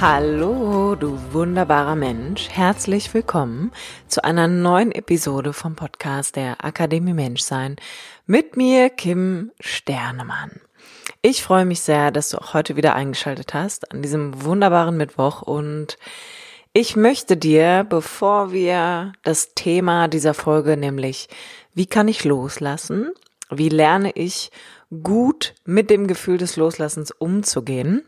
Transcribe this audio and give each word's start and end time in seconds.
Hallo, 0.00 0.94
du 0.94 1.18
wunderbarer 1.34 1.94
Mensch. 1.94 2.48
Herzlich 2.48 3.12
willkommen 3.12 3.70
zu 4.08 4.24
einer 4.24 4.48
neuen 4.48 4.92
Episode 4.92 5.52
vom 5.52 5.76
Podcast 5.76 6.36
der 6.36 6.64
Akademie 6.64 7.12
Menschsein 7.12 7.76
mit 8.24 8.56
mir, 8.56 8.88
Kim 8.88 9.50
Sternemann. 9.60 10.52
Ich 11.20 11.42
freue 11.42 11.66
mich 11.66 11.82
sehr, 11.82 12.10
dass 12.12 12.30
du 12.30 12.38
auch 12.38 12.54
heute 12.54 12.76
wieder 12.76 12.94
eingeschaltet 12.94 13.52
hast 13.52 13.92
an 13.92 14.00
diesem 14.00 14.42
wunderbaren 14.42 14.96
Mittwoch 14.96 15.42
und 15.42 15.98
ich 16.72 16.96
möchte 16.96 17.36
dir, 17.36 17.84
bevor 17.86 18.52
wir 18.52 19.12
das 19.22 19.52
Thema 19.52 20.08
dieser 20.08 20.32
Folge, 20.32 20.78
nämlich 20.78 21.28
wie 21.74 21.84
kann 21.84 22.08
ich 22.08 22.24
loslassen, 22.24 23.10
wie 23.50 23.68
lerne 23.68 24.12
ich 24.12 24.50
gut 25.02 25.54
mit 25.66 25.90
dem 25.90 26.06
Gefühl 26.06 26.38
des 26.38 26.56
Loslassens 26.56 27.10
umzugehen, 27.10 28.02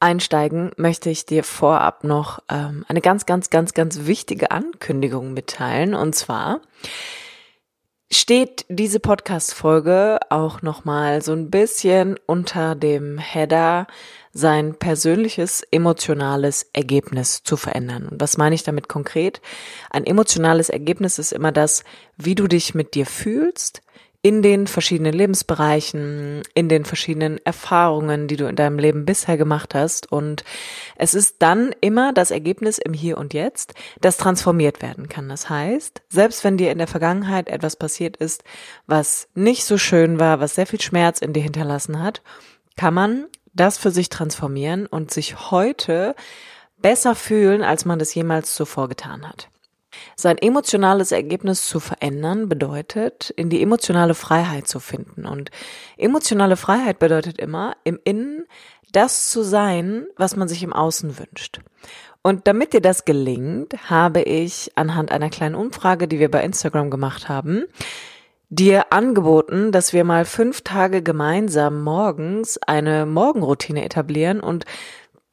einsteigen, 0.00 0.72
möchte 0.76 1.10
ich 1.10 1.26
dir 1.26 1.44
vorab 1.44 2.04
noch 2.04 2.42
ähm, 2.50 2.84
eine 2.88 3.00
ganz, 3.00 3.26
ganz, 3.26 3.50
ganz, 3.50 3.74
ganz 3.74 4.06
wichtige 4.06 4.50
Ankündigung 4.50 5.32
mitteilen. 5.32 5.94
Und 5.94 6.14
zwar 6.14 6.60
steht 8.10 8.66
diese 8.68 9.00
Podcast-Folge 9.00 10.20
auch 10.30 10.62
nochmal 10.62 11.22
so 11.22 11.32
ein 11.32 11.50
bisschen 11.50 12.18
unter 12.26 12.74
dem 12.74 13.18
Header 13.18 13.86
sein 14.32 14.74
persönliches 14.74 15.62
emotionales 15.70 16.68
Ergebnis 16.72 17.42
zu 17.42 17.56
verändern. 17.56 18.06
Und 18.06 18.20
was 18.20 18.36
meine 18.36 18.54
ich 18.54 18.62
damit 18.62 18.88
konkret? 18.88 19.40
Ein 19.90 20.04
emotionales 20.04 20.68
Ergebnis 20.68 21.18
ist 21.18 21.32
immer 21.32 21.52
das, 21.52 21.84
wie 22.16 22.34
du 22.34 22.46
dich 22.46 22.74
mit 22.74 22.94
dir 22.94 23.06
fühlst, 23.06 23.82
in 24.26 24.42
den 24.42 24.66
verschiedenen 24.66 25.12
Lebensbereichen, 25.12 26.42
in 26.52 26.68
den 26.68 26.84
verschiedenen 26.84 27.38
Erfahrungen, 27.46 28.26
die 28.26 28.34
du 28.34 28.48
in 28.48 28.56
deinem 28.56 28.76
Leben 28.76 29.04
bisher 29.04 29.36
gemacht 29.36 29.72
hast. 29.72 30.10
Und 30.10 30.42
es 30.96 31.14
ist 31.14 31.36
dann 31.38 31.72
immer 31.80 32.12
das 32.12 32.32
Ergebnis 32.32 32.78
im 32.78 32.92
Hier 32.92 33.18
und 33.18 33.34
Jetzt, 33.34 33.74
das 34.00 34.16
transformiert 34.16 34.82
werden 34.82 35.08
kann. 35.08 35.28
Das 35.28 35.48
heißt, 35.48 36.02
selbst 36.08 36.42
wenn 36.42 36.56
dir 36.56 36.72
in 36.72 36.78
der 36.78 36.88
Vergangenheit 36.88 37.48
etwas 37.48 37.76
passiert 37.76 38.16
ist, 38.16 38.42
was 38.88 39.28
nicht 39.36 39.64
so 39.64 39.78
schön 39.78 40.18
war, 40.18 40.40
was 40.40 40.56
sehr 40.56 40.66
viel 40.66 40.80
Schmerz 40.80 41.20
in 41.20 41.32
dir 41.32 41.44
hinterlassen 41.44 42.02
hat, 42.02 42.20
kann 42.76 42.94
man 42.94 43.26
das 43.52 43.78
für 43.78 43.92
sich 43.92 44.08
transformieren 44.08 44.86
und 44.86 45.12
sich 45.12 45.52
heute 45.52 46.16
besser 46.78 47.14
fühlen, 47.14 47.62
als 47.62 47.84
man 47.84 48.00
das 48.00 48.12
jemals 48.12 48.56
zuvor 48.56 48.88
getan 48.88 49.28
hat. 49.28 49.50
Sein 50.16 50.38
emotionales 50.38 51.12
Ergebnis 51.12 51.68
zu 51.68 51.80
verändern 51.80 52.48
bedeutet, 52.48 53.30
in 53.30 53.50
die 53.50 53.62
emotionale 53.62 54.14
Freiheit 54.14 54.68
zu 54.68 54.80
finden. 54.80 55.26
Und 55.26 55.50
emotionale 55.96 56.56
Freiheit 56.56 56.98
bedeutet 56.98 57.38
immer, 57.38 57.76
im 57.84 57.98
Innen 58.04 58.46
das 58.92 59.30
zu 59.30 59.42
sein, 59.42 60.06
was 60.16 60.36
man 60.36 60.48
sich 60.48 60.62
im 60.62 60.72
Außen 60.72 61.18
wünscht. 61.18 61.60
Und 62.22 62.48
damit 62.48 62.72
dir 62.72 62.80
das 62.80 63.04
gelingt, 63.04 63.88
habe 63.88 64.22
ich 64.22 64.72
anhand 64.74 65.12
einer 65.12 65.30
kleinen 65.30 65.54
Umfrage, 65.54 66.08
die 66.08 66.18
wir 66.18 66.30
bei 66.30 66.42
Instagram 66.42 66.90
gemacht 66.90 67.28
haben, 67.28 67.66
dir 68.48 68.92
angeboten, 68.92 69.72
dass 69.72 69.92
wir 69.92 70.04
mal 70.04 70.24
fünf 70.24 70.62
Tage 70.62 71.02
gemeinsam 71.02 71.82
morgens 71.82 72.58
eine 72.58 73.06
Morgenroutine 73.06 73.84
etablieren 73.84 74.40
und 74.40 74.64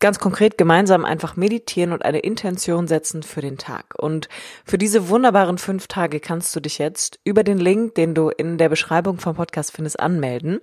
ganz 0.04 0.20
konkret 0.20 0.58
gemeinsam 0.58 1.06
einfach 1.06 1.38
meditieren 1.38 1.94
und 1.94 2.04
eine 2.04 2.20
Intention 2.20 2.90
setzen 2.90 3.24
für 3.24 3.40
den 3.40 3.58
Tag. 3.58 3.96
Und 3.98 4.28
für 4.66 4.78
diese 4.78 5.08
wunderbaren 5.08 5.58
fünf 5.58 5.88
Tage 5.88 6.20
kannst 6.20 6.54
du 6.54 6.60
dich 6.60 6.78
jetzt 6.78 7.22
über 7.24 7.46
den 7.46 7.58
Link, 7.58 7.96
den 7.96 8.14
du 8.14 8.28
in 8.28 8.58
der 8.58 8.68
Beschreibung 8.68 9.18
vom 9.18 9.38
Podcast 9.38 9.72
findest, 9.72 10.02
anmelden. 10.02 10.60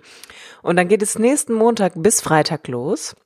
Und 0.60 0.76
dann 0.76 0.88
geht 0.88 1.00
es 1.00 1.18
nächsten 1.18 1.54
Montag 1.54 1.94
bis 1.96 2.20
Freitag 2.20 2.68
los. 2.68 3.16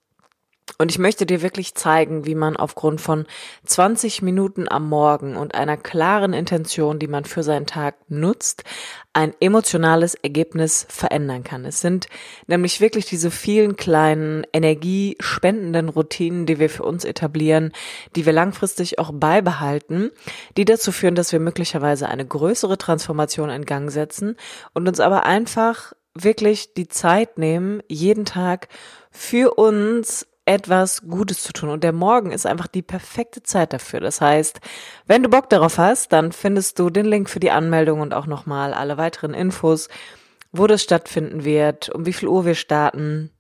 Und 0.76 0.90
ich 0.90 0.98
möchte 0.98 1.24
dir 1.24 1.40
wirklich 1.40 1.74
zeigen, 1.74 2.26
wie 2.26 2.34
man 2.34 2.56
aufgrund 2.56 3.00
von 3.00 3.26
20 3.64 4.22
Minuten 4.22 4.68
am 4.68 4.88
Morgen 4.88 5.36
und 5.36 5.54
einer 5.54 5.76
klaren 5.76 6.32
Intention, 6.32 6.98
die 6.98 7.06
man 7.06 7.24
für 7.24 7.44
seinen 7.44 7.66
Tag 7.66 7.94
nutzt, 8.08 8.64
ein 9.12 9.32
emotionales 9.38 10.16
Ergebnis 10.16 10.84
verändern 10.88 11.44
kann. 11.44 11.64
Es 11.64 11.80
sind 11.80 12.08
nämlich 12.48 12.80
wirklich 12.80 13.06
diese 13.06 13.30
vielen 13.30 13.76
kleinen 13.76 14.44
energiespendenden 14.52 15.88
Routinen, 15.88 16.46
die 16.46 16.58
wir 16.58 16.68
für 16.68 16.82
uns 16.82 17.04
etablieren, 17.04 17.72
die 18.16 18.26
wir 18.26 18.32
langfristig 18.32 18.98
auch 18.98 19.12
beibehalten, 19.12 20.10
die 20.56 20.64
dazu 20.64 20.90
führen, 20.90 21.14
dass 21.14 21.30
wir 21.30 21.38
möglicherweise 21.38 22.08
eine 22.08 22.26
größere 22.26 22.78
Transformation 22.78 23.50
in 23.50 23.64
Gang 23.64 23.92
setzen 23.92 24.36
und 24.72 24.88
uns 24.88 24.98
aber 24.98 25.24
einfach 25.24 25.92
wirklich 26.14 26.74
die 26.74 26.88
Zeit 26.88 27.38
nehmen, 27.38 27.82
jeden 27.88 28.24
Tag 28.24 28.68
für 29.10 29.54
uns 29.54 30.26
etwas 30.46 31.02
Gutes 31.02 31.42
zu 31.42 31.52
tun. 31.52 31.70
Und 31.70 31.84
der 31.84 31.92
Morgen 31.92 32.30
ist 32.30 32.46
einfach 32.46 32.66
die 32.66 32.82
perfekte 32.82 33.42
Zeit 33.42 33.72
dafür. 33.72 34.00
Das 34.00 34.20
heißt, 34.20 34.60
wenn 35.06 35.22
du 35.22 35.28
Bock 35.28 35.48
darauf 35.48 35.78
hast, 35.78 36.12
dann 36.12 36.32
findest 36.32 36.78
du 36.78 36.90
den 36.90 37.06
Link 37.06 37.30
für 37.30 37.40
die 37.40 37.50
Anmeldung 37.50 38.00
und 38.00 38.14
auch 38.14 38.26
nochmal 38.26 38.74
alle 38.74 38.96
weiteren 38.98 39.34
Infos, 39.34 39.88
wo 40.52 40.66
das 40.66 40.82
stattfinden 40.82 41.44
wird, 41.44 41.88
um 41.88 42.06
wie 42.06 42.12
viel 42.12 42.28
Uhr 42.28 42.44
wir 42.44 42.54
starten 42.54 43.30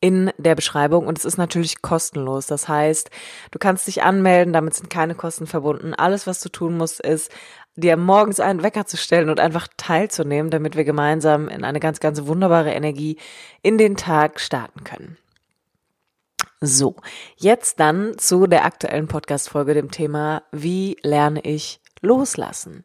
in 0.00 0.30
der 0.38 0.54
Beschreibung 0.54 1.06
und 1.06 1.18
es 1.18 1.24
ist 1.24 1.38
natürlich 1.38 1.82
kostenlos. 1.82 2.46
Das 2.46 2.68
heißt, 2.68 3.10
du 3.50 3.58
kannst 3.58 3.88
dich 3.88 4.02
anmelden, 4.02 4.52
damit 4.52 4.74
sind 4.74 4.90
keine 4.90 5.16
Kosten 5.16 5.46
verbunden. 5.46 5.92
Alles, 5.94 6.26
was 6.26 6.40
du 6.40 6.48
tun 6.48 6.76
musst, 6.76 7.00
ist 7.00 7.32
dir 7.74 7.96
morgens 7.96 8.40
einen 8.40 8.62
Wecker 8.62 8.86
zu 8.86 8.96
stellen 8.96 9.28
und 9.28 9.40
einfach 9.40 9.68
teilzunehmen, 9.76 10.50
damit 10.50 10.76
wir 10.76 10.84
gemeinsam 10.84 11.48
in 11.48 11.64
eine 11.64 11.80
ganz, 11.80 12.00
ganz 12.00 12.26
wunderbare 12.26 12.72
Energie 12.72 13.18
in 13.62 13.76
den 13.76 13.96
Tag 13.96 14.40
starten 14.40 14.84
können. 14.84 15.16
So, 16.60 16.96
jetzt 17.36 17.78
dann 17.78 18.18
zu 18.18 18.48
der 18.48 18.64
aktuellen 18.64 19.06
Podcast-Folge, 19.06 19.74
dem 19.74 19.92
Thema, 19.92 20.42
wie 20.50 20.96
lerne 21.02 21.40
ich 21.44 21.80
loslassen? 22.00 22.84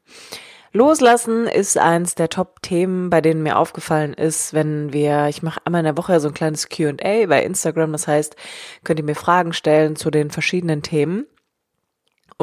Loslassen 0.74 1.48
ist 1.48 1.80
eins 1.80 2.14
der 2.14 2.30
Top-Themen, 2.30 3.10
bei 3.10 3.20
denen 3.22 3.42
mir 3.42 3.58
aufgefallen 3.58 4.14
ist, 4.14 4.54
wenn 4.54 4.94
wir, 4.94 5.28
ich 5.28 5.42
mache 5.42 5.60
einmal 5.66 5.80
in 5.80 5.86
der 5.86 5.98
Woche 5.98 6.20
so 6.20 6.28
ein 6.28 6.36
kleines 6.36 6.70
Q&A 6.70 7.26
bei 7.26 7.44
Instagram, 7.44 7.92
das 7.92 8.08
heißt, 8.08 8.36
könnt 8.84 9.00
ihr 9.00 9.06
mir 9.06 9.16
Fragen 9.16 9.54
stellen 9.54 9.96
zu 9.96 10.12
den 10.12 10.30
verschiedenen 10.30 10.84
Themen. 10.84 11.26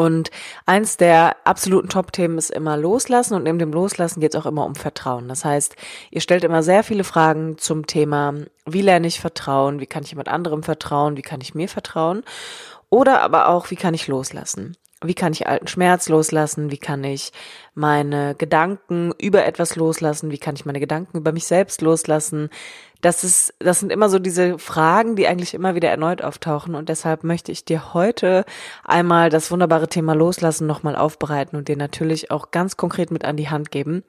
Und 0.00 0.30
eins 0.64 0.96
der 0.96 1.36
absoluten 1.44 1.90
Top-Themen 1.90 2.38
ist 2.38 2.50
immer 2.50 2.78
Loslassen 2.78 3.34
und 3.34 3.42
neben 3.42 3.58
dem 3.58 3.70
Loslassen 3.70 4.20
geht 4.20 4.34
es 4.34 4.40
auch 4.40 4.46
immer 4.46 4.64
um 4.64 4.74
Vertrauen. 4.74 5.28
Das 5.28 5.44
heißt, 5.44 5.76
ihr 6.10 6.22
stellt 6.22 6.42
immer 6.42 6.62
sehr 6.62 6.82
viele 6.82 7.04
Fragen 7.04 7.58
zum 7.58 7.86
Thema, 7.86 8.32
wie 8.64 8.80
lerne 8.80 9.06
ich 9.06 9.20
Vertrauen, 9.20 9.78
wie 9.78 9.86
kann 9.86 10.02
ich 10.02 10.08
jemand 10.08 10.28
anderem 10.28 10.62
vertrauen, 10.62 11.18
wie 11.18 11.22
kann 11.22 11.42
ich 11.42 11.54
mir 11.54 11.68
vertrauen 11.68 12.22
oder 12.88 13.20
aber 13.20 13.48
auch, 13.48 13.70
wie 13.70 13.76
kann 13.76 13.92
ich 13.92 14.08
loslassen. 14.08 14.78
Wie 15.02 15.14
kann 15.14 15.32
ich 15.34 15.46
alten 15.46 15.66
Schmerz 15.66 16.08
loslassen? 16.08 16.70
Wie 16.70 16.78
kann 16.78 17.04
ich 17.04 17.32
meine 17.74 18.34
Gedanken 18.34 19.12
über 19.18 19.44
etwas 19.44 19.76
loslassen? 19.76 20.30
Wie 20.30 20.38
kann 20.38 20.56
ich 20.56 20.64
meine 20.64 20.80
Gedanken 20.80 21.18
über 21.18 21.32
mich 21.32 21.46
selbst 21.46 21.82
loslassen? 21.82 22.48
Das 23.00 23.24
ist, 23.24 23.54
das 23.58 23.80
sind 23.80 23.90
immer 23.90 24.08
so 24.08 24.18
diese 24.18 24.58
Fragen, 24.58 25.16
die 25.16 25.26
eigentlich 25.26 25.54
immer 25.54 25.74
wieder 25.74 25.88
erneut 25.88 26.22
auftauchen 26.22 26.74
und 26.74 26.88
deshalb 26.88 27.24
möchte 27.24 27.50
ich 27.50 27.64
dir 27.64 27.94
heute 27.94 28.44
einmal 28.84 29.30
das 29.30 29.50
wunderbare 29.50 29.88
Thema 29.88 30.14
Loslassen 30.14 30.66
nochmal 30.66 30.96
aufbereiten 30.96 31.56
und 31.56 31.68
dir 31.68 31.76
natürlich 31.76 32.30
auch 32.30 32.50
ganz 32.50 32.76
konkret 32.76 33.10
mit 33.10 33.24
an 33.24 33.36
die 33.36 33.48
Hand 33.48 33.70
geben, 33.70 34.04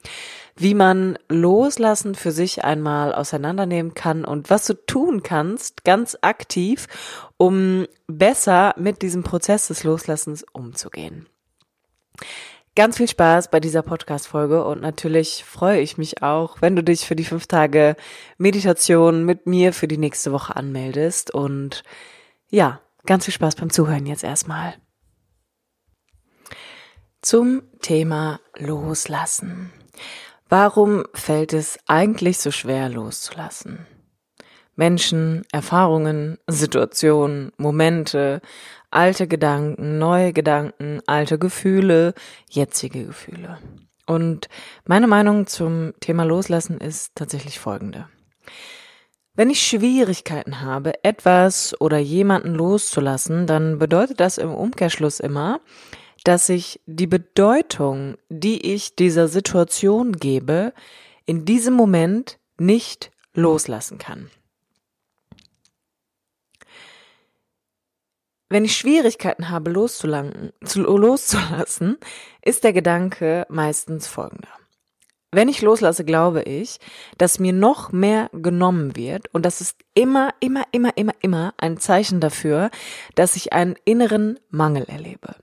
wie 0.56 0.74
man 0.74 1.18
Loslassen 1.30 2.16
für 2.16 2.32
sich 2.32 2.64
einmal 2.64 3.14
auseinandernehmen 3.14 3.94
kann 3.94 4.26
und 4.26 4.50
was 4.50 4.66
du 4.66 4.74
tun 4.74 5.24
kannst, 5.24 5.84
ganz 5.86 6.18
aktiv, 6.22 6.88
um 7.38 7.88
besser 8.08 8.74
mit 8.78 9.02
diesem 9.02 9.24
Prozess 9.24 9.68
des 9.68 9.84
Loslassens 9.84 10.46
umzugehen. 10.52 11.28
Ganz 12.74 12.96
viel 12.96 13.10
Spaß 13.10 13.52
bei 13.52 13.60
dieser 13.60 13.82
Podcast-Folge 13.82 14.64
und 14.64 14.82
natürlich 14.82 15.44
freue 15.44 15.82
ich 15.82 15.98
mich 15.98 16.24
auch, 16.24 16.62
wenn 16.62 16.78
du 16.78 16.82
dich 16.82 17.06
für 17.06 17.18
die 17.18 17.26
fünf 17.26 17.46
Tage 17.46 17.98
Meditation 18.38 19.26
mit 19.26 19.46
mir 19.46 19.74
für 19.74 19.90
die 19.90 19.98
nächste 19.98 20.32
Woche 20.32 20.56
anmeldest 20.56 21.34
und 21.34 21.84
ja, 22.50 22.80
ganz 23.06 23.26
viel 23.26 23.34
Spaß 23.34 23.56
beim 23.56 23.72
Zuhören 23.72 24.06
jetzt 24.06 24.24
erstmal. 24.24 24.76
Zum 27.22 27.64
Thema 27.82 28.40
Loslassen. 28.58 29.74
Warum 30.48 31.04
fällt 31.14 31.52
es 31.52 31.78
eigentlich 31.88 32.40
so 32.40 32.52
schwer 32.52 32.88
loszulassen? 32.88 33.86
Menschen, 34.78 35.44
Erfahrungen, 35.52 36.38
Situationen, 36.48 37.52
Momente, 37.58 38.42
alte 38.92 39.28
Gedanken, 39.28 39.98
neue 39.98 40.34
Gedanken, 40.34 41.02
alte 41.08 41.40
Gefühle, 41.40 42.14
jetzige 42.50 43.06
Gefühle. 43.06 43.58
Und 44.06 44.50
meine 44.86 45.08
Meinung 45.08 45.48
zum 45.48 45.94
Thema 46.00 46.24
Loslassen 46.24 46.80
ist 46.80 47.16
tatsächlich 47.16 47.60
folgende. 47.60 48.08
Wenn 49.34 49.50
ich 49.50 49.66
Schwierigkeiten 49.66 50.60
habe, 50.60 51.04
etwas 51.04 51.80
oder 51.80 51.98
jemanden 51.98 52.54
loszulassen, 52.54 53.48
dann 53.48 53.80
bedeutet 53.80 54.20
das 54.20 54.38
im 54.38 54.54
Umkehrschluss 54.54 55.22
immer, 55.22 55.62
dass 56.26 56.50
ich 56.50 56.82
die 56.86 57.08
Bedeutung, 57.08 58.18
die 58.30 58.74
ich 58.74 58.96
dieser 58.96 59.30
Situation 59.30 60.12
gebe, 60.12 60.74
in 61.26 61.46
diesem 61.46 61.74
Moment 61.74 62.40
nicht 62.60 63.12
loslassen 63.34 63.98
kann. 63.98 64.30
Wenn 68.52 68.66
ich 68.66 68.76
Schwierigkeiten 68.76 69.50
habe, 69.50 69.72
loszulassen, 69.72 70.52
ist 72.44 72.66
der 72.66 72.74
Gedanke 72.74 73.46
meistens 73.48 74.08
folgender. 74.08 74.50
Wenn 75.32 75.48
ich 75.48 75.62
loslasse, 75.62 76.04
glaube 76.04 76.44
ich, 76.44 76.80
dass 77.18 77.40
mir 77.40 77.54
noch 77.54 77.94
mehr 77.94 78.30
genommen 78.34 78.98
wird 78.98 79.34
und 79.34 79.46
das 79.46 79.62
ist 79.62 79.78
immer, 79.94 80.34
immer, 80.42 80.66
immer, 80.74 80.92
immer, 80.98 81.14
immer 81.22 81.54
ein 81.56 81.78
Zeichen 81.78 82.20
dafür, 82.20 82.72
dass 83.16 83.38
ich 83.38 83.54
einen 83.54 83.78
inneren 83.86 84.38
Mangel 84.50 84.84
erlebe. 84.84 85.36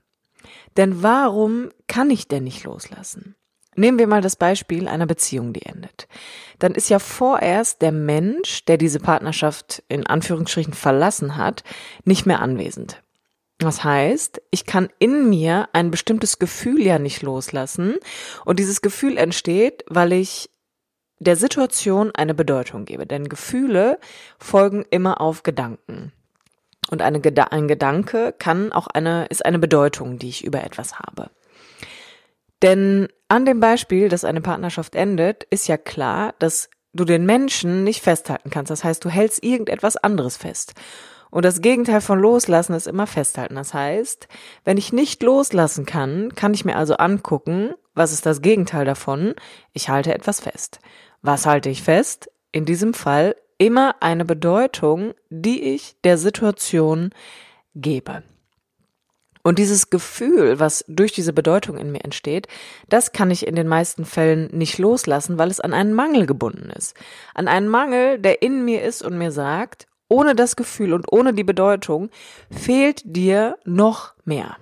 Denn 0.77 1.01
warum 1.01 1.71
kann 1.87 2.11
ich 2.11 2.27
denn 2.27 2.43
nicht 2.43 2.63
loslassen? 2.63 3.35
Nehmen 3.79 3.97
wir 3.97 4.07
mal 4.07 4.19
das 4.19 4.35
Beispiel 4.35 4.89
einer 4.89 5.05
Beziehung, 5.05 5.53
die 5.53 5.65
endet. 5.65 6.09
Dann 6.59 6.75
ist 6.75 6.89
ja 6.89 6.99
vorerst 6.99 7.81
der 7.81 7.93
Mensch, 7.93 8.65
der 8.65 8.77
diese 8.77 8.99
Partnerschaft 8.99 9.83
in 9.87 10.05
Anführungsstrichen 10.05 10.73
verlassen 10.73 11.37
hat, 11.37 11.63
nicht 12.03 12.25
mehr 12.25 12.41
anwesend. 12.41 13.01
Das 13.57 13.85
heißt, 13.85 14.41
ich 14.51 14.65
kann 14.65 14.89
in 14.99 15.29
mir 15.29 15.69
ein 15.71 15.91
bestimmtes 15.91 16.39
Gefühl 16.39 16.81
ja 16.81 16.99
nicht 16.99 17.21
loslassen 17.21 17.95
und 18.43 18.59
dieses 18.59 18.81
Gefühl 18.81 19.17
entsteht, 19.17 19.85
weil 19.87 20.11
ich 20.11 20.49
der 21.19 21.37
Situation 21.37 22.11
eine 22.13 22.33
Bedeutung 22.33 22.83
gebe. 22.83 23.05
Denn 23.05 23.29
Gefühle 23.29 23.97
folgen 24.37 24.83
immer 24.89 25.21
auf 25.21 25.43
Gedanken. 25.43 26.11
Und 26.89 27.01
eine, 27.01 27.21
ein 27.51 27.67
Gedanke 27.69 28.35
kann 28.37 28.73
auch 28.73 28.87
eine, 28.87 29.27
ist 29.27 29.45
eine 29.45 29.59
Bedeutung, 29.59 30.19
die 30.19 30.27
ich 30.27 30.43
über 30.43 30.65
etwas 30.65 30.99
habe. 30.99 31.29
Denn 32.61 33.07
an 33.27 33.45
dem 33.45 33.59
Beispiel, 33.59 34.09
dass 34.09 34.25
eine 34.25 34.41
Partnerschaft 34.41 34.95
endet, 34.95 35.43
ist 35.45 35.67
ja 35.67 35.77
klar, 35.77 36.33
dass 36.39 36.69
du 36.93 37.05
den 37.05 37.25
Menschen 37.25 37.83
nicht 37.83 38.01
festhalten 38.01 38.49
kannst. 38.49 38.71
Das 38.71 38.83
heißt, 38.83 39.03
du 39.05 39.09
hältst 39.09 39.43
irgendetwas 39.43 39.97
anderes 39.97 40.37
fest. 40.37 40.73
Und 41.31 41.45
das 41.45 41.61
Gegenteil 41.61 42.01
von 42.01 42.19
loslassen 42.19 42.73
ist 42.73 42.87
immer 42.87 43.05
festhalten. 43.05 43.55
Das 43.55 43.73
heißt, 43.73 44.27
wenn 44.65 44.77
ich 44.77 44.91
nicht 44.91 45.21
loslassen 45.21 45.85
kann, 45.85 46.33
kann 46.35 46.53
ich 46.53 46.65
mir 46.65 46.75
also 46.75 46.95
angucken, 46.95 47.75
was 47.93 48.11
ist 48.11 48.25
das 48.25 48.41
Gegenteil 48.41 48.85
davon? 48.85 49.35
Ich 49.73 49.89
halte 49.89 50.13
etwas 50.13 50.39
fest. 50.39 50.79
Was 51.21 51.45
halte 51.45 51.69
ich 51.69 51.83
fest? 51.83 52.31
In 52.51 52.65
diesem 52.65 52.95
Fall 52.95 53.35
immer 53.59 53.97
eine 53.99 54.25
Bedeutung, 54.25 55.13
die 55.29 55.61
ich 55.61 55.97
der 56.03 56.17
Situation 56.17 57.11
gebe. 57.75 58.23
Und 59.41 59.57
dieses 59.57 59.89
Gefühl, 59.89 60.59
was 60.59 60.83
durch 60.87 61.13
diese 61.13 61.31
Bedeutung 61.31 61.77
in 61.77 61.91
mir 61.91 62.03
entsteht, 62.03 62.47
das 62.89 63.13
kann 63.13 63.31
ich 63.31 63.47
in 63.47 63.55
den 63.55 63.67
meisten 63.67 64.05
Fällen 64.05 64.49
nicht 64.51 64.77
loslassen, 64.77 65.37
weil 65.37 65.49
es 65.49 65.61
an 65.61 65.73
einen 65.73 65.93
Mangel 65.93 66.25
gebunden 66.25 66.69
ist. 66.69 66.93
An 67.33 67.47
einen 67.47 67.69
Mangel, 67.69 68.19
der 68.19 68.41
in 68.41 68.65
mir 68.65 68.83
ist 68.83 69.01
und 69.01 69.17
mir 69.17 69.31
sagt, 69.31 69.87
ohne 70.09 70.35
das 70.35 70.55
Gefühl 70.55 70.93
und 70.93 71.11
ohne 71.11 71.33
die 71.33 71.43
Bedeutung 71.43 72.09
fehlt 72.51 73.01
dir 73.05 73.57
noch 73.63 74.13
mehr. 74.25 74.57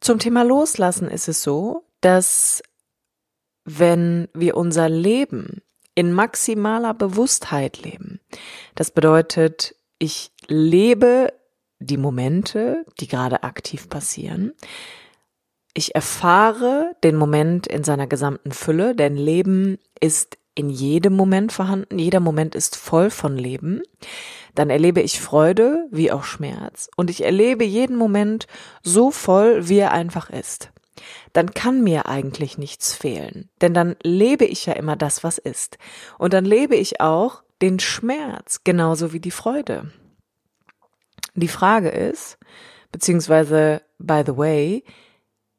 Zum 0.00 0.18
Thema 0.18 0.42
Loslassen 0.42 1.08
ist 1.08 1.28
es 1.28 1.42
so, 1.42 1.84
dass 2.00 2.62
wenn 3.64 4.28
wir 4.34 4.56
unser 4.56 4.88
Leben 4.88 5.62
in 5.94 6.12
maximaler 6.12 6.94
Bewusstheit 6.94 7.82
leben, 7.82 8.20
das 8.74 8.90
bedeutet, 8.90 9.74
ich 9.98 10.30
lebe 10.46 11.32
die 11.80 11.96
Momente, 11.96 12.84
die 13.00 13.08
gerade 13.08 13.42
aktiv 13.42 13.88
passieren. 13.88 14.52
Ich 15.74 15.94
erfahre 15.94 16.96
den 17.04 17.16
Moment 17.16 17.66
in 17.66 17.84
seiner 17.84 18.06
gesamten 18.06 18.52
Fülle, 18.52 18.94
denn 18.94 19.16
Leben 19.16 19.78
ist 20.00 20.38
in 20.54 20.70
jedem 20.70 21.14
Moment 21.14 21.52
vorhanden. 21.52 22.00
Jeder 22.00 22.18
Moment 22.18 22.56
ist 22.56 22.74
voll 22.74 23.10
von 23.10 23.36
Leben. 23.36 23.82
Dann 24.56 24.70
erlebe 24.70 25.00
ich 25.00 25.20
Freude 25.20 25.86
wie 25.92 26.10
auch 26.10 26.24
Schmerz 26.24 26.90
und 26.96 27.10
ich 27.10 27.22
erlebe 27.22 27.64
jeden 27.64 27.96
Moment 27.96 28.48
so 28.82 29.12
voll, 29.12 29.68
wie 29.68 29.78
er 29.78 29.92
einfach 29.92 30.30
ist. 30.30 30.72
Dann 31.32 31.54
kann 31.54 31.84
mir 31.84 32.06
eigentlich 32.06 32.58
nichts 32.58 32.92
fehlen, 32.92 33.50
denn 33.60 33.72
dann 33.72 33.94
lebe 34.02 34.44
ich 34.44 34.66
ja 34.66 34.72
immer 34.72 34.96
das, 34.96 35.22
was 35.22 35.38
ist. 35.38 35.78
Und 36.18 36.32
dann 36.32 36.44
lebe 36.44 36.74
ich 36.74 37.00
auch 37.00 37.44
den 37.62 37.78
Schmerz 37.78 38.64
genauso 38.64 39.12
wie 39.12 39.20
die 39.20 39.30
Freude. 39.30 39.92
Die 41.38 41.48
Frage 41.48 41.88
ist, 41.88 42.38
beziehungsweise, 42.90 43.82
by 43.98 44.22
the 44.26 44.36
way, 44.36 44.84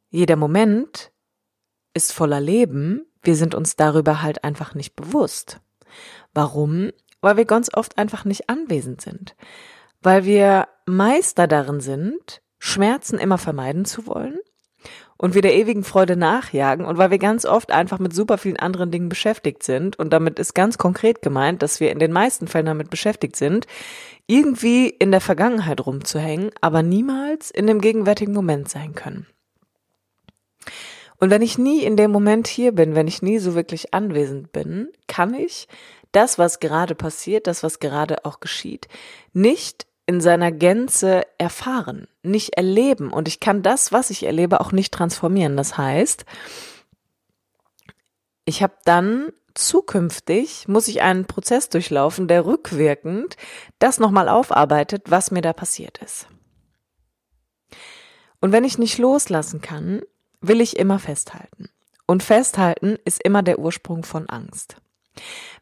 jeder 0.09 0.35
Moment 0.35 1.11
ist 1.93 2.11
voller 2.11 2.41
Leben, 2.41 3.05
wir 3.21 3.35
sind 3.35 3.55
uns 3.55 3.75
darüber 3.75 4.21
halt 4.21 4.43
einfach 4.43 4.75
nicht 4.75 4.95
bewusst. 4.95 5.61
Warum? 6.33 6.91
Weil 7.21 7.37
wir 7.37 7.45
ganz 7.45 7.73
oft 7.73 7.97
einfach 7.97 8.25
nicht 8.25 8.49
anwesend 8.49 9.01
sind. 9.01 9.35
Weil 10.01 10.25
wir 10.25 10.67
Meister 10.85 11.47
darin 11.47 11.81
sind, 11.81 12.41
Schmerzen 12.57 13.17
immer 13.17 13.37
vermeiden 13.37 13.85
zu 13.85 14.07
wollen 14.07 14.39
und 15.21 15.35
wir 15.35 15.41
der 15.41 15.53
ewigen 15.53 15.83
Freude 15.83 16.15
nachjagen 16.15 16.85
und 16.85 16.97
weil 16.97 17.11
wir 17.11 17.19
ganz 17.19 17.45
oft 17.45 17.71
einfach 17.71 17.99
mit 17.99 18.15
super 18.15 18.37
vielen 18.37 18.57
anderen 18.57 18.89
Dingen 18.89 19.09
beschäftigt 19.09 19.63
sind 19.63 19.99
und 19.99 20.11
damit 20.11 20.39
ist 20.39 20.55
ganz 20.55 20.77
konkret 20.77 21.21
gemeint, 21.21 21.61
dass 21.61 21.81
wir 21.81 21.91
in 21.91 21.99
den 21.99 22.13
meisten 22.13 22.47
Fällen 22.47 22.67
damit 22.67 22.89
beschäftigt 22.89 23.35
sind, 23.35 23.67
irgendwie 24.27 24.87
in 24.87 25.11
der 25.11 25.19
Vergangenheit 25.19 25.85
rumzuhängen, 25.85 26.51
aber 26.61 26.83
niemals 26.83 27.51
in 27.51 27.67
dem 27.67 27.81
gegenwärtigen 27.81 28.33
Moment 28.33 28.69
sein 28.69 28.95
können. 28.95 29.27
Und 31.19 31.29
wenn 31.29 31.41
ich 31.41 31.57
nie 31.57 31.83
in 31.83 31.97
dem 31.97 32.11
Moment 32.11 32.47
hier 32.47 32.71
bin, 32.71 32.95
wenn 32.95 33.07
ich 33.07 33.21
nie 33.21 33.39
so 33.39 33.55
wirklich 33.55 33.93
anwesend 33.93 34.53
bin, 34.53 34.87
kann 35.07 35.33
ich 35.33 35.67
das, 36.13 36.39
was 36.39 36.61
gerade 36.61 36.95
passiert, 36.95 37.45
das, 37.45 37.61
was 37.61 37.79
gerade 37.79 38.23
auch 38.23 38.39
geschieht, 38.39 38.87
nicht 39.33 39.85
in 40.09 40.21
seiner 40.21 40.51
Gänze 40.51 41.21
erfahren, 41.37 42.07
nicht 42.23 42.55
erleben. 42.57 43.13
Und 43.13 43.27
ich 43.27 43.39
kann 43.39 43.61
das, 43.61 43.91
was 43.91 44.09
ich 44.09 44.25
erlebe, 44.25 44.59
auch 44.59 44.71
nicht 44.71 44.91
transformieren. 44.91 45.55
Das 45.55 45.77
heißt, 45.77 46.25
ich 48.43 48.63
habe 48.63 48.73
dann 48.85 49.31
zukünftig, 49.53 50.67
muss 50.67 50.87
ich 50.87 51.03
einen 51.03 51.25
Prozess 51.25 51.69
durchlaufen, 51.69 52.27
der 52.27 52.43
rückwirkend 52.43 53.37
das 53.77 53.99
nochmal 53.99 54.29
aufarbeitet, 54.29 55.11
was 55.11 55.29
mir 55.29 55.41
da 55.41 55.53
passiert 55.53 55.99
ist. 55.99 56.25
Und 58.41 58.51
wenn 58.51 58.63
ich 58.63 58.79
nicht 58.79 58.97
loslassen 58.97 59.61
kann, 59.61 60.01
will 60.41 60.59
ich 60.59 60.79
immer 60.79 60.97
festhalten. 60.97 61.69
Und 62.07 62.23
festhalten 62.23 62.97
ist 63.05 63.21
immer 63.23 63.43
der 63.43 63.59
Ursprung 63.59 64.03
von 64.03 64.27
Angst. 64.27 64.77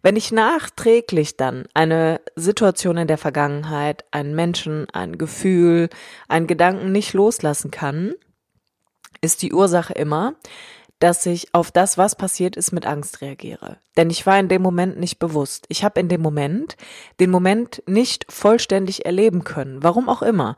Wenn 0.01 0.15
ich 0.15 0.31
nachträglich 0.31 1.37
dann 1.37 1.65
eine 1.73 2.21
Situation 2.35 2.97
in 2.97 3.07
der 3.07 3.17
Vergangenheit, 3.17 4.05
einen 4.11 4.35
Menschen, 4.35 4.87
ein 4.91 5.17
Gefühl, 5.17 5.89
einen 6.27 6.47
Gedanken 6.47 6.91
nicht 6.91 7.13
loslassen 7.13 7.71
kann, 7.71 8.13
ist 9.21 9.41
die 9.41 9.53
Ursache 9.53 9.93
immer, 9.93 10.35
dass 10.99 11.25
ich 11.25 11.53
auf 11.53 11.71
das, 11.71 11.97
was 11.97 12.15
passiert 12.15 12.55
ist, 12.55 12.71
mit 12.71 12.85
Angst 12.85 13.21
reagiere. 13.21 13.77
Denn 13.97 14.09
ich 14.09 14.25
war 14.25 14.39
in 14.39 14.47
dem 14.47 14.61
Moment 14.61 14.99
nicht 14.99 15.19
bewusst. 15.19 15.65
Ich 15.69 15.83
habe 15.83 15.99
in 15.99 16.09
dem 16.09 16.21
Moment 16.21 16.75
den 17.19 17.29
Moment 17.29 17.83
nicht 17.85 18.25
vollständig 18.29 19.05
erleben 19.05 19.43
können. 19.43 19.83
Warum 19.83 20.09
auch 20.09 20.23
immer. 20.23 20.55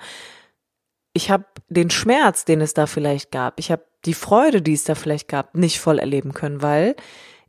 Ich 1.14 1.30
habe 1.30 1.46
den 1.68 1.90
Schmerz, 1.90 2.46
den 2.46 2.62
es 2.62 2.74
da 2.74 2.88
vielleicht 2.88 3.32
gab, 3.32 3.60
ich 3.60 3.72
habe 3.72 3.84
die 4.06 4.14
Freude, 4.14 4.62
die 4.62 4.74
es 4.74 4.86
da 4.86 4.96
vielleicht 4.96 5.28
gab, 5.28 5.56
nicht 5.56 5.80
voll 5.80 6.00
erleben 6.00 6.34
können, 6.34 6.62
weil 6.62 6.96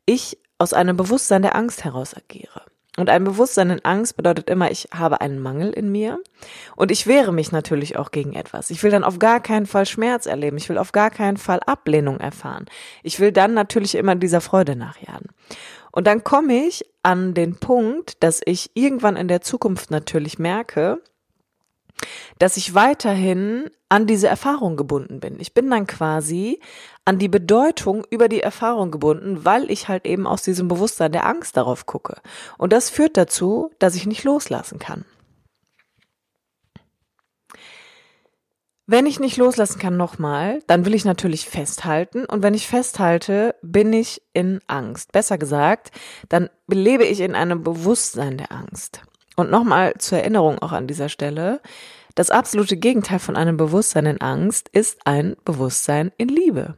ich 0.04 0.38
aus 0.61 0.73
einem 0.73 0.97
Bewusstsein 0.97 1.43
der 1.43 1.57
Angst 1.57 1.85
heraus 1.85 2.14
agiere. 2.14 2.62
Und 2.97 3.09
ein 3.09 3.25
Bewusstsein 3.25 3.71
in 3.71 3.85
Angst 3.85 4.17
bedeutet 4.17 4.50
immer, 4.50 4.71
ich 4.71 4.88
habe 4.93 5.21
einen 5.21 5.38
Mangel 5.38 5.73
in 5.73 5.90
mir 5.90 6.19
und 6.76 6.90
ich 6.90 7.07
wehre 7.07 7.33
mich 7.33 7.50
natürlich 7.50 7.97
auch 7.97 8.11
gegen 8.11 8.35
etwas. 8.35 8.69
Ich 8.69 8.83
will 8.83 8.90
dann 8.90 9.05
auf 9.05 9.19
gar 9.19 9.40
keinen 9.40 9.67
Fall 9.67 9.87
Schmerz 9.87 10.26
erleben. 10.26 10.59
Ich 10.59 10.69
will 10.69 10.76
auf 10.76 10.93
gar 10.93 11.11
keinen 11.11 11.38
Fall 11.38 11.61
Ablehnung 11.64 12.21
erfahren. 12.21 12.67
Ich 13.02 13.19
will 13.21 13.33
dann 13.33 13.55
natürlich 13.55 13.95
immer 13.95 14.17
dieser 14.17 14.40
Freude 14.40 14.76
nachjagen. 14.76 15.29
Und 15.93 16.07
dann 16.07 16.25
komme 16.25 16.67
ich 16.67 16.85
an 17.02 17.33
den 17.33 17.57
Punkt, 17.57 18.23
dass 18.23 18.40
ich 18.45 18.71
irgendwann 18.75 19.17
in 19.17 19.29
der 19.29 19.40
Zukunft 19.40 19.90
natürlich 19.90 20.38
merke, 20.38 21.00
dass 22.39 22.57
ich 22.57 22.75
weiterhin 22.75 23.71
an 23.89 24.07
diese 24.07 24.29
Erfahrung 24.29 24.77
gebunden 24.77 25.21
bin. 25.21 25.39
Ich 25.41 25.55
bin 25.55 25.69
dann 25.71 25.87
quasi 25.87 26.61
an 27.05 27.19
die 27.19 27.29
Bedeutung 27.29 28.07
über 28.11 28.29
die 28.29 28.41
Erfahrung 28.41 28.91
gebunden, 28.91 29.45
weil 29.45 29.71
ich 29.71 29.89
halt 29.89 30.07
eben 30.07 30.27
aus 30.27 30.43
diesem 30.43 30.69
Bewusstsein 30.69 31.13
der 31.13 31.27
Angst 31.27 31.57
darauf 31.57 31.87
gucke. 31.87 32.17
Und 32.57 32.73
das 32.73 32.91
führt 32.91 33.17
dazu, 33.17 33.71
dass 33.79 33.97
ich 33.97 34.07
nicht 34.07 34.25
loslassen 34.25 34.79
kann. 34.79 35.05
Wenn 38.87 39.07
ich 39.07 39.21
nicht 39.21 39.37
loslassen 39.37 39.79
kann 39.79 39.97
nochmal, 39.97 40.65
dann 40.67 40.85
will 40.85 40.95
ich 40.95 41.05
natürlich 41.05 41.49
festhalten. 41.49 42.25
Und 42.25 42.43
wenn 42.43 42.55
ich 42.55 42.67
festhalte, 42.67 43.55
bin 43.63 43.93
ich 43.93 44.21
in 44.33 44.59
Angst. 44.67 45.13
Besser 45.13 45.39
gesagt, 45.39 45.93
dann 46.29 46.51
lebe 46.67 47.05
ich 47.05 47.21
in 47.21 47.37
einem 47.37 47.63
Bewusstsein 47.63 48.37
der 48.37 48.51
Angst. 48.51 49.03
Und 49.37 49.51
nochmal 49.51 49.95
zur 49.99 50.19
Erinnerung 50.19 50.59
auch 50.59 50.73
an 50.73 50.87
dieser 50.87 51.09
Stelle, 51.09 51.61
das 52.15 52.31
absolute 52.31 52.77
Gegenteil 52.77 53.19
von 53.19 53.37
einem 53.37 53.57
Bewusstsein 53.57 54.07
in 54.07 54.21
Angst 54.21 54.69
ist 54.69 55.07
ein 55.07 55.37
Bewusstsein 55.45 56.13
in 56.17 56.29
Liebe. 56.29 56.77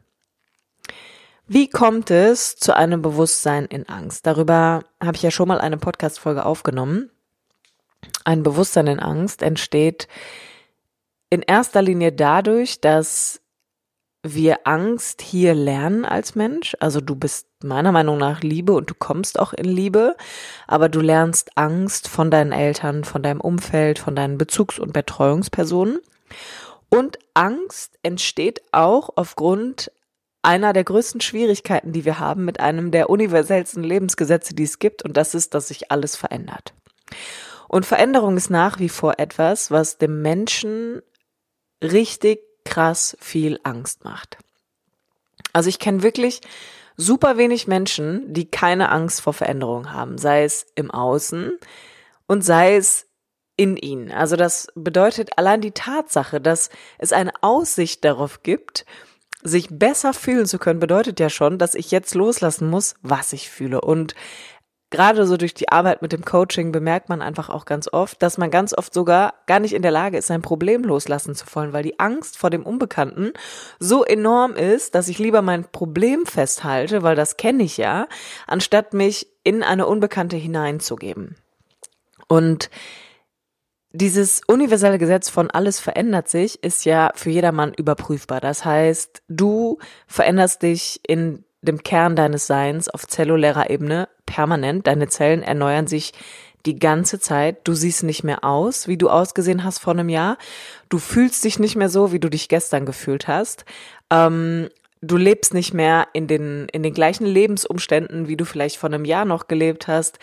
Wie 1.47 1.69
kommt 1.69 2.09
es 2.11 2.55
zu 2.55 2.75
einem 2.75 3.01
Bewusstsein 3.01 3.65
in 3.65 3.89
Angst? 3.89 4.25
Darüber 4.25 4.83
habe 5.03 5.17
ich 5.17 5.23
ja 5.23 5.31
schon 5.31 5.47
mal 5.47 5.59
eine 5.59 5.77
Podcast-Folge 5.77 6.45
aufgenommen. 6.45 7.09
Ein 8.23 8.43
Bewusstsein 8.43 8.87
in 8.87 8.99
Angst 8.99 9.41
entsteht 9.41 10.07
in 11.29 11.41
erster 11.41 11.81
Linie 11.81 12.11
dadurch, 12.13 12.79
dass 12.79 13.41
wir 14.23 14.65
Angst 14.65 15.21
hier 15.21 15.53
lernen 15.53 16.05
als 16.05 16.33
Mensch. 16.33 16.75
Also 16.79 17.01
du 17.01 17.15
bist 17.15 17.47
meiner 17.61 17.91
Meinung 17.91 18.17
nach 18.17 18.41
Liebe 18.41 18.73
und 18.73 18.89
du 18.89 18.93
kommst 18.95 19.37
auch 19.37 19.51
in 19.51 19.65
Liebe, 19.65 20.15
aber 20.65 20.87
du 20.87 21.01
lernst 21.01 21.57
Angst 21.57 22.07
von 22.07 22.31
deinen 22.31 22.53
Eltern, 22.53 23.03
von 23.03 23.21
deinem 23.21 23.41
Umfeld, 23.41 23.99
von 23.99 24.15
deinen 24.15 24.37
Bezugs- 24.37 24.79
und 24.79 24.93
Betreuungspersonen. 24.93 25.99
Und 26.89 27.19
Angst 27.33 27.99
entsteht 28.01 28.61
auch 28.71 29.09
aufgrund 29.15 29.91
einer 30.41 30.73
der 30.73 30.83
größten 30.83 31.21
Schwierigkeiten, 31.21 31.91
die 31.91 32.05
wir 32.05 32.19
haben 32.19 32.45
mit 32.45 32.59
einem 32.59 32.91
der 32.91 33.09
universellsten 33.09 33.83
Lebensgesetze, 33.83 34.53
die 34.53 34.63
es 34.63 34.79
gibt, 34.79 35.03
und 35.03 35.17
das 35.17 35.35
ist, 35.35 35.53
dass 35.53 35.69
sich 35.69 35.91
alles 35.91 36.15
verändert. 36.15 36.73
Und 37.67 37.85
Veränderung 37.85 38.37
ist 38.37 38.49
nach 38.49 38.79
wie 38.79 38.89
vor 38.89 39.15
etwas, 39.17 39.71
was 39.71 39.97
dem 39.97 40.21
Menschen 40.21 41.01
richtig 41.81 42.41
krass 42.65 43.17
viel 43.19 43.59
Angst 43.63 44.03
macht. 44.03 44.37
Also 45.51 45.69
ich 45.69 45.79
kenne 45.79 46.03
wirklich 46.03 46.41
super 46.97 47.37
wenig 47.37 47.67
Menschen, 47.67 48.33
die 48.33 48.49
keine 48.49 48.89
Angst 48.89 49.21
vor 49.21 49.33
Veränderung 49.33 49.91
haben, 49.91 50.17
sei 50.17 50.43
es 50.43 50.65
im 50.75 50.91
Außen 50.91 51.57
und 52.27 52.43
sei 52.43 52.75
es 52.75 53.07
in 53.55 53.77
ihnen. 53.77 54.11
Also 54.11 54.35
das 54.35 54.67
bedeutet 54.75 55.37
allein 55.37 55.61
die 55.61 55.71
Tatsache, 55.71 56.41
dass 56.41 56.69
es 56.97 57.13
eine 57.13 57.31
Aussicht 57.41 58.03
darauf 58.03 58.43
gibt, 58.43 58.85
sich 59.43 59.67
besser 59.69 60.13
fühlen 60.13 60.45
zu 60.45 60.57
können, 60.57 60.79
bedeutet 60.79 61.19
ja 61.19 61.29
schon, 61.29 61.57
dass 61.57 61.75
ich 61.75 61.91
jetzt 61.91 62.15
loslassen 62.15 62.69
muss, 62.69 62.95
was 63.01 63.33
ich 63.33 63.49
fühle. 63.49 63.81
Und 63.81 64.15
gerade 64.93 65.25
so 65.25 65.37
durch 65.37 65.55
die 65.55 65.69
Arbeit 65.69 66.03
mit 66.03 66.13
dem 66.13 66.23
Coaching 66.23 66.71
bemerkt 66.71 67.09
man 67.09 67.23
einfach 67.23 67.49
auch 67.49 67.65
ganz 67.65 67.89
oft, 67.91 68.21
dass 68.21 68.37
man 68.37 68.51
ganz 68.51 68.77
oft 68.77 68.93
sogar 68.93 69.33
gar 69.47 69.59
nicht 69.59 69.73
in 69.73 69.81
der 69.81 69.89
Lage 69.89 70.17
ist, 70.19 70.27
sein 70.27 70.43
Problem 70.43 70.83
loslassen 70.83 71.33
zu 71.33 71.47
wollen, 71.53 71.73
weil 71.73 71.81
die 71.81 71.99
Angst 71.99 72.37
vor 72.37 72.51
dem 72.51 72.63
Unbekannten 72.63 73.33
so 73.79 74.05
enorm 74.05 74.53
ist, 74.53 74.93
dass 74.93 75.07
ich 75.07 75.17
lieber 75.17 75.41
mein 75.41 75.65
Problem 75.65 76.27
festhalte, 76.27 77.01
weil 77.01 77.15
das 77.15 77.37
kenne 77.37 77.63
ich 77.63 77.77
ja, 77.77 78.07
anstatt 78.45 78.93
mich 78.93 79.27
in 79.43 79.63
eine 79.63 79.87
Unbekannte 79.87 80.37
hineinzugeben. 80.37 81.37
Und 82.27 82.69
dieses 83.93 84.41
universelle 84.45 84.99
Gesetz 84.99 85.27
von 85.27 85.49
alles 85.49 85.79
verändert 85.79 86.29
sich 86.29 86.63
ist 86.63 86.85
ja 86.85 87.11
für 87.15 87.31
jedermann 87.31 87.73
überprüfbar. 87.73 88.41
Das 88.41 88.63
heißt, 88.63 89.23
du 89.27 89.79
veränderst 90.05 90.61
dich 90.61 91.01
in 91.07 91.45
dem 91.63 91.81
Kern 91.81 92.15
deines 92.15 92.47
Seins 92.47 92.89
auf 92.89 93.07
zellulärer 93.07 93.69
Ebene 93.69 94.07
permanent. 94.25 94.87
Deine 94.87 95.07
Zellen 95.07 95.41
erneuern 95.41 95.87
sich 95.87 96.13
die 96.65 96.77
ganze 96.77 97.19
Zeit. 97.19 97.57
Du 97.63 97.73
siehst 97.73 98.03
nicht 98.03 98.23
mehr 98.23 98.43
aus, 98.43 98.87
wie 98.87 98.97
du 98.97 99.09
ausgesehen 99.09 99.63
hast 99.63 99.79
vor 99.79 99.93
einem 99.93 100.09
Jahr. 100.09 100.37
Du 100.89 100.99
fühlst 100.99 101.43
dich 101.43 101.59
nicht 101.59 101.75
mehr 101.75 101.89
so, 101.89 102.11
wie 102.11 102.19
du 102.19 102.29
dich 102.29 102.49
gestern 102.49 102.85
gefühlt 102.85 103.27
hast. 103.27 103.65
Ähm, 104.09 104.69
du 105.01 105.17
lebst 105.17 105.53
nicht 105.53 105.73
mehr 105.73 106.07
in 106.13 106.27
den, 106.27 106.67
in 106.71 106.83
den 106.83 106.93
gleichen 106.93 107.25
Lebensumständen, 107.25 108.27
wie 108.27 108.37
du 108.37 108.45
vielleicht 108.45 108.77
vor 108.77 108.89
einem 108.89 109.05
Jahr 109.05 109.25
noch 109.25 109.47
gelebt 109.47 109.87
hast 109.87 110.19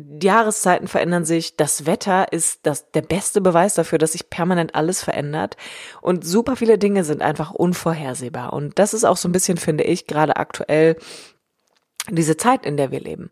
die 0.00 0.26
Jahreszeiten 0.26 0.88
verändern 0.88 1.24
sich, 1.24 1.56
das 1.56 1.86
Wetter 1.86 2.32
ist 2.32 2.60
das, 2.64 2.90
der 2.92 3.02
beste 3.02 3.40
Beweis 3.40 3.74
dafür, 3.74 3.98
dass 3.98 4.12
sich 4.12 4.30
permanent 4.30 4.74
alles 4.74 5.02
verändert 5.02 5.56
und 6.00 6.26
super 6.26 6.56
viele 6.56 6.78
Dinge 6.78 7.04
sind 7.04 7.22
einfach 7.22 7.52
unvorhersehbar 7.52 8.52
und 8.52 8.78
das 8.78 8.94
ist 8.94 9.04
auch 9.04 9.16
so 9.16 9.28
ein 9.28 9.32
bisschen, 9.32 9.58
finde 9.58 9.84
ich, 9.84 10.06
gerade 10.06 10.36
aktuell 10.36 10.96
diese 12.08 12.36
Zeit, 12.36 12.64
in 12.64 12.76
der 12.76 12.90
wir 12.90 13.00
leben. 13.00 13.30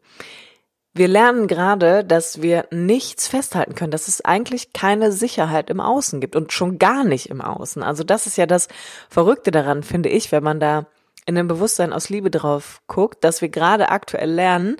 Wir 0.94 1.08
lernen 1.08 1.46
gerade, 1.46 2.04
dass 2.04 2.42
wir 2.42 2.66
nichts 2.70 3.28
festhalten 3.28 3.74
können, 3.74 3.92
dass 3.92 4.08
es 4.08 4.24
eigentlich 4.24 4.72
keine 4.72 5.12
Sicherheit 5.12 5.70
im 5.70 5.80
Außen 5.80 6.20
gibt 6.20 6.34
und 6.34 6.52
schon 6.52 6.78
gar 6.78 7.04
nicht 7.04 7.30
im 7.30 7.40
Außen. 7.40 7.82
Also 7.82 8.02
das 8.04 8.26
ist 8.26 8.36
ja 8.36 8.46
das 8.46 8.68
Verrückte 9.08 9.50
daran, 9.50 9.82
finde 9.82 10.08
ich, 10.08 10.32
wenn 10.32 10.42
man 10.42 10.58
da 10.58 10.86
in 11.24 11.34
dem 11.34 11.46
Bewusstsein 11.46 11.92
aus 11.92 12.08
Liebe 12.08 12.30
drauf 12.30 12.80
guckt, 12.86 13.22
dass 13.22 13.42
wir 13.42 13.48
gerade 13.48 13.90
aktuell 13.90 14.30
lernen, 14.30 14.76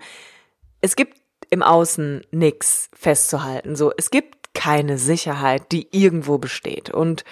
es 0.80 0.96
gibt 0.96 1.18
im 1.50 1.62
Außen 1.62 2.22
nichts 2.30 2.90
festzuhalten. 2.92 3.76
So, 3.76 3.92
es 3.96 4.10
gibt 4.10 4.54
keine 4.54 4.98
Sicherheit, 4.98 5.70
die 5.72 5.88
irgendwo 5.90 6.38
besteht. 6.38 6.90
Und 6.90 7.24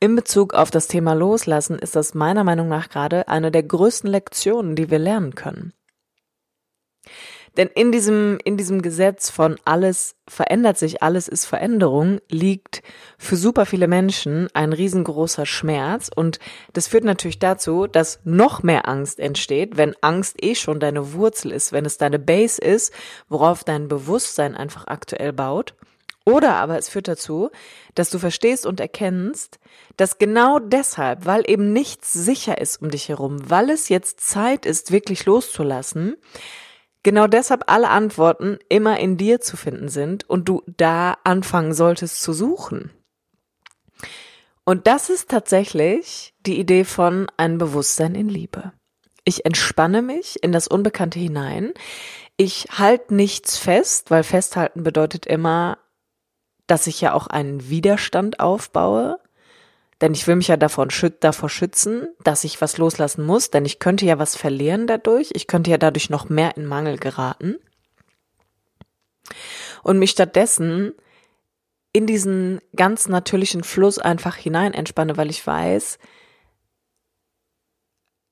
in 0.00 0.16
Bezug 0.16 0.54
auf 0.54 0.70
das 0.70 0.88
Thema 0.88 1.14
Loslassen 1.14 1.78
ist 1.78 1.94
das 1.94 2.14
meiner 2.14 2.44
Meinung 2.44 2.68
nach 2.68 2.88
gerade 2.88 3.28
eine 3.28 3.52
der 3.52 3.62
größten 3.62 4.10
Lektionen, 4.10 4.74
die 4.74 4.90
wir 4.90 4.98
lernen 4.98 5.34
können. 5.34 5.72
Denn 7.56 7.68
in 7.68 7.90
diesem, 7.90 8.38
in 8.44 8.56
diesem 8.56 8.82
Gesetz 8.82 9.30
von 9.30 9.56
alles 9.64 10.16
verändert 10.28 10.76
sich, 10.76 11.02
alles 11.02 11.26
ist 11.26 11.46
Veränderung, 11.46 12.20
liegt 12.28 12.82
für 13.16 13.36
super 13.36 13.64
viele 13.64 13.88
Menschen 13.88 14.48
ein 14.52 14.72
riesengroßer 14.72 15.46
Schmerz. 15.46 16.10
Und 16.14 16.38
das 16.74 16.88
führt 16.88 17.04
natürlich 17.04 17.38
dazu, 17.38 17.86
dass 17.86 18.20
noch 18.24 18.62
mehr 18.62 18.88
Angst 18.88 19.18
entsteht, 19.20 19.76
wenn 19.76 19.94
Angst 20.02 20.36
eh 20.42 20.54
schon 20.54 20.80
deine 20.80 21.14
Wurzel 21.14 21.52
ist, 21.52 21.72
wenn 21.72 21.86
es 21.86 21.96
deine 21.96 22.18
Base 22.18 22.60
ist, 22.60 22.92
worauf 23.28 23.64
dein 23.64 23.88
Bewusstsein 23.88 24.54
einfach 24.54 24.86
aktuell 24.86 25.32
baut. 25.32 25.74
Oder 26.26 26.56
aber 26.56 26.76
es 26.76 26.88
führt 26.88 27.06
dazu, 27.06 27.50
dass 27.94 28.10
du 28.10 28.18
verstehst 28.18 28.66
und 28.66 28.80
erkennst, 28.80 29.60
dass 29.96 30.18
genau 30.18 30.58
deshalb, 30.58 31.24
weil 31.24 31.48
eben 31.48 31.72
nichts 31.72 32.12
sicher 32.12 32.60
ist 32.60 32.82
um 32.82 32.90
dich 32.90 33.08
herum, 33.08 33.48
weil 33.48 33.70
es 33.70 33.88
jetzt 33.88 34.20
Zeit 34.20 34.66
ist, 34.66 34.90
wirklich 34.90 35.24
loszulassen, 35.24 36.16
Genau 37.06 37.28
deshalb 37.28 37.70
alle 37.70 37.90
Antworten 37.90 38.58
immer 38.68 38.98
in 38.98 39.16
dir 39.16 39.40
zu 39.40 39.56
finden 39.56 39.88
sind 39.88 40.28
und 40.28 40.48
du 40.48 40.64
da 40.66 41.16
anfangen 41.22 41.72
solltest 41.72 42.20
zu 42.20 42.32
suchen. 42.32 42.90
Und 44.64 44.88
das 44.88 45.08
ist 45.08 45.30
tatsächlich 45.30 46.34
die 46.46 46.58
Idee 46.58 46.82
von 46.82 47.28
ein 47.36 47.58
Bewusstsein 47.58 48.16
in 48.16 48.28
Liebe. 48.28 48.72
Ich 49.24 49.46
entspanne 49.46 50.02
mich 50.02 50.42
in 50.42 50.50
das 50.50 50.66
Unbekannte 50.66 51.20
hinein. 51.20 51.74
Ich 52.36 52.66
halte 52.76 53.14
nichts 53.14 53.56
fest, 53.56 54.10
weil 54.10 54.24
festhalten 54.24 54.82
bedeutet 54.82 55.26
immer, 55.26 55.78
dass 56.66 56.88
ich 56.88 57.00
ja 57.00 57.12
auch 57.12 57.28
einen 57.28 57.70
Widerstand 57.70 58.40
aufbaue. 58.40 59.20
Denn 60.00 60.12
ich 60.12 60.26
will 60.26 60.36
mich 60.36 60.48
ja 60.48 60.56
davon, 60.56 60.90
davor 61.20 61.48
schützen, 61.48 62.08
dass 62.22 62.44
ich 62.44 62.60
was 62.60 62.76
loslassen 62.76 63.24
muss, 63.24 63.50
denn 63.50 63.64
ich 63.64 63.78
könnte 63.78 64.04
ja 64.04 64.18
was 64.18 64.36
verlieren 64.36 64.86
dadurch. 64.86 65.30
Ich 65.32 65.46
könnte 65.46 65.70
ja 65.70 65.78
dadurch 65.78 66.10
noch 66.10 66.28
mehr 66.28 66.56
in 66.56 66.66
Mangel 66.66 66.98
geraten. 66.98 67.56
Und 69.82 69.98
mich 69.98 70.10
stattdessen 70.10 70.92
in 71.92 72.06
diesen 72.06 72.60
ganz 72.74 73.08
natürlichen 73.08 73.64
Fluss 73.64 73.98
einfach 73.98 74.36
hinein 74.36 74.74
entspanne, 74.74 75.16
weil 75.16 75.30
ich 75.30 75.46
weiß, 75.46 75.98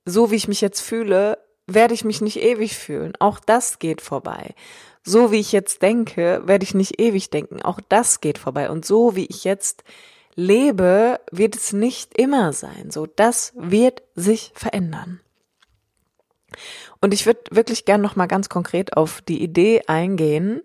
so 0.05 0.31
wie 0.31 0.37
ich 0.37 0.49
mich 0.49 0.61
jetzt 0.61 0.81
fühle, 0.81 1.39
werde 1.67 1.95
ich 1.95 2.05
mich 2.05 2.21
nicht 2.21 2.43
ewig 2.43 2.77
fühlen. 2.77 3.15
Auch 3.21 3.41
das 3.41 3.79
geht 3.79 4.03
vorbei. 4.03 4.55
So 5.03 5.33
wie 5.33 5.41
ich 5.41 5.53
jetzt 5.53 5.81
denke, 5.81 6.43
werde 6.45 6.65
ich 6.65 6.75
nicht 6.75 7.01
ewig 7.01 7.31
denken. 7.31 7.63
Auch 7.63 7.81
das 7.89 8.21
geht 8.21 8.37
vorbei. 8.37 8.69
Und 8.69 8.85
so 8.85 9.17
wie 9.17 9.27
ich 9.27 9.45
jetzt 9.45 9.83
lebe, 10.37 11.21
wird 11.31 11.57
es 11.57 11.73
nicht 11.73 12.19
immer 12.19 12.53
sein. 12.53 12.91
So, 12.91 13.07
das 13.07 13.53
wird 13.57 14.03
sich 14.15 14.53
verändern. 14.55 15.21
Und 17.01 17.13
ich 17.13 17.27
würde 17.27 17.41
wirklich 17.51 17.85
gern 17.85 18.01
noch 18.01 18.17
mal 18.17 18.27
ganz 18.27 18.49
konkret 18.49 18.97
auf 18.97 19.21
die 19.23 19.43
Idee 19.43 19.83
eingehen, 19.87 20.63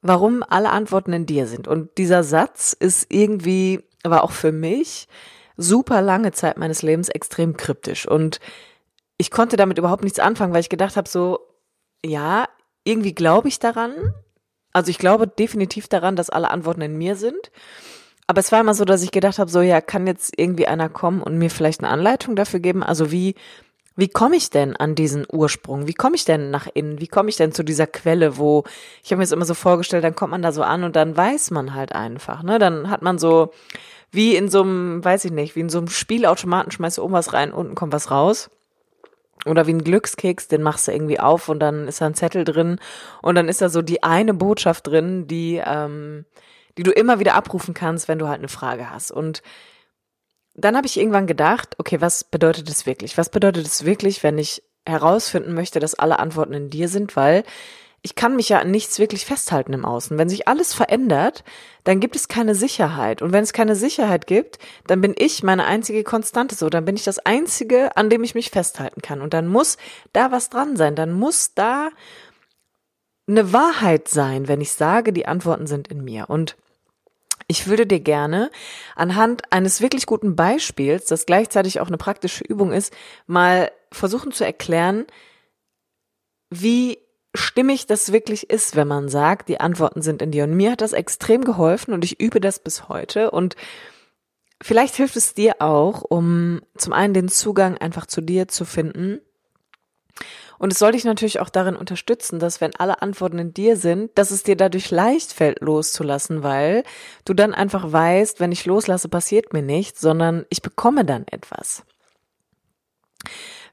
warum 0.00 0.42
alle 0.42 0.70
Antworten 0.70 1.12
in 1.12 1.26
dir 1.26 1.46
sind. 1.46 1.68
Und 1.68 1.98
dieser 1.98 2.24
Satz 2.24 2.72
ist 2.72 3.06
irgendwie, 3.10 3.84
war 4.04 4.24
auch 4.24 4.32
für 4.32 4.52
mich 4.52 5.08
super 5.56 6.02
lange 6.02 6.32
Zeit 6.32 6.56
meines 6.56 6.82
Lebens 6.82 7.08
extrem 7.08 7.56
kryptisch. 7.56 8.06
Und 8.06 8.40
ich 9.18 9.30
konnte 9.30 9.56
damit 9.56 9.78
überhaupt 9.78 10.04
nichts 10.04 10.18
anfangen, 10.20 10.52
weil 10.52 10.60
ich 10.60 10.68
gedacht 10.68 10.96
habe, 10.96 11.08
so, 11.08 11.40
ja, 12.04 12.48
irgendwie 12.84 13.14
glaube 13.14 13.48
ich 13.48 13.58
daran, 13.58 13.92
Also 14.72 14.90
ich 14.90 14.98
glaube 14.98 15.26
definitiv 15.26 15.88
daran, 15.88 16.16
dass 16.16 16.30
alle 16.30 16.50
Antworten 16.50 16.82
in 16.82 16.96
mir 16.96 17.16
sind. 17.16 17.50
Aber 18.30 18.40
es 18.40 18.52
war 18.52 18.60
immer 18.60 18.74
so, 18.74 18.84
dass 18.84 19.02
ich 19.02 19.10
gedacht 19.10 19.38
habe, 19.38 19.50
so 19.50 19.62
ja, 19.62 19.80
kann 19.80 20.06
jetzt 20.06 20.34
irgendwie 20.36 20.66
einer 20.66 20.90
kommen 20.90 21.22
und 21.22 21.38
mir 21.38 21.48
vielleicht 21.50 21.80
eine 21.80 21.88
Anleitung 21.88 22.36
dafür 22.36 22.60
geben? 22.60 22.82
Also 22.82 23.10
wie, 23.10 23.34
wie 23.96 24.08
komme 24.08 24.36
ich 24.36 24.50
denn 24.50 24.76
an 24.76 24.94
diesen 24.94 25.26
Ursprung? 25.32 25.86
Wie 25.86 25.94
komme 25.94 26.14
ich 26.14 26.26
denn 26.26 26.50
nach 26.50 26.68
innen? 26.72 27.00
Wie 27.00 27.08
komme 27.08 27.30
ich 27.30 27.36
denn 27.36 27.52
zu 27.52 27.62
dieser 27.62 27.86
Quelle, 27.86 28.36
wo 28.36 28.64
ich 29.02 29.10
habe 29.10 29.16
mir 29.16 29.24
jetzt 29.24 29.32
immer 29.32 29.46
so 29.46 29.54
vorgestellt, 29.54 30.04
dann 30.04 30.14
kommt 30.14 30.32
man 30.32 30.42
da 30.42 30.52
so 30.52 30.62
an 30.62 30.84
und 30.84 30.94
dann 30.94 31.16
weiß 31.16 31.52
man 31.52 31.74
halt 31.74 31.92
einfach, 31.92 32.42
ne? 32.42 32.58
Dann 32.58 32.90
hat 32.90 33.00
man 33.00 33.18
so 33.18 33.50
wie 34.10 34.36
in 34.36 34.50
so 34.50 34.60
einem, 34.60 35.02
weiß 35.02 35.24
ich 35.24 35.32
nicht, 35.32 35.56
wie 35.56 35.60
in 35.60 35.70
so 35.70 35.78
einem 35.78 35.88
Spielautomaten 35.88 36.70
schmeißt 36.70 36.98
du 36.98 37.04
oben 37.04 37.14
was 37.14 37.32
rein, 37.32 37.50
unten 37.50 37.74
kommt 37.74 37.94
was 37.94 38.10
raus. 38.10 38.50
Oder 39.46 39.66
wie 39.66 39.72
ein 39.72 39.84
Glückskeks, 39.84 40.48
den 40.48 40.62
machst 40.62 40.86
du 40.86 40.92
irgendwie 40.92 41.18
auf 41.18 41.48
und 41.48 41.60
dann 41.60 41.88
ist 41.88 42.02
da 42.02 42.06
ein 42.06 42.14
Zettel 42.14 42.44
drin 42.44 42.78
und 43.22 43.36
dann 43.36 43.48
ist 43.48 43.62
da 43.62 43.70
so 43.70 43.80
die 43.80 44.02
eine 44.02 44.34
Botschaft 44.34 44.86
drin, 44.86 45.26
die, 45.28 45.62
ähm, 45.64 46.26
die 46.78 46.84
du 46.84 46.92
immer 46.92 47.18
wieder 47.18 47.34
abrufen 47.34 47.74
kannst, 47.74 48.08
wenn 48.08 48.18
du 48.18 48.28
halt 48.28 48.38
eine 48.38 48.48
Frage 48.48 48.90
hast. 48.90 49.10
Und 49.10 49.42
dann 50.54 50.76
habe 50.76 50.86
ich 50.86 50.98
irgendwann 50.98 51.26
gedacht, 51.26 51.74
okay, 51.78 52.00
was 52.00 52.24
bedeutet 52.24 52.68
es 52.68 52.86
wirklich? 52.86 53.18
Was 53.18 53.28
bedeutet 53.28 53.66
es 53.66 53.84
wirklich, 53.84 54.22
wenn 54.22 54.38
ich 54.38 54.62
herausfinden 54.86 55.54
möchte, 55.54 55.80
dass 55.80 55.94
alle 55.94 56.18
Antworten 56.18 56.54
in 56.54 56.70
dir 56.70 56.88
sind? 56.88 57.16
Weil 57.16 57.44
ich 58.00 58.14
kann 58.14 58.36
mich 58.36 58.48
ja 58.48 58.60
an 58.60 58.70
nichts 58.70 58.98
wirklich 59.00 59.26
festhalten 59.26 59.72
im 59.72 59.84
Außen. 59.84 60.16
Wenn 60.16 60.28
sich 60.28 60.46
alles 60.46 60.72
verändert, 60.72 61.42
dann 61.82 61.98
gibt 61.98 62.14
es 62.14 62.28
keine 62.28 62.54
Sicherheit. 62.54 63.22
Und 63.22 63.32
wenn 63.32 63.42
es 63.42 63.52
keine 63.52 63.74
Sicherheit 63.74 64.28
gibt, 64.28 64.58
dann 64.86 65.00
bin 65.00 65.14
ich 65.18 65.42
meine 65.42 65.64
einzige 65.64 66.04
Konstante 66.04 66.54
so. 66.54 66.70
Dann 66.70 66.84
bin 66.84 66.94
ich 66.94 67.04
das 67.04 67.18
Einzige, 67.18 67.96
an 67.96 68.08
dem 68.08 68.22
ich 68.22 68.36
mich 68.36 68.50
festhalten 68.50 69.02
kann. 69.02 69.20
Und 69.20 69.34
dann 69.34 69.48
muss 69.48 69.78
da 70.12 70.30
was 70.30 70.48
dran 70.48 70.76
sein. 70.76 70.94
Dann 70.94 71.12
muss 71.12 71.54
da 71.54 71.88
eine 73.26 73.52
Wahrheit 73.52 74.08
sein, 74.08 74.48
wenn 74.48 74.60
ich 74.60 74.72
sage, 74.72 75.12
die 75.12 75.26
Antworten 75.26 75.66
sind 75.66 75.88
in 75.88 76.02
mir. 76.02 76.30
Und 76.30 76.56
ich 77.48 77.66
würde 77.66 77.86
dir 77.86 78.00
gerne 78.00 78.50
anhand 78.94 79.50
eines 79.50 79.80
wirklich 79.80 80.06
guten 80.06 80.36
Beispiels, 80.36 81.06
das 81.06 81.26
gleichzeitig 81.26 81.80
auch 81.80 81.88
eine 81.88 81.96
praktische 81.96 82.44
Übung 82.44 82.72
ist, 82.72 82.92
mal 83.26 83.72
versuchen 83.90 84.32
zu 84.32 84.44
erklären, 84.44 85.06
wie 86.50 86.98
stimmig 87.34 87.86
das 87.86 88.12
wirklich 88.12 88.50
ist, 88.50 88.76
wenn 88.76 88.88
man 88.88 89.08
sagt, 89.08 89.48
die 89.48 89.60
Antworten 89.60 90.02
sind 90.02 90.22
in 90.22 90.30
dir. 90.30 90.44
Und 90.44 90.54
mir 90.54 90.72
hat 90.72 90.82
das 90.82 90.92
extrem 90.92 91.42
geholfen 91.44 91.94
und 91.94 92.04
ich 92.04 92.20
übe 92.20 92.40
das 92.40 92.58
bis 92.58 92.88
heute. 92.88 93.30
Und 93.30 93.56
vielleicht 94.62 94.96
hilft 94.96 95.16
es 95.16 95.34
dir 95.34 95.56
auch, 95.60 96.02
um 96.02 96.60
zum 96.76 96.92
einen 96.92 97.14
den 97.14 97.28
Zugang 97.28 97.78
einfach 97.78 98.06
zu 98.06 98.20
dir 98.20 98.48
zu 98.48 98.66
finden. 98.66 99.20
Und 100.58 100.72
es 100.72 100.78
soll 100.78 100.92
dich 100.92 101.04
natürlich 101.04 101.40
auch 101.40 101.50
darin 101.50 101.76
unterstützen, 101.76 102.38
dass 102.38 102.60
wenn 102.60 102.74
alle 102.76 103.00
Antworten 103.02 103.38
in 103.38 103.54
dir 103.54 103.76
sind, 103.76 104.16
dass 104.18 104.30
es 104.30 104.42
dir 104.42 104.56
dadurch 104.56 104.90
leicht 104.90 105.32
fällt, 105.32 105.60
loszulassen, 105.60 106.42
weil 106.42 106.82
du 107.24 107.34
dann 107.34 107.54
einfach 107.54 107.92
weißt, 107.92 108.40
wenn 108.40 108.52
ich 108.52 108.66
loslasse, 108.66 109.08
passiert 109.08 109.52
mir 109.52 109.62
nichts, 109.62 110.00
sondern 110.00 110.46
ich 110.50 110.62
bekomme 110.62 111.04
dann 111.04 111.26
etwas. 111.28 111.84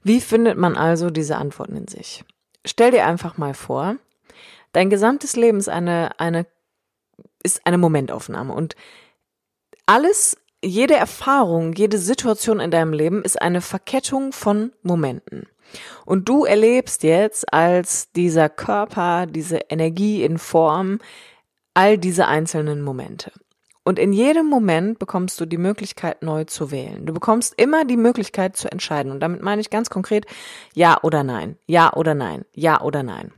Wie 0.03 0.21
findet 0.21 0.57
man 0.57 0.77
also 0.77 1.09
diese 1.09 1.37
Antworten 1.37 1.75
in 1.75 1.87
sich? 1.87 2.23
stell 2.65 2.91
dir 2.91 3.05
einfach 3.05 3.37
mal 3.37 3.53
vor, 3.53 3.97
dein 4.73 4.89
gesamtes 4.89 5.35
Leben 5.35 5.59
ist 5.59 5.69
eine, 5.69 6.19
eine, 6.19 6.45
ist 7.43 7.65
eine 7.65 7.77
Momentaufnahme 7.77 8.53
und 8.53 8.75
alles, 9.85 10.37
jede 10.65 10.95
Erfahrung, 10.95 11.73
jede 11.73 11.97
Situation 11.97 12.59
in 12.59 12.71
deinem 12.71 12.93
Leben 12.93 13.23
ist 13.23 13.41
eine 13.41 13.61
Verkettung 13.61 14.31
von 14.31 14.71
Momenten. 14.81 15.47
Und 16.05 16.29
du 16.29 16.45
erlebst 16.45 17.03
jetzt 17.03 17.51
als 17.53 18.11
dieser 18.11 18.49
Körper, 18.49 19.25
diese 19.25 19.57
Energie 19.69 20.23
in 20.23 20.37
Form, 20.37 20.99
all 21.73 21.97
diese 21.97 22.27
einzelnen 22.27 22.81
Momente. 22.81 23.31
Und 23.83 23.99
in 23.99 24.13
jedem 24.13 24.47
Moment 24.47 24.97
bekommst 24.97 25.39
du 25.39 25.45
die 25.45 25.59
Möglichkeit, 25.59 26.23
neu 26.23 26.45
zu 26.45 26.71
wählen. 26.71 27.05
Du 27.05 27.13
bekommst 27.13 27.53
immer 27.57 27.85
die 27.85 27.97
Möglichkeit 27.97 28.57
zu 28.57 28.71
entscheiden. 28.71 29.11
Und 29.11 29.19
damit 29.19 29.43
meine 29.43 29.61
ich 29.61 29.69
ganz 29.69 29.91
konkret 29.91 30.25
Ja 30.73 30.97
oder 31.03 31.23
Nein, 31.23 31.57
Ja 31.67 31.93
oder 31.93 32.15
Nein, 32.15 32.45
Ja 32.53 32.81
oder 32.81 33.03
Nein. 33.03 33.31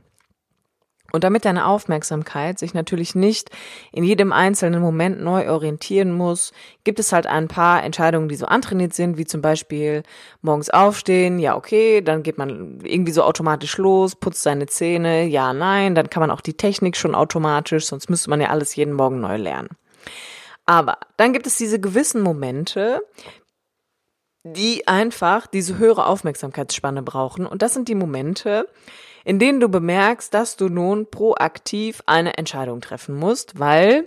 Und 1.10 1.24
damit 1.24 1.46
deine 1.46 1.66
Aufmerksamkeit 1.66 2.58
sich 2.58 2.74
natürlich 2.74 3.14
nicht 3.14 3.50
in 3.92 4.04
jedem 4.04 4.30
einzelnen 4.30 4.82
Moment 4.82 5.22
neu 5.22 5.50
orientieren 5.50 6.12
muss, 6.12 6.52
gibt 6.84 6.98
es 6.98 7.12
halt 7.12 7.26
ein 7.26 7.48
paar 7.48 7.82
Entscheidungen, 7.82 8.28
die 8.28 8.34
so 8.36 8.44
antrainiert 8.44 8.92
sind, 8.92 9.16
wie 9.16 9.24
zum 9.24 9.40
Beispiel 9.40 10.02
morgens 10.42 10.68
aufstehen, 10.68 11.38
ja, 11.38 11.56
okay, 11.56 12.02
dann 12.02 12.22
geht 12.22 12.36
man 12.36 12.80
irgendwie 12.82 13.12
so 13.12 13.22
automatisch 13.22 13.78
los, 13.78 14.16
putzt 14.16 14.42
seine 14.42 14.66
Zähne, 14.66 15.24
ja, 15.24 15.54
nein, 15.54 15.94
dann 15.94 16.10
kann 16.10 16.20
man 16.20 16.30
auch 16.30 16.42
die 16.42 16.58
Technik 16.58 16.96
schon 16.96 17.14
automatisch, 17.14 17.86
sonst 17.86 18.10
müsste 18.10 18.28
man 18.28 18.42
ja 18.42 18.48
alles 18.48 18.76
jeden 18.76 18.92
Morgen 18.92 19.20
neu 19.20 19.36
lernen. 19.36 19.70
Aber 20.66 20.98
dann 21.16 21.32
gibt 21.32 21.46
es 21.46 21.56
diese 21.56 21.80
gewissen 21.80 22.20
Momente, 22.20 23.00
die 24.44 24.86
einfach 24.86 25.46
diese 25.46 25.78
höhere 25.78 26.06
Aufmerksamkeitsspanne 26.06 27.02
brauchen. 27.02 27.46
Und 27.46 27.62
das 27.62 27.72
sind 27.72 27.88
die 27.88 27.94
Momente, 27.94 28.68
in 29.24 29.38
denen 29.38 29.60
du 29.60 29.68
bemerkst, 29.68 30.32
dass 30.32 30.56
du 30.56 30.68
nun 30.68 31.10
proaktiv 31.10 32.02
eine 32.06 32.38
Entscheidung 32.38 32.80
treffen 32.80 33.14
musst, 33.14 33.58
weil 33.58 34.04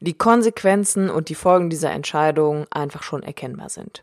die 0.00 0.14
Konsequenzen 0.14 1.10
und 1.10 1.28
die 1.28 1.34
Folgen 1.34 1.70
dieser 1.70 1.90
Entscheidung 1.90 2.66
einfach 2.70 3.02
schon 3.02 3.22
erkennbar 3.22 3.68
sind. 3.68 4.02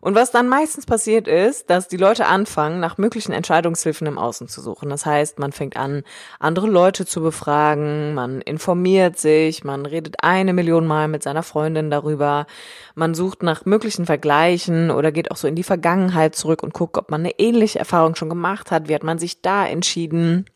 Und 0.00 0.14
was 0.14 0.30
dann 0.30 0.48
meistens 0.48 0.86
passiert 0.86 1.26
ist, 1.26 1.70
dass 1.70 1.88
die 1.88 1.96
Leute 1.96 2.26
anfangen, 2.26 2.78
nach 2.78 2.98
möglichen 2.98 3.32
Entscheidungshilfen 3.32 4.06
im 4.06 4.18
Außen 4.18 4.48
zu 4.48 4.60
suchen. 4.60 4.88
Das 4.90 5.04
heißt, 5.04 5.38
man 5.38 5.52
fängt 5.52 5.76
an, 5.76 6.04
andere 6.38 6.68
Leute 6.68 7.04
zu 7.04 7.20
befragen, 7.20 8.14
man 8.14 8.40
informiert 8.40 9.18
sich, 9.18 9.64
man 9.64 9.84
redet 9.84 10.16
eine 10.22 10.52
Million 10.52 10.86
Mal 10.86 11.08
mit 11.08 11.22
seiner 11.22 11.42
Freundin 11.42 11.90
darüber, 11.90 12.46
man 12.94 13.14
sucht 13.14 13.42
nach 13.42 13.64
möglichen 13.64 14.06
Vergleichen 14.06 14.90
oder 14.90 15.10
geht 15.10 15.30
auch 15.30 15.36
so 15.36 15.48
in 15.48 15.56
die 15.56 15.64
Vergangenheit 15.64 16.36
zurück 16.36 16.62
und 16.62 16.72
guckt, 16.72 16.96
ob 16.96 17.10
man 17.10 17.20
eine 17.20 17.38
ähnliche 17.38 17.78
Erfahrung 17.78 18.14
schon 18.14 18.28
gemacht 18.28 18.70
hat, 18.70 18.88
wie 18.88 18.94
hat 18.94 19.02
man 19.02 19.18
sich 19.18 19.42
da 19.42 19.66
entschieden 19.66 20.46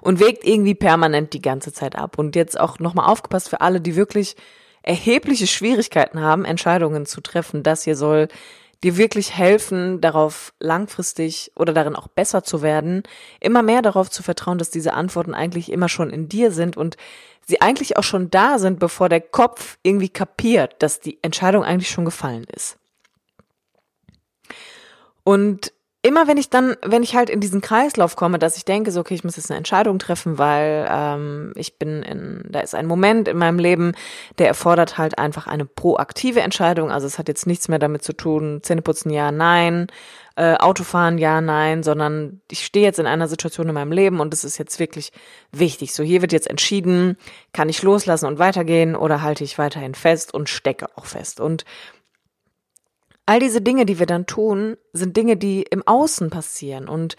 und 0.00 0.20
wägt 0.20 0.44
irgendwie 0.44 0.74
permanent 0.74 1.32
die 1.32 1.42
ganze 1.42 1.72
Zeit 1.72 1.96
ab. 1.96 2.18
Und 2.18 2.36
jetzt 2.36 2.58
auch 2.58 2.78
nochmal 2.78 3.08
aufgepasst 3.08 3.48
für 3.48 3.60
alle, 3.60 3.80
die 3.80 3.96
wirklich 3.96 4.36
erhebliche 4.82 5.46
Schwierigkeiten 5.46 6.20
haben, 6.20 6.44
Entscheidungen 6.44 7.06
zu 7.06 7.20
treffen. 7.20 7.62
Das 7.62 7.84
hier 7.84 7.96
soll 7.96 8.28
dir 8.82 8.96
wirklich 8.96 9.36
helfen, 9.36 10.00
darauf 10.00 10.52
langfristig 10.58 11.52
oder 11.54 11.72
darin 11.72 11.94
auch 11.94 12.08
besser 12.08 12.42
zu 12.42 12.62
werden, 12.62 13.04
immer 13.40 13.62
mehr 13.62 13.80
darauf 13.82 14.10
zu 14.10 14.22
vertrauen, 14.22 14.58
dass 14.58 14.70
diese 14.70 14.94
Antworten 14.94 15.34
eigentlich 15.34 15.70
immer 15.70 15.88
schon 15.88 16.10
in 16.10 16.28
dir 16.28 16.50
sind 16.50 16.76
und 16.76 16.96
sie 17.46 17.60
eigentlich 17.60 17.96
auch 17.96 18.02
schon 18.02 18.30
da 18.30 18.58
sind, 18.58 18.80
bevor 18.80 19.08
der 19.08 19.20
Kopf 19.20 19.78
irgendwie 19.82 20.08
kapiert, 20.08 20.76
dass 20.80 21.00
die 21.00 21.18
Entscheidung 21.22 21.64
eigentlich 21.64 21.90
schon 21.90 22.04
gefallen 22.04 22.46
ist. 22.54 22.76
Und 25.24 25.72
immer 26.02 26.26
wenn 26.26 26.36
ich 26.36 26.50
dann, 26.50 26.76
wenn 26.84 27.04
ich 27.04 27.14
halt 27.14 27.30
in 27.30 27.40
diesen 27.40 27.60
Kreislauf 27.60 28.16
komme, 28.16 28.40
dass 28.40 28.56
ich 28.56 28.64
denke, 28.64 28.90
so, 28.90 29.00
okay, 29.00 29.14
ich 29.14 29.22
muss 29.22 29.36
jetzt 29.36 29.50
eine 29.50 29.58
Entscheidung 29.58 30.00
treffen, 30.00 30.36
weil 30.36 30.86
ähm, 30.90 31.52
ich 31.54 31.78
bin 31.78 32.02
in, 32.02 32.44
da 32.48 32.60
ist 32.60 32.74
ein 32.74 32.86
Moment 32.86 33.28
in 33.28 33.38
meinem 33.38 33.60
Leben, 33.60 33.92
der 34.38 34.48
erfordert 34.48 34.98
halt 34.98 35.18
einfach 35.18 35.46
eine 35.46 35.64
proaktive 35.64 36.40
Entscheidung. 36.40 36.90
Also 36.90 37.06
es 37.06 37.18
hat 37.18 37.28
jetzt 37.28 37.46
nichts 37.46 37.68
mehr 37.68 37.78
damit 37.78 38.02
zu 38.02 38.12
tun, 38.12 38.60
Zähneputzen 38.62 39.12
ja, 39.12 39.30
nein, 39.30 39.86
äh, 40.34 40.56
Autofahren 40.56 41.18
ja, 41.18 41.40
nein, 41.40 41.84
sondern 41.84 42.40
ich 42.50 42.64
stehe 42.64 42.84
jetzt 42.84 42.98
in 42.98 43.06
einer 43.06 43.28
Situation 43.28 43.68
in 43.68 43.74
meinem 43.74 43.92
Leben 43.92 44.18
und 44.18 44.34
es 44.34 44.42
ist 44.42 44.58
jetzt 44.58 44.80
wirklich 44.80 45.12
wichtig. 45.52 45.94
So, 45.94 46.02
hier 46.02 46.20
wird 46.20 46.32
jetzt 46.32 46.50
entschieden, 46.50 47.16
kann 47.52 47.68
ich 47.68 47.80
loslassen 47.82 48.26
und 48.26 48.40
weitergehen 48.40 48.96
oder 48.96 49.22
halte 49.22 49.44
ich 49.44 49.56
weiterhin 49.56 49.94
fest 49.94 50.34
und 50.34 50.48
stecke 50.48 50.88
auch 50.96 51.06
fest. 51.06 51.38
Und 51.38 51.64
All 53.26 53.38
diese 53.38 53.60
Dinge, 53.60 53.86
die 53.86 53.98
wir 53.98 54.06
dann 54.06 54.26
tun, 54.26 54.76
sind 54.92 55.16
Dinge, 55.16 55.36
die 55.36 55.62
im 55.62 55.86
Außen 55.86 56.30
passieren. 56.30 56.88
Und 56.88 57.16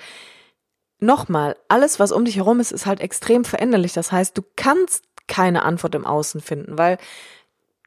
nochmal, 0.99 1.55
alles, 1.69 1.99
was 1.99 2.11
um 2.11 2.25
dich 2.25 2.37
herum 2.37 2.59
ist, 2.59 2.71
ist 2.71 2.85
halt 2.85 2.99
extrem 2.99 3.45
veränderlich. 3.45 3.93
Das 3.93 4.11
heißt, 4.11 4.37
du 4.37 4.41
kannst 4.55 5.05
keine 5.27 5.63
Antwort 5.63 5.95
im 5.95 6.05
Außen 6.05 6.41
finden, 6.41 6.77
weil 6.77 6.97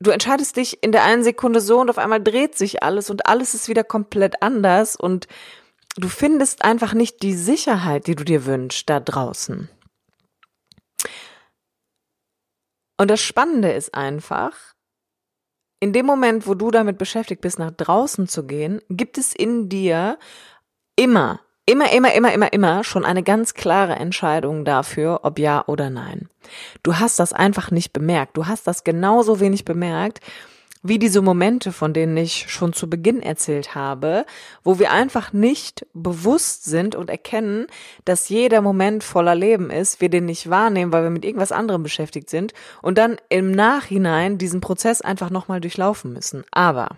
du 0.00 0.11
entscheidest 0.11 0.57
dich 0.57 0.83
in 0.83 0.92
der 0.92 1.05
einen 1.05 1.24
Sekunde 1.24 1.61
so 1.61 1.81
und 1.81 1.90
auf 1.90 1.98
einmal 1.98 2.22
dreht 2.22 2.57
sich 2.57 2.83
alles 2.83 3.11
und 3.11 3.26
alles 3.26 3.55
ist 3.55 3.68
wieder 3.68 3.85
komplett 3.85 4.42
anders 4.42 4.96
und 4.96 5.26
du 5.96 6.09
findest 6.09 6.64
einfach 6.64 6.94
nicht 6.94 7.22
die 7.22 7.35
Sicherheit, 7.35 8.07
die 8.07 8.14
du 8.14 8.24
dir 8.24 8.46
wünschst, 8.46 8.88
da 8.88 9.00
draußen. 9.00 9.68
Und 12.98 13.11
das 13.11 13.20
Spannende 13.20 13.72
ist 13.72 13.94
einfach, 13.94 14.55
in 15.80 15.92
dem 15.92 16.06
Moment, 16.06 16.46
wo 16.46 16.54
du 16.54 16.70
damit 16.70 16.98
beschäftigt 16.98 17.40
bist, 17.40 17.58
nach 17.58 17.70
draußen 17.70 18.28
zu 18.28 18.46
gehen, 18.46 18.80
gibt 18.88 19.18
es 19.18 19.34
in 19.34 19.68
dir 19.68 20.18
immer, 20.96 21.40
immer, 21.66 21.92
immer, 21.92 22.14
immer, 22.14 22.32
immer, 22.32 22.52
immer 22.52 22.84
schon 22.84 23.04
eine 23.04 23.22
ganz 23.22 23.54
klare 23.54 23.96
Entscheidung 23.96 24.64
dafür, 24.64 25.20
ob 25.22 25.38
ja 25.38 25.64
oder 25.66 25.90
nein. 25.90 26.28
Du 26.82 26.96
hast 26.96 27.18
das 27.18 27.32
einfach 27.32 27.70
nicht 27.70 27.92
bemerkt. 27.92 28.36
Du 28.36 28.46
hast 28.46 28.66
das 28.66 28.84
genauso 28.84 29.40
wenig 29.40 29.64
bemerkt, 29.64 30.20
wie 30.88 30.99
diese 30.99 31.22
Momente, 31.22 31.72
von 31.72 31.92
denen 31.92 32.16
ich 32.16 32.51
schon 32.51 32.72
zu 32.72 32.88
Beginn 32.88 33.22
erzählt 33.22 33.75
habe, 33.75 34.27
wo 34.62 34.79
wir 34.79 34.90
einfach 34.90 35.33
nicht 35.33 35.87
bewusst 35.94 36.64
sind 36.64 36.94
und 36.94 37.11
erkennen, 37.11 37.66
dass 38.05 38.29
jeder 38.29 38.61
Moment 38.61 39.05
voller 39.05 39.35
Leben 39.35 39.70
ist, 39.70 40.01
wir 40.01 40.09
den 40.09 40.27
nicht 40.27 40.51
wahrnehmen, 40.51 40.92
weil 40.92 41.03
wir 41.03 41.11
mit 41.11 41.25
irgendwas 41.25 41.53
anderem 41.53 41.83
beschäftigt 41.83 42.31
sind 42.31 42.53
und 42.83 42.99
dann 42.99 43.16
im 43.29 43.51
Nachhinein 43.51 44.38
diesen 44.38 44.61
Prozess 44.61 45.01
einfach 45.01 45.31
nochmal 45.31 45.61
durchlaufen 45.61 46.12
müssen. 46.12 46.44
Aber 46.51 46.96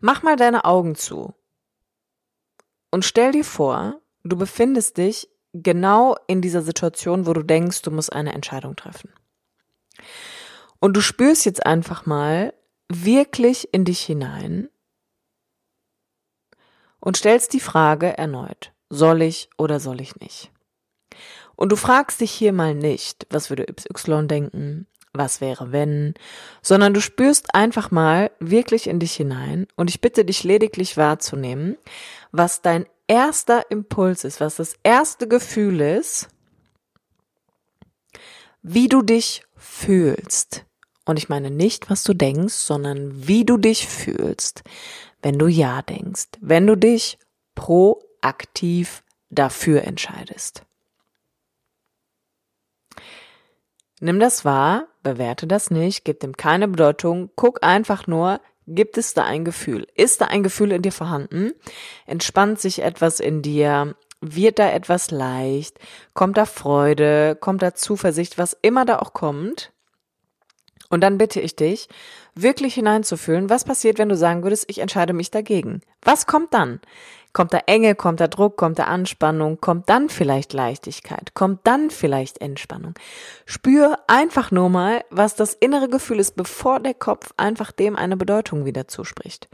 mach 0.00 0.22
mal 0.22 0.36
deine 0.36 0.64
Augen 0.64 0.94
zu 0.94 1.34
und 2.90 3.04
stell 3.04 3.32
dir 3.32 3.44
vor, 3.44 4.00
du 4.24 4.36
befindest 4.36 4.96
dich 4.96 5.28
genau 5.52 6.16
in 6.26 6.42
dieser 6.42 6.62
Situation, 6.62 7.26
wo 7.26 7.32
du 7.32 7.42
denkst, 7.42 7.82
du 7.82 7.90
musst 7.90 8.12
eine 8.12 8.32
Entscheidung 8.32 8.76
treffen. 8.76 9.10
Und 10.80 10.96
du 10.96 11.00
spürst 11.00 11.46
jetzt 11.46 11.64
einfach 11.64 12.06
mal 12.06 12.52
wirklich 12.88 13.72
in 13.72 13.84
dich 13.84 14.00
hinein 14.00 14.68
und 17.00 17.16
stellst 17.16 17.52
die 17.52 17.60
Frage 17.60 18.16
erneut, 18.18 18.72
soll 18.90 19.22
ich 19.22 19.48
oder 19.58 19.80
soll 19.80 20.00
ich 20.00 20.16
nicht? 20.16 20.50
Und 21.56 21.72
du 21.72 21.76
fragst 21.76 22.20
dich 22.20 22.30
hier 22.30 22.52
mal 22.52 22.74
nicht, 22.74 23.26
was 23.30 23.48
würde 23.48 23.66
XY 23.66 24.26
denken, 24.26 24.86
was 25.12 25.40
wäre 25.40 25.72
wenn, 25.72 26.14
sondern 26.60 26.92
du 26.92 27.00
spürst 27.00 27.54
einfach 27.54 27.90
mal 27.90 28.30
wirklich 28.38 28.86
in 28.86 29.00
dich 29.00 29.14
hinein 29.14 29.66
und 29.74 29.88
ich 29.88 30.02
bitte 30.02 30.24
dich 30.24 30.44
lediglich 30.44 30.98
wahrzunehmen, 30.98 31.78
was 32.32 32.60
dein 32.60 32.86
erster 33.06 33.70
Impuls 33.70 34.24
ist, 34.24 34.40
was 34.40 34.56
das 34.56 34.74
erste 34.82 35.26
Gefühl 35.28 35.80
ist, 35.80 36.28
wie 38.62 38.88
du 38.88 39.00
dich 39.00 39.42
fühlst. 39.54 40.65
Und 41.06 41.18
ich 41.18 41.28
meine 41.28 41.50
nicht, 41.50 41.88
was 41.88 42.02
du 42.02 42.12
denkst, 42.12 42.54
sondern 42.54 43.26
wie 43.26 43.44
du 43.44 43.56
dich 43.56 43.86
fühlst, 43.86 44.64
wenn 45.22 45.38
du 45.38 45.46
Ja 45.46 45.80
denkst, 45.80 46.26
wenn 46.40 46.66
du 46.66 46.76
dich 46.76 47.18
proaktiv 47.54 49.02
dafür 49.30 49.84
entscheidest. 49.84 50.64
Nimm 54.00 54.20
das 54.20 54.44
wahr, 54.44 54.88
bewerte 55.02 55.46
das 55.46 55.70
nicht, 55.70 56.04
gib 56.04 56.20
dem 56.20 56.36
keine 56.36 56.68
Bedeutung, 56.68 57.30
guck 57.34 57.64
einfach 57.64 58.06
nur, 58.06 58.40
gibt 58.66 58.98
es 58.98 59.14
da 59.14 59.24
ein 59.24 59.44
Gefühl? 59.44 59.86
Ist 59.94 60.20
da 60.20 60.26
ein 60.26 60.42
Gefühl 60.42 60.72
in 60.72 60.82
dir 60.82 60.92
vorhanden? 60.92 61.52
Entspannt 62.04 62.60
sich 62.60 62.82
etwas 62.82 63.20
in 63.20 63.42
dir? 63.42 63.94
Wird 64.20 64.58
da 64.58 64.70
etwas 64.70 65.10
leicht? 65.12 65.78
Kommt 66.14 66.36
da 66.36 66.46
Freude? 66.46 67.36
Kommt 67.40 67.62
da 67.62 67.74
Zuversicht? 67.74 68.38
Was 68.38 68.56
immer 68.60 68.84
da 68.84 68.98
auch 68.98 69.12
kommt, 69.12 69.72
und 70.90 71.00
dann 71.00 71.18
bitte 71.18 71.40
ich 71.40 71.56
dich, 71.56 71.88
wirklich 72.34 72.74
hineinzufühlen, 72.74 73.50
was 73.50 73.64
passiert, 73.64 73.98
wenn 73.98 74.08
du 74.08 74.16
sagen 74.16 74.42
würdest, 74.42 74.66
ich 74.68 74.78
entscheide 74.78 75.12
mich 75.12 75.30
dagegen. 75.30 75.80
Was 76.02 76.26
kommt 76.26 76.54
dann? 76.54 76.80
Kommt 77.32 77.52
da 77.52 77.58
Enge, 77.66 77.94
kommt 77.94 78.20
da 78.20 78.28
Druck, 78.28 78.56
kommt 78.56 78.78
da 78.78 78.84
Anspannung, 78.84 79.60
kommt 79.60 79.90
dann 79.90 80.08
vielleicht 80.08 80.54
Leichtigkeit, 80.54 81.34
kommt 81.34 81.60
dann 81.64 81.90
vielleicht 81.90 82.40
Entspannung. 82.40 82.94
Spür 83.44 83.98
einfach 84.06 84.50
nur 84.50 84.70
mal, 84.70 85.04
was 85.10 85.34
das 85.34 85.52
innere 85.52 85.88
Gefühl 85.88 86.18
ist, 86.18 86.36
bevor 86.36 86.80
der 86.80 86.94
Kopf 86.94 87.34
einfach 87.36 87.72
dem 87.72 87.94
eine 87.94 88.16
Bedeutung 88.16 88.64
wieder 88.64 88.88
zuspricht. 88.88 89.48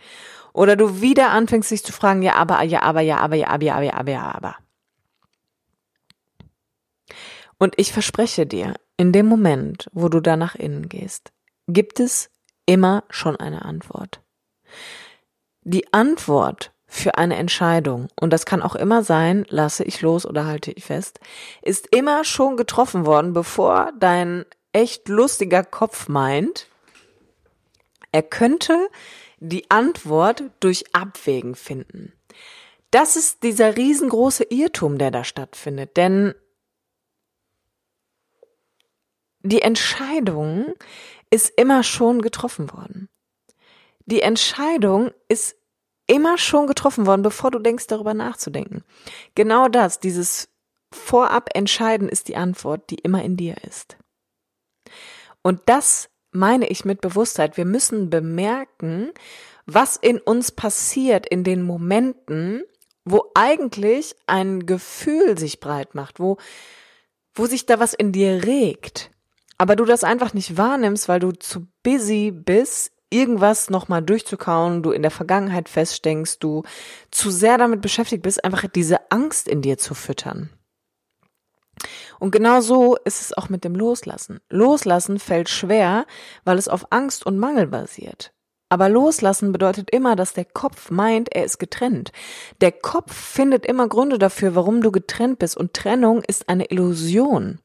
Oder 0.52 0.76
du 0.76 1.00
wieder 1.00 1.30
anfängst, 1.30 1.70
sich 1.70 1.82
zu 1.82 1.92
fragen, 1.92 2.22
ja, 2.22 2.34
aber, 2.34 2.62
ja, 2.62 2.82
aber, 2.82 3.00
ja, 3.00 3.16
aber, 3.18 3.34
ja, 3.34 3.48
aber, 3.48 3.64
ja, 3.64 3.94
aber, 3.94 4.12
ja, 4.12 4.32
aber. 4.32 4.56
Und 7.58 7.74
ich 7.78 7.92
verspreche 7.92 8.46
dir, 8.46 8.74
in 8.96 9.12
dem 9.12 9.26
Moment, 9.26 9.88
wo 9.92 10.08
du 10.08 10.20
da 10.20 10.36
nach 10.36 10.54
innen 10.54 10.88
gehst, 10.88 11.32
gibt 11.66 12.00
es 12.00 12.30
immer 12.66 13.04
schon 13.10 13.36
eine 13.36 13.64
Antwort. 13.64 14.20
Die 15.62 15.92
Antwort 15.92 16.72
für 16.86 17.16
eine 17.16 17.36
Entscheidung, 17.36 18.08
und 18.20 18.32
das 18.32 18.44
kann 18.44 18.62
auch 18.62 18.74
immer 18.74 19.02
sein, 19.02 19.46
lasse 19.48 19.84
ich 19.84 20.02
los 20.02 20.26
oder 20.26 20.46
halte 20.46 20.72
ich 20.72 20.84
fest, 20.84 21.20
ist 21.62 21.88
immer 21.94 22.24
schon 22.24 22.56
getroffen 22.56 23.06
worden, 23.06 23.32
bevor 23.32 23.92
dein 23.98 24.44
echt 24.72 25.08
lustiger 25.08 25.64
Kopf 25.64 26.08
meint, 26.08 26.68
er 28.10 28.22
könnte 28.22 28.88
die 29.38 29.70
Antwort 29.70 30.44
durch 30.60 30.84
Abwägen 30.94 31.54
finden. 31.54 32.12
Das 32.90 33.16
ist 33.16 33.42
dieser 33.42 33.76
riesengroße 33.76 34.44
Irrtum, 34.44 34.98
der 34.98 35.10
da 35.10 35.24
stattfindet, 35.24 35.96
denn 35.96 36.34
die 39.42 39.62
Entscheidung 39.62 40.74
ist 41.30 41.52
immer 41.56 41.82
schon 41.82 42.22
getroffen 42.22 42.72
worden. 42.72 43.08
Die 44.06 44.22
Entscheidung 44.22 45.10
ist 45.28 45.56
immer 46.06 46.38
schon 46.38 46.66
getroffen 46.66 47.06
worden, 47.06 47.22
bevor 47.22 47.50
du 47.50 47.58
denkst, 47.58 47.86
darüber 47.86 48.14
nachzudenken. 48.14 48.84
Genau 49.34 49.68
das, 49.68 50.00
dieses 50.00 50.48
Vorab 50.92 51.50
entscheiden 51.54 52.08
ist 52.08 52.28
die 52.28 52.36
Antwort, 52.36 52.90
die 52.90 52.96
immer 52.96 53.22
in 53.22 53.36
dir 53.36 53.56
ist. 53.64 53.96
Und 55.42 55.62
das 55.66 56.10
meine 56.32 56.68
ich 56.68 56.84
mit 56.84 57.00
Bewusstheit. 57.00 57.56
Wir 57.56 57.64
müssen 57.64 58.10
bemerken, 58.10 59.12
was 59.64 59.96
in 59.96 60.18
uns 60.18 60.52
passiert 60.52 61.26
in 61.26 61.44
den 61.44 61.62
Momenten, 61.62 62.62
wo 63.04 63.30
eigentlich 63.34 64.14
ein 64.26 64.66
Gefühl 64.66 65.38
sich 65.38 65.60
breit 65.60 65.94
macht, 65.94 66.20
wo, 66.20 66.36
wo 67.34 67.46
sich 67.46 67.66
da 67.66 67.80
was 67.80 67.94
in 67.94 68.12
dir 68.12 68.44
regt 68.44 69.11
aber 69.58 69.76
du 69.76 69.84
das 69.84 70.04
einfach 70.04 70.34
nicht 70.34 70.56
wahrnimmst, 70.56 71.08
weil 71.08 71.20
du 71.20 71.32
zu 71.32 71.66
busy 71.82 72.32
bist, 72.32 72.92
irgendwas 73.10 73.70
nochmal 73.70 74.02
durchzukauen, 74.02 74.82
du 74.82 74.90
in 74.90 75.02
der 75.02 75.10
Vergangenheit 75.10 75.68
feststeckst, 75.68 76.42
du 76.42 76.62
zu 77.10 77.30
sehr 77.30 77.58
damit 77.58 77.82
beschäftigt 77.82 78.22
bist, 78.22 78.44
einfach 78.44 78.66
diese 78.68 79.10
Angst 79.10 79.48
in 79.48 79.62
dir 79.62 79.78
zu 79.78 79.94
füttern. 79.94 80.50
Und 82.18 82.30
genau 82.30 82.60
so 82.60 82.96
ist 83.04 83.20
es 83.20 83.36
auch 83.36 83.48
mit 83.48 83.64
dem 83.64 83.74
Loslassen. 83.74 84.40
Loslassen 84.48 85.18
fällt 85.18 85.48
schwer, 85.48 86.06
weil 86.44 86.58
es 86.58 86.68
auf 86.68 86.86
Angst 86.90 87.26
und 87.26 87.38
Mangel 87.38 87.66
basiert. 87.66 88.32
Aber 88.68 88.88
loslassen 88.88 89.52
bedeutet 89.52 89.90
immer, 89.90 90.16
dass 90.16 90.32
der 90.32 90.46
Kopf 90.46 90.90
meint, 90.90 91.34
er 91.34 91.44
ist 91.44 91.58
getrennt. 91.58 92.10
Der 92.62 92.72
Kopf 92.72 93.12
findet 93.12 93.66
immer 93.66 93.86
Gründe 93.86 94.18
dafür, 94.18 94.54
warum 94.54 94.80
du 94.80 94.90
getrennt 94.90 95.40
bist. 95.40 95.58
Und 95.58 95.74
Trennung 95.74 96.22
ist 96.22 96.48
eine 96.48 96.70
Illusion. 96.70 97.58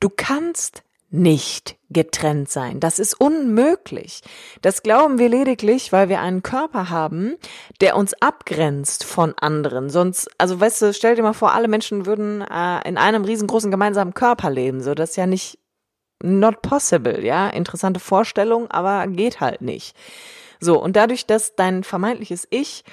Du 0.00 0.08
kannst 0.08 0.84
nicht 1.12 1.76
getrennt 1.90 2.48
sein. 2.48 2.80
Das 2.80 2.98
ist 2.98 3.14
unmöglich. 3.20 4.22
Das 4.62 4.82
glauben 4.82 5.18
wir 5.18 5.28
lediglich, 5.28 5.92
weil 5.92 6.08
wir 6.08 6.20
einen 6.20 6.42
Körper 6.42 6.88
haben, 6.88 7.36
der 7.82 7.96
uns 7.96 8.14
abgrenzt 8.14 9.04
von 9.04 9.34
anderen. 9.38 9.90
Sonst, 9.90 10.30
also 10.38 10.58
weißt 10.58 10.82
du, 10.82 10.94
stell 10.94 11.14
dir 11.14 11.22
mal 11.22 11.34
vor, 11.34 11.52
alle 11.52 11.68
Menschen 11.68 12.06
würden 12.06 12.40
äh, 12.40 12.88
in 12.88 12.96
einem 12.96 13.24
riesengroßen 13.24 13.70
gemeinsamen 13.70 14.14
Körper 14.14 14.48
leben. 14.50 14.80
So, 14.80 14.94
das 14.94 15.10
ist 15.10 15.16
ja 15.16 15.26
nicht 15.26 15.58
not 16.22 16.62
possible, 16.62 17.22
ja. 17.22 17.48
Interessante 17.48 18.00
Vorstellung, 18.00 18.70
aber 18.70 19.06
geht 19.06 19.40
halt 19.40 19.60
nicht. 19.60 19.94
So, 20.60 20.82
und 20.82 20.96
dadurch, 20.96 21.26
dass 21.26 21.56
dein 21.56 21.84
vermeintliches 21.84 22.46
Ich 22.48 22.84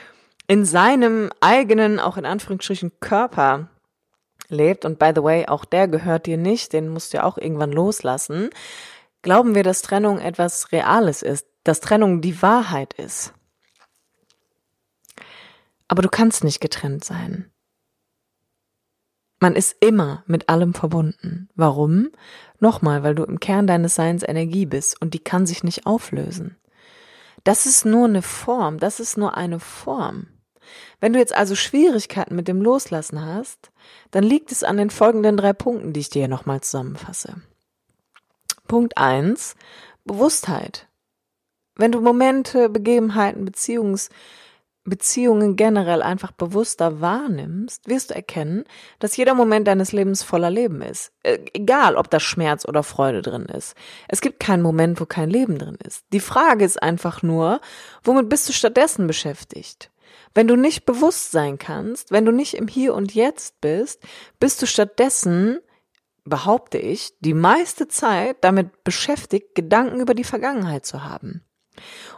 in 0.48 0.66
seinem 0.66 1.30
eigenen, 1.40 2.00
auch 2.00 2.18
in 2.18 2.26
Anführungsstrichen, 2.26 2.92
Körper 3.00 3.70
lebt, 4.50 4.86
und 4.86 5.00
by 5.00 5.12
the 5.16 5.24
way, 5.24 5.46
auch 5.48 5.66
der 5.66 5.88
gehört 5.88 6.26
dir 6.26 6.38
nicht, 6.38 6.74
den 6.74 6.90
musst 6.90 7.14
du 7.14 7.18
ja 7.18 7.24
auch 7.24 7.38
irgendwann 7.38 7.72
loslassen, 7.72 8.50
glauben 9.22 9.56
wir, 9.56 9.64
dass 9.64 9.82
Trennung 9.82 10.20
etwas 10.20 10.72
Reales 10.72 11.22
ist, 11.22 11.48
dass 11.64 11.80
Trennung 11.80 12.22
die 12.22 12.42
Wahrheit 12.42 12.94
ist. 12.94 13.34
Aber 15.88 16.02
du 16.02 16.10
kannst 16.10 16.44
nicht 16.44 16.62
getrennt 16.62 17.04
sein. 17.04 17.52
Man 19.40 19.56
ist 19.56 19.78
immer 19.80 20.24
mit 20.28 20.50
allem 20.50 20.74
verbunden. 20.74 21.50
Warum? 21.56 22.10
Nochmal, 22.60 23.04
weil 23.04 23.16
du 23.16 23.24
im 23.24 23.40
Kern 23.40 23.68
deines 23.68 23.96
Seins 23.96 24.22
Energie 24.22 24.66
bist 24.66 25.02
und 25.02 25.14
die 25.14 25.24
kann 25.24 25.46
sich 25.46 25.64
nicht 25.64 25.86
auflösen. 25.86 26.58
Das 27.46 27.66
ist 27.66 27.86
nur 27.86 28.06
eine 28.06 28.22
Form, 28.22 28.80
das 28.80 29.00
ist 29.00 29.18
nur 29.18 29.38
eine 29.38 29.60
Form. 29.60 30.28
Wenn 31.00 31.14
du 31.14 31.20
jetzt 31.20 31.34
also 31.34 31.56
Schwierigkeiten 31.56 32.36
mit 32.36 32.48
dem 32.48 32.62
Loslassen 32.62 33.26
hast, 33.26 33.72
dann 34.12 34.24
liegt 34.24 34.52
es 34.52 34.64
an 34.64 34.78
den 34.78 34.90
folgenden 34.90 35.38
drei 35.38 35.54
Punkten, 35.54 35.94
die 35.94 36.00
ich 36.00 36.10
dir 36.10 36.28
nochmal 36.28 36.62
zusammenfasse. 36.62 37.42
Punkt 38.68 38.98
eins: 38.98 39.56
Bewusstheit. 40.06 40.88
Wenn 41.76 41.92
du 41.92 42.02
Momente, 42.02 42.70
Begebenheiten, 42.70 43.46
Beziehungs, 43.46 44.10
Beziehungen 44.90 45.56
generell 45.56 46.02
einfach 46.02 46.32
bewusster 46.32 47.00
wahrnimmst, 47.00 47.88
wirst 47.88 48.10
du 48.10 48.16
erkennen, 48.16 48.66
dass 49.00 49.16
jeder 49.16 49.34
Moment 49.34 49.68
deines 49.68 49.92
Lebens 49.92 50.24
voller 50.24 50.50
Leben 50.50 50.82
ist. 50.82 51.12
Äh, 51.24 51.40
egal, 51.54 51.96
ob 51.96 52.10
da 52.10 52.20
Schmerz 52.20 52.66
oder 52.66 52.84
Freude 52.84 53.22
drin 53.22 53.46
ist. 53.46 53.76
Es 54.08 54.22
gibt 54.22 54.40
keinen 54.40 54.64
Moment, 54.64 55.00
wo 55.00 55.06
kein 55.06 55.30
Leben 55.30 55.58
drin 55.58 55.78
ist. 55.86 56.06
Die 56.12 56.20
Frage 56.20 56.66
ist 56.66 56.82
einfach 56.82 57.22
nur, 57.22 57.62
womit 58.04 58.30
bist 58.30 58.50
du 58.50 58.54
stattdessen 58.54 59.08
beschäftigt? 59.08 59.92
Wenn 60.34 60.48
du 60.48 60.56
nicht 60.56 60.86
bewusst 60.86 61.32
sein 61.32 61.58
kannst, 61.58 62.12
wenn 62.12 62.26
du 62.26 62.32
nicht 62.32 62.54
im 62.54 62.68
Hier 62.68 62.94
und 62.94 63.14
Jetzt 63.14 63.62
bist, 63.62 64.04
bist 64.40 64.62
du 64.62 64.68
stattdessen 64.68 65.60
behaupte 66.30 66.78
ich, 66.78 67.14
die 67.20 67.34
meiste 67.34 67.88
Zeit 67.88 68.38
damit 68.42 68.84
beschäftigt, 68.84 69.56
Gedanken 69.56 70.00
über 70.00 70.14
die 70.14 70.24
Vergangenheit 70.24 70.86
zu 70.86 71.04
haben. 71.04 71.44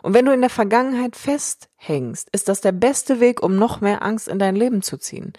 Und 0.01 0.13
wenn 0.13 0.25
du 0.25 0.33
in 0.33 0.41
der 0.41 0.49
Vergangenheit 0.49 1.15
festhängst, 1.15 2.29
ist 2.31 2.49
das 2.49 2.61
der 2.61 2.71
beste 2.71 3.19
Weg, 3.19 3.43
um 3.43 3.55
noch 3.55 3.79
mehr 3.79 4.03
Angst 4.03 4.27
in 4.27 4.39
dein 4.39 4.55
Leben 4.55 4.81
zu 4.81 4.97
ziehen. 4.97 5.33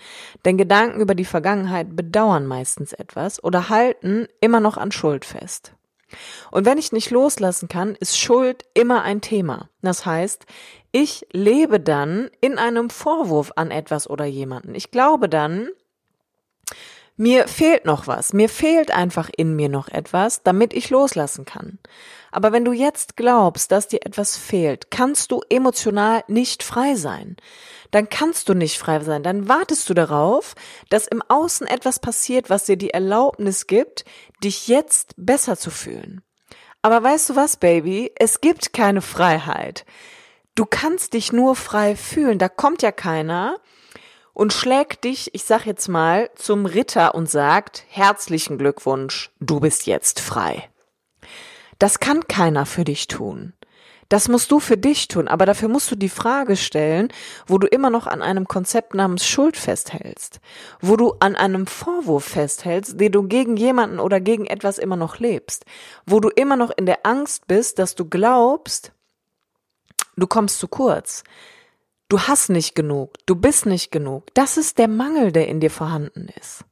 Denn 0.45 0.57
Gedanken 0.57 1.01
über 1.01 1.15
die 1.15 1.25
Vergangenheit 1.25 1.97
bedauern 1.97 2.47
meistens 2.47 2.93
etwas 2.93 3.43
oder 3.43 3.69
halten 3.69 4.29
immer 4.41 4.61
noch 4.61 4.77
an 4.77 4.93
Schuld 4.93 5.25
fest. 5.25 5.75
Und 6.51 6.67
wenn 6.67 6.79
ich 6.79 6.93
nicht 6.93 7.11
loslassen 7.11 7.69
kann, 7.69 7.97
ist 7.97 8.19
Schuld 8.19 8.65
immer 8.75 9.03
ein 9.03 9.23
Thema. 9.23 9.71
Das 9.81 10.05
heißt, 10.07 10.47
ich 10.93 11.27
lebe 11.33 11.81
dann 11.81 12.31
in 12.41 12.59
einem 12.59 12.91
Vorwurf 12.91 13.53
an 13.57 13.71
etwas 13.71 14.09
oder 14.09 14.27
jemanden. 14.27 14.75
Ich 14.75 14.91
glaube 14.91 15.29
dann, 15.29 15.69
mir 17.17 17.47
fehlt 17.47 17.85
noch 17.85 18.07
was, 18.07 18.33
mir 18.33 18.49
fehlt 18.49 18.91
einfach 18.91 19.31
in 19.37 19.55
mir 19.55 19.69
noch 19.69 19.89
etwas, 19.89 20.43
damit 20.43 20.73
ich 20.73 20.91
loslassen 20.91 21.45
kann. 21.45 21.79
Aber 22.31 22.53
wenn 22.53 22.65
du 22.65 22.73
jetzt 22.73 23.17
glaubst, 23.17 23.71
dass 23.71 23.89
dir 23.89 24.05
etwas 24.05 24.37
fehlt, 24.37 24.91
kannst 24.91 25.31
du 25.31 25.43
emotional 25.51 26.25
nicht 26.29 26.63
frei 26.63 26.95
sein. 26.95 27.37
Dann 27.91 28.09
kannst 28.09 28.49
du 28.49 28.55
nicht 28.55 28.79
frei 28.79 29.01
sein. 29.01 29.23
Dann 29.23 29.49
wartest 29.49 29.89
du 29.91 29.95
darauf, 29.95 30.55
dass 30.89 31.07
im 31.07 31.23
Außen 31.29 31.67
etwas 31.67 32.01
passiert, 32.01 32.49
was 32.49 32.65
dir 32.65 32.77
die 32.77 32.91
Erlaubnis 32.91 33.67
gibt, 33.67 34.07
dich 34.43 34.67
jetzt 34.67 35.13
besser 35.19 35.59
zu 35.59 35.71
fühlen. 35.71 36.23
Aber 36.81 37.03
weißt 37.03 37.31
du 37.31 37.37
was, 37.37 37.59
Baby? 37.59 38.11
Es 38.17 38.41
gibt 38.41 38.73
keine 38.73 39.03
Freiheit. 39.03 39.85
Du 40.55 40.67
kannst 40.67 41.15
dich 41.15 41.33
nur 41.33 41.57
frei 41.57 41.97
fühlen. 41.97 42.39
Da 42.39 42.49
kommt 42.49 42.83
ja 42.83 42.93
keiner 42.93 43.57
und 44.35 44.53
schlägt 44.53 45.05
dich, 45.05 45.35
ich 45.35 45.45
sag 45.45 45.65
jetzt 45.65 45.89
mal, 45.89 46.31
zum 46.35 46.67
Ritter 46.67 47.15
und 47.15 47.31
sagt, 47.31 47.85
herzlichen 47.89 48.59
Glückwunsch, 48.59 49.31
du 49.41 49.61
bist 49.61 49.87
jetzt 49.87 50.21
frei. 50.21 50.69
Das 51.79 52.01
kann 52.01 52.29
keiner 52.29 52.67
für 52.67 52.85
dich 52.85 53.09
tun. 53.09 53.55
Das 54.13 54.29
musst 54.29 54.51
du 54.51 54.61
für 54.61 54.77
dich 54.77 55.09
tun, 55.09 55.27
aber 55.27 55.47
dafür 55.47 55.71
musst 55.71 55.91
du 55.91 55.97
die 55.97 56.11
Frage 56.11 56.57
stellen, 56.57 57.09
wo 57.47 57.57
du 57.57 57.67
immer 57.67 57.89
noch 57.89 58.07
an 58.07 58.21
einem 58.21 58.47
Konzept 58.47 58.93
namens 58.93 59.27
Schuld 59.27 59.57
festhältst, 59.57 60.41
wo 60.83 60.97
du 60.97 61.15
an 61.21 61.35
einem 61.35 61.67
Vorwurf 61.67 62.25
festhältst, 62.25 63.01
den 63.01 63.11
du 63.11 63.23
gegen 63.23 63.57
jemanden 63.57 63.99
oder 63.99 64.21
gegen 64.21 64.45
etwas 64.45 64.77
immer 64.77 64.97
noch 64.97 65.19
lebst, 65.19 65.65
wo 66.05 66.21
du 66.21 66.29
immer 66.29 66.57
noch 66.57 66.71
in 66.77 66.85
der 66.85 67.07
Angst 67.07 67.47
bist, 67.47 67.79
dass 67.79 67.95
du 67.95 68.05
glaubst, 68.05 68.92
du 70.17 70.27
kommst 70.27 70.59
zu 70.59 70.69
kurz, 70.69 71.25
Du 72.13 72.21
hast 72.21 72.51
nicht 72.51 72.75
genug, 72.75 73.15
du 73.25 73.35
bist 73.35 73.65
nicht 73.65 73.91
genug. 73.91 74.27
Das 74.35 74.59
ist 74.59 74.77
der 74.77 74.87
Mangel, 74.87 75.33
der 75.33 75.49
in 75.49 75.61
dir 75.61 75.71
vorhanden 75.71 76.29
ist. 76.39 76.63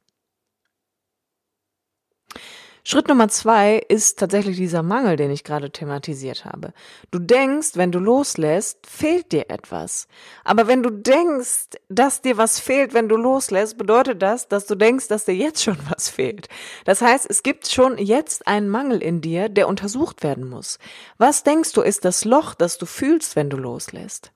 Schritt 2.83 3.07
Nummer 3.07 3.27
zwei 3.27 3.77
ist 3.77 4.17
tatsächlich 4.17 4.57
dieser 4.57 4.81
Mangel, 4.81 5.15
den 5.15 5.29
ich 5.29 5.43
gerade 5.43 5.69
thematisiert 5.69 6.45
habe. 6.45 6.73
Du 7.11 7.19
denkst, 7.19 7.71
wenn 7.75 7.91
du 7.91 7.99
loslässt, 7.99 8.87
fehlt 8.87 9.31
dir 9.31 9.51
etwas. 9.51 10.07
Aber 10.43 10.67
wenn 10.67 10.81
du 10.81 10.89
denkst, 10.89 11.77
dass 11.89 12.21
dir 12.21 12.37
was 12.37 12.59
fehlt, 12.59 12.95
wenn 12.95 13.07
du 13.07 13.17
loslässt, 13.17 13.77
bedeutet 13.77 14.23
das, 14.23 14.47
dass 14.47 14.65
du 14.65 14.73
denkst, 14.73 15.09
dass 15.09 15.25
dir 15.25 15.35
jetzt 15.35 15.61
schon 15.61 15.77
was 15.89 16.09
fehlt. 16.09 16.47
Das 16.85 17.01
heißt, 17.01 17.27
es 17.29 17.43
gibt 17.43 17.67
schon 17.67 17.99
jetzt 17.99 18.47
einen 18.47 18.67
Mangel 18.67 19.03
in 19.03 19.21
dir, 19.21 19.47
der 19.47 19.67
untersucht 19.67 20.23
werden 20.23 20.49
muss. 20.49 20.79
Was 21.19 21.43
denkst 21.43 21.73
du 21.73 21.81
ist 21.81 22.03
das 22.03 22.25
Loch, 22.25 22.55
das 22.55 22.79
du 22.79 22.87
fühlst, 22.87 23.35
wenn 23.35 23.51
du 23.51 23.57
loslässt? 23.57 24.31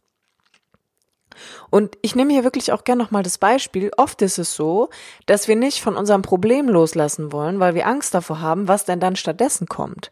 Und 1.69 1.97
ich 2.01 2.15
nehme 2.15 2.33
hier 2.33 2.43
wirklich 2.43 2.71
auch 2.71 2.83
gern 2.83 2.97
nochmal 2.97 3.23
das 3.23 3.37
Beispiel. 3.37 3.91
Oft 3.97 4.21
ist 4.21 4.37
es 4.37 4.55
so, 4.55 4.89
dass 5.25 5.47
wir 5.47 5.55
nicht 5.55 5.81
von 5.81 5.95
unserem 5.95 6.21
Problem 6.21 6.67
loslassen 6.69 7.31
wollen, 7.31 7.59
weil 7.59 7.75
wir 7.75 7.87
Angst 7.87 8.13
davor 8.13 8.41
haben, 8.41 8.67
was 8.67 8.85
denn 8.85 8.99
dann 8.99 9.15
stattdessen 9.15 9.67
kommt. 9.67 10.11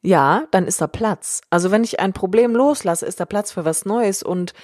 Ja, 0.00 0.46
dann 0.50 0.66
ist 0.66 0.80
da 0.80 0.86
Platz. 0.86 1.40
Also 1.50 1.70
wenn 1.70 1.84
ich 1.84 2.00
ein 2.00 2.12
Problem 2.12 2.54
loslasse, 2.54 3.06
ist 3.06 3.20
da 3.20 3.24
Platz 3.24 3.52
für 3.52 3.64
was 3.64 3.84
Neues 3.84 4.22
und 4.22 4.54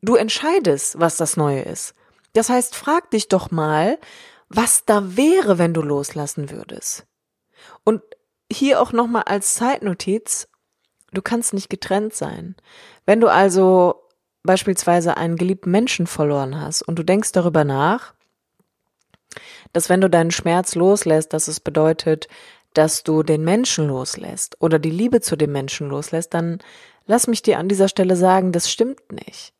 du 0.00 0.16
entscheidest, 0.16 0.98
was 0.98 1.16
das 1.16 1.36
Neue 1.36 1.62
ist. 1.62 1.94
Das 2.32 2.48
heißt, 2.48 2.74
frag 2.74 3.10
dich 3.10 3.28
doch 3.28 3.50
mal, 3.50 3.98
was 4.48 4.84
da 4.84 5.16
wäre, 5.16 5.58
wenn 5.58 5.74
du 5.74 5.82
loslassen 5.82 6.50
würdest. 6.50 7.06
Und 7.84 8.02
hier 8.50 8.80
auch 8.80 8.92
nochmal 8.92 9.22
als 9.24 9.54
Zeitnotiz, 9.54 10.48
du 11.12 11.22
kannst 11.22 11.54
nicht 11.54 11.70
getrennt 11.70 12.14
sein. 12.14 12.56
Wenn 13.06 13.20
du 13.20 13.28
also 13.28 14.02
beispielsweise 14.42 15.16
einen 15.16 15.36
geliebten 15.36 15.70
Menschen 15.70 16.06
verloren 16.06 16.60
hast 16.60 16.82
und 16.82 16.98
du 16.98 17.02
denkst 17.02 17.32
darüber 17.32 17.64
nach, 17.64 18.14
dass 19.72 19.88
wenn 19.88 20.00
du 20.00 20.10
deinen 20.10 20.30
Schmerz 20.30 20.74
loslässt, 20.74 21.32
dass 21.32 21.48
es 21.48 21.60
bedeutet, 21.60 22.28
dass 22.74 23.02
du 23.02 23.22
den 23.22 23.44
Menschen 23.44 23.88
loslässt 23.88 24.56
oder 24.60 24.78
die 24.78 24.90
Liebe 24.90 25.20
zu 25.20 25.36
dem 25.36 25.52
Menschen 25.52 25.88
loslässt, 25.88 26.34
dann 26.34 26.58
lass 27.06 27.26
mich 27.26 27.42
dir 27.42 27.58
an 27.58 27.68
dieser 27.68 27.88
Stelle 27.88 28.16
sagen, 28.16 28.52
das 28.52 28.70
stimmt 28.70 29.12
nicht. 29.12 29.52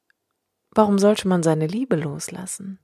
Warum 0.74 0.98
sollte 0.98 1.28
man 1.28 1.42
seine 1.42 1.66
Liebe 1.66 1.96
loslassen? 1.96 2.78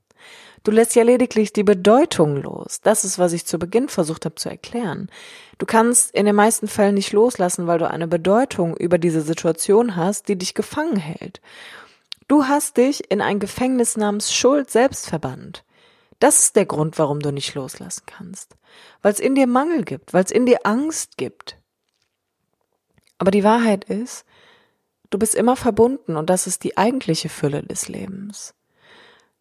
Du 0.63 0.71
lässt 0.71 0.95
ja 0.95 1.03
lediglich 1.03 1.53
die 1.53 1.63
Bedeutung 1.63 2.37
los. 2.37 2.81
Das 2.81 3.05
ist, 3.05 3.17
was 3.17 3.33
ich 3.33 3.45
zu 3.45 3.57
Beginn 3.57 3.87
versucht 3.87 4.25
habe 4.25 4.35
zu 4.35 4.49
erklären. 4.49 5.09
Du 5.57 5.65
kannst 5.65 6.13
in 6.13 6.25
den 6.25 6.35
meisten 6.35 6.67
Fällen 6.67 6.95
nicht 6.95 7.13
loslassen, 7.13 7.67
weil 7.67 7.79
du 7.79 7.89
eine 7.89 8.07
Bedeutung 8.07 8.75
über 8.75 8.97
diese 8.97 9.21
Situation 9.21 9.95
hast, 9.95 10.27
die 10.27 10.37
dich 10.37 10.53
gefangen 10.53 10.97
hält. 10.97 11.41
Du 12.29 12.45
hast 12.45 12.77
dich 12.77 13.09
in 13.09 13.21
ein 13.21 13.39
Gefängnis 13.39 13.97
namens 13.97 14.31
Schuld 14.31 14.69
selbst 14.69 15.09
verbannt. 15.09 15.65
Das 16.19 16.39
ist 16.43 16.55
der 16.55 16.67
Grund, 16.67 16.99
warum 16.99 17.21
du 17.21 17.31
nicht 17.31 17.55
loslassen 17.55 18.03
kannst. 18.05 18.55
Weil 19.01 19.13
es 19.13 19.19
in 19.19 19.33
dir 19.33 19.47
Mangel 19.47 19.83
gibt, 19.83 20.13
weil 20.13 20.23
es 20.23 20.31
in 20.31 20.45
dir 20.45 20.59
Angst 20.63 21.17
gibt. 21.17 21.57
Aber 23.17 23.31
die 23.31 23.43
Wahrheit 23.43 23.83
ist, 23.85 24.25
du 25.09 25.17
bist 25.17 25.33
immer 25.33 25.55
verbunden 25.55 26.17
und 26.17 26.29
das 26.29 26.45
ist 26.45 26.63
die 26.63 26.77
eigentliche 26.77 27.29
Fülle 27.29 27.63
des 27.63 27.87
Lebens. 27.87 28.53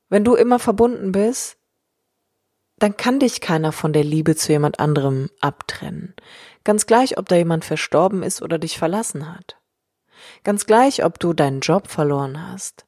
Wenn 0.08 0.24
du 0.24 0.34
immer 0.34 0.58
verbunden 0.58 1.12
bist, 1.12 1.58
dann 2.78 2.96
kann 2.96 3.20
dich 3.20 3.42
keiner 3.42 3.72
von 3.72 3.92
der 3.92 4.04
Liebe 4.04 4.34
zu 4.34 4.50
jemand 4.50 4.80
anderem 4.80 5.28
abtrennen. 5.40 6.14
Ganz 6.64 6.86
gleich, 6.86 7.18
ob 7.18 7.28
da 7.28 7.36
jemand 7.36 7.66
verstorben 7.66 8.22
ist 8.22 8.40
oder 8.40 8.58
dich 8.58 8.78
verlassen 8.78 9.30
hat. 9.30 9.57
Ganz 10.44 10.66
gleich, 10.66 11.04
ob 11.04 11.18
du 11.18 11.32
deinen 11.32 11.60
Job 11.60 11.88
verloren 11.88 12.50
hast, 12.50 12.86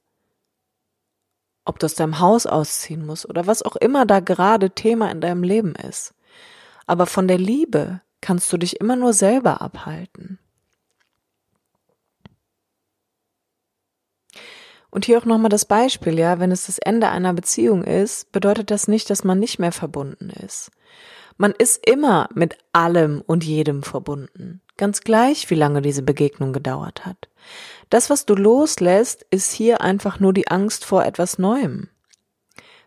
ob 1.64 1.78
du 1.78 1.86
aus 1.86 1.94
deinem 1.94 2.20
Haus 2.20 2.46
ausziehen 2.46 3.04
musst 3.04 3.28
oder 3.28 3.46
was 3.46 3.62
auch 3.62 3.76
immer 3.76 4.06
da 4.06 4.20
gerade 4.20 4.70
Thema 4.70 5.10
in 5.10 5.20
deinem 5.20 5.42
Leben 5.42 5.74
ist. 5.74 6.14
Aber 6.86 7.06
von 7.06 7.28
der 7.28 7.38
Liebe 7.38 8.00
kannst 8.20 8.52
du 8.52 8.56
dich 8.56 8.80
immer 8.80 8.96
nur 8.96 9.12
selber 9.12 9.60
abhalten. 9.60 10.38
Und 14.90 15.04
hier 15.04 15.18
auch 15.18 15.24
nochmal 15.24 15.50
das 15.50 15.64
Beispiel, 15.64 16.18
ja, 16.18 16.40
wenn 16.40 16.50
es 16.50 16.66
das 16.66 16.78
Ende 16.78 17.08
einer 17.08 17.32
Beziehung 17.32 17.84
ist, 17.84 18.32
bedeutet 18.32 18.70
das 18.70 18.88
nicht, 18.88 19.08
dass 19.08 19.22
man 19.22 19.38
nicht 19.38 19.58
mehr 19.58 19.72
verbunden 19.72 20.30
ist. 20.30 20.72
Man 21.36 21.52
ist 21.52 21.86
immer 21.86 22.28
mit 22.34 22.58
allem 22.72 23.22
und 23.24 23.44
jedem 23.44 23.82
verbunden. 23.82 24.60
Ganz 24.80 25.02
gleich, 25.02 25.50
wie 25.50 25.56
lange 25.56 25.82
diese 25.82 26.02
Begegnung 26.02 26.54
gedauert 26.54 27.04
hat. 27.04 27.28
Das, 27.90 28.08
was 28.08 28.24
du 28.24 28.34
loslässt, 28.34 29.26
ist 29.30 29.52
hier 29.52 29.82
einfach 29.82 30.20
nur 30.20 30.32
die 30.32 30.48
Angst 30.48 30.86
vor 30.86 31.04
etwas 31.04 31.38
Neuem. 31.38 31.90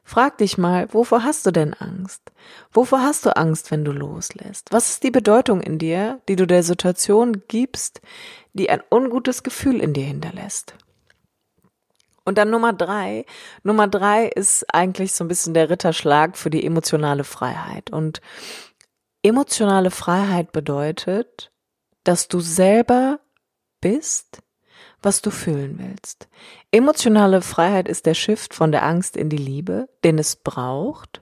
Frag 0.03 0.39
dich 0.39 0.57
mal, 0.57 0.91
wovor 0.91 1.23
hast 1.23 1.45
du 1.45 1.51
denn 1.51 1.75
Angst? 1.75 2.31
Wovor 2.71 3.01
hast 3.01 3.27
du 3.27 3.37
Angst, 3.37 3.69
wenn 3.69 3.85
du 3.85 3.91
loslässt? 3.91 4.71
Was 4.71 4.89
ist 4.89 5.03
die 5.03 5.11
Bedeutung 5.11 5.61
in 5.61 5.77
dir, 5.77 6.19
die 6.27 6.35
du 6.35 6.47
der 6.47 6.63
Situation 6.63 7.43
gibst, 7.47 8.01
die 8.53 8.71
ein 8.71 8.81
ungutes 8.89 9.43
Gefühl 9.43 9.79
in 9.79 9.93
dir 9.93 10.05
hinterlässt? 10.05 10.73
Und 12.25 12.39
dann 12.39 12.49
Nummer 12.49 12.73
drei. 12.73 13.23
Nummer 13.61 13.87
drei 13.87 14.25
ist 14.25 14.65
eigentlich 14.73 15.13
so 15.13 15.23
ein 15.23 15.27
bisschen 15.27 15.53
der 15.53 15.69
Ritterschlag 15.69 16.39
für 16.39 16.49
die 16.49 16.65
emotionale 16.65 17.23
Freiheit. 17.23 17.91
Und 17.91 18.19
emotionale 19.21 19.91
Freiheit 19.91 20.51
bedeutet, 20.53 21.51
dass 22.03 22.27
du 22.27 22.39
selber 22.39 23.19
bist, 23.81 24.41
was 25.01 25.21
du 25.21 25.31
fühlen 25.31 25.77
willst. 25.79 26.27
Emotionale 26.71 27.41
Freiheit 27.41 27.87
ist 27.87 28.05
der 28.05 28.13
Shift 28.13 28.53
von 28.53 28.71
der 28.71 28.83
Angst 28.83 29.17
in 29.17 29.29
die 29.29 29.37
Liebe, 29.37 29.89
den 30.03 30.17
es 30.17 30.37
braucht. 30.37 31.21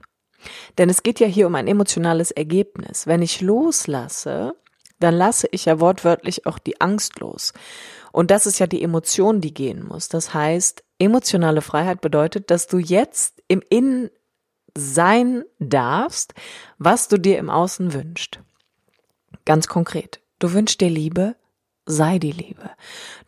Denn 0.78 0.88
es 0.88 1.02
geht 1.02 1.20
ja 1.20 1.26
hier 1.26 1.46
um 1.46 1.54
ein 1.54 1.68
emotionales 1.68 2.30
Ergebnis. 2.30 3.06
Wenn 3.06 3.22
ich 3.22 3.40
loslasse, 3.40 4.54
dann 4.98 5.14
lasse 5.14 5.48
ich 5.50 5.64
ja 5.64 5.80
wortwörtlich 5.80 6.46
auch 6.46 6.58
die 6.58 6.80
Angst 6.80 7.20
los. 7.20 7.52
Und 8.12 8.30
das 8.30 8.46
ist 8.46 8.58
ja 8.58 8.66
die 8.66 8.82
Emotion, 8.82 9.40
die 9.40 9.54
gehen 9.54 9.84
muss. 9.84 10.08
Das 10.08 10.32
heißt, 10.32 10.84
emotionale 10.98 11.62
Freiheit 11.62 12.00
bedeutet, 12.00 12.50
dass 12.50 12.66
du 12.66 12.78
jetzt 12.78 13.42
im 13.48 13.62
Innen 13.68 14.10
sein 14.76 15.44
darfst, 15.58 16.34
was 16.78 17.08
du 17.08 17.18
dir 17.18 17.38
im 17.38 17.50
Außen 17.50 17.92
wünschst. 17.92 18.40
Ganz 19.44 19.66
konkret. 19.66 20.21
Du 20.42 20.52
wünschst 20.54 20.80
dir 20.80 20.90
Liebe, 20.90 21.36
sei 21.86 22.18
die 22.18 22.32
Liebe. 22.32 22.68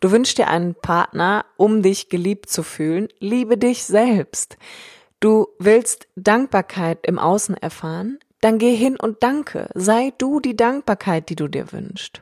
Du 0.00 0.11
wünschst 0.11 0.37
dir 0.37 0.48
einen 0.48 0.74
Partner, 0.74 1.44
um 1.57 1.81
dich 1.81 2.09
geliebt 2.09 2.50
zu 2.50 2.64
fühlen, 2.64 3.07
liebe 3.20 3.57
dich 3.57 3.85
selbst. 3.85 4.57
Du 5.20 5.46
willst 5.61 6.09
Dankbarkeit 6.16 7.07
im 7.07 7.20
Außen 7.20 7.57
erfahren, 7.57 8.18
dann 8.40 8.59
geh 8.59 8.74
hin 8.74 8.96
und 8.98 9.22
danke. 9.22 9.68
Sei 9.74 10.12
du 10.18 10.40
die 10.40 10.57
Dankbarkeit, 10.57 11.29
die 11.29 11.37
du 11.37 11.46
dir 11.46 11.70
wünschst. 11.70 12.20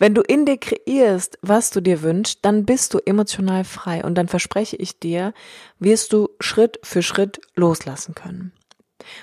Wenn 0.00 0.12
du 0.12 0.22
in 0.22 0.44
dir 0.44 0.58
kreierst, 0.58 1.38
was 1.40 1.70
du 1.70 1.80
dir 1.80 2.02
wünschst, 2.02 2.40
dann 2.42 2.64
bist 2.64 2.94
du 2.94 2.98
emotional 2.98 3.62
frei 3.62 4.02
und 4.02 4.16
dann 4.16 4.26
verspreche 4.26 4.74
ich 4.74 4.98
dir, 4.98 5.32
wirst 5.78 6.12
du 6.12 6.30
Schritt 6.40 6.80
für 6.82 7.04
Schritt 7.04 7.40
loslassen 7.54 8.16
können. 8.16 8.50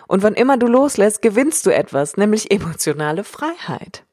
Und 0.08 0.24
wann 0.24 0.34
immer 0.34 0.56
du 0.56 0.68
loslässt, 0.68 1.22
gewinnst 1.22 1.66
du 1.66 1.72
etwas, 1.72 2.16
nämlich 2.16 2.52
emotionale 2.52 3.26
Freiheit. 3.26 4.06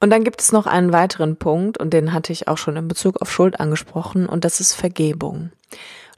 Und 0.00 0.10
dann 0.10 0.24
gibt 0.24 0.40
es 0.40 0.50
noch 0.50 0.66
einen 0.66 0.92
weiteren 0.92 1.36
Punkt, 1.36 1.78
und 1.78 1.92
den 1.92 2.12
hatte 2.12 2.32
ich 2.32 2.48
auch 2.48 2.58
schon 2.58 2.76
in 2.76 2.88
Bezug 2.88 3.20
auf 3.20 3.30
Schuld 3.30 3.60
angesprochen, 3.60 4.26
und 4.26 4.44
das 4.44 4.60
ist 4.60 4.72
Vergebung. 4.72 5.52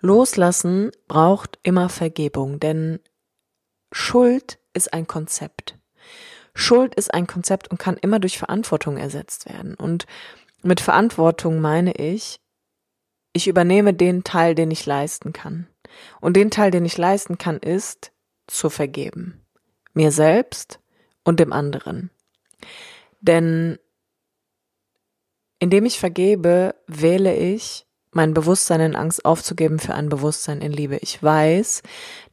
Loslassen 0.00 0.90
braucht 1.08 1.58
immer 1.62 1.88
Vergebung, 1.88 2.60
denn 2.60 3.00
Schuld 3.92 4.58
ist 4.72 4.92
ein 4.92 5.06
Konzept. 5.06 5.78
Schuld 6.54 6.94
ist 6.94 7.12
ein 7.12 7.26
Konzept 7.26 7.70
und 7.70 7.78
kann 7.78 7.96
immer 7.96 8.18
durch 8.18 8.38
Verantwortung 8.38 8.96
ersetzt 8.96 9.46
werden. 9.46 9.74
Und 9.74 10.06
mit 10.62 10.80
Verantwortung 10.80 11.60
meine 11.60 11.94
ich, 11.94 12.40
ich 13.32 13.48
übernehme 13.48 13.94
den 13.94 14.24
Teil, 14.24 14.54
den 14.54 14.70
ich 14.70 14.84
leisten 14.84 15.32
kann. 15.32 15.66
Und 16.20 16.36
den 16.36 16.50
Teil, 16.50 16.70
den 16.70 16.84
ich 16.84 16.98
leisten 16.98 17.38
kann, 17.38 17.58
ist 17.58 18.12
zu 18.46 18.70
vergeben. 18.70 19.40
Mir 19.94 20.10
selbst 20.10 20.80
und 21.24 21.40
dem 21.40 21.52
anderen. 21.52 22.10
Denn 23.22 23.78
indem 25.58 25.86
ich 25.86 25.98
vergebe, 25.98 26.74
wähle 26.86 27.34
ich, 27.34 27.86
mein 28.10 28.34
Bewusstsein 28.34 28.80
in 28.80 28.96
Angst 28.96 29.24
aufzugeben 29.24 29.78
für 29.78 29.94
ein 29.94 30.10
Bewusstsein 30.10 30.60
in 30.60 30.72
Liebe. 30.72 30.98
Ich 30.98 31.22
weiß, 31.22 31.82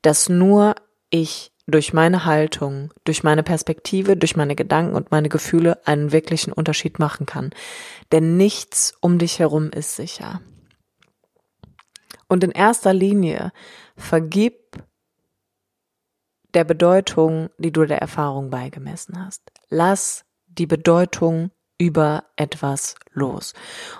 dass 0.01 0.27
nur 0.27 0.75
ich 1.09 1.51
durch 1.67 1.93
meine 1.93 2.25
Haltung, 2.25 2.91
durch 3.05 3.23
meine 3.23 3.43
Perspektive, 3.43 4.17
durch 4.17 4.35
meine 4.35 4.55
Gedanken 4.55 4.95
und 4.95 5.11
meine 5.11 5.29
Gefühle 5.29 5.79
einen 5.87 6.11
wirklichen 6.11 6.51
Unterschied 6.51 6.99
machen 6.99 7.25
kann. 7.25 7.51
Denn 8.11 8.35
nichts 8.35 8.95
um 8.99 9.19
dich 9.19 9.39
herum 9.39 9.69
ist 9.71 9.95
sicher. 9.95 10.41
Und 12.27 12.43
in 12.43 12.51
erster 12.51 12.93
Linie 12.93 13.51
vergib 13.95 14.83
der 16.55 16.63
Bedeutung, 16.63 17.49
die 17.57 17.71
du 17.71 17.85
der 17.85 17.99
Erfahrung 17.99 18.49
beigemessen 18.49 19.23
hast. 19.23 19.51
Lass 19.69 20.25
die 20.59 20.67
Bedeutung 20.67 21.51
über 21.77 22.25
etwas 22.35 22.95
los. 23.13 23.53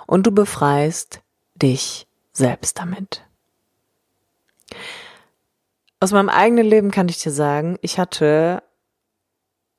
Und 0.06 0.26
du 0.26 0.32
befreist 0.32 1.20
dich 1.54 2.06
selbst 2.32 2.78
damit. 2.78 3.24
Aus 5.98 6.12
meinem 6.12 6.28
eigenen 6.28 6.66
Leben 6.66 6.90
kann 6.90 7.08
ich 7.08 7.18
dir 7.18 7.32
sagen, 7.32 7.78
ich 7.82 7.98
hatte 7.98 8.62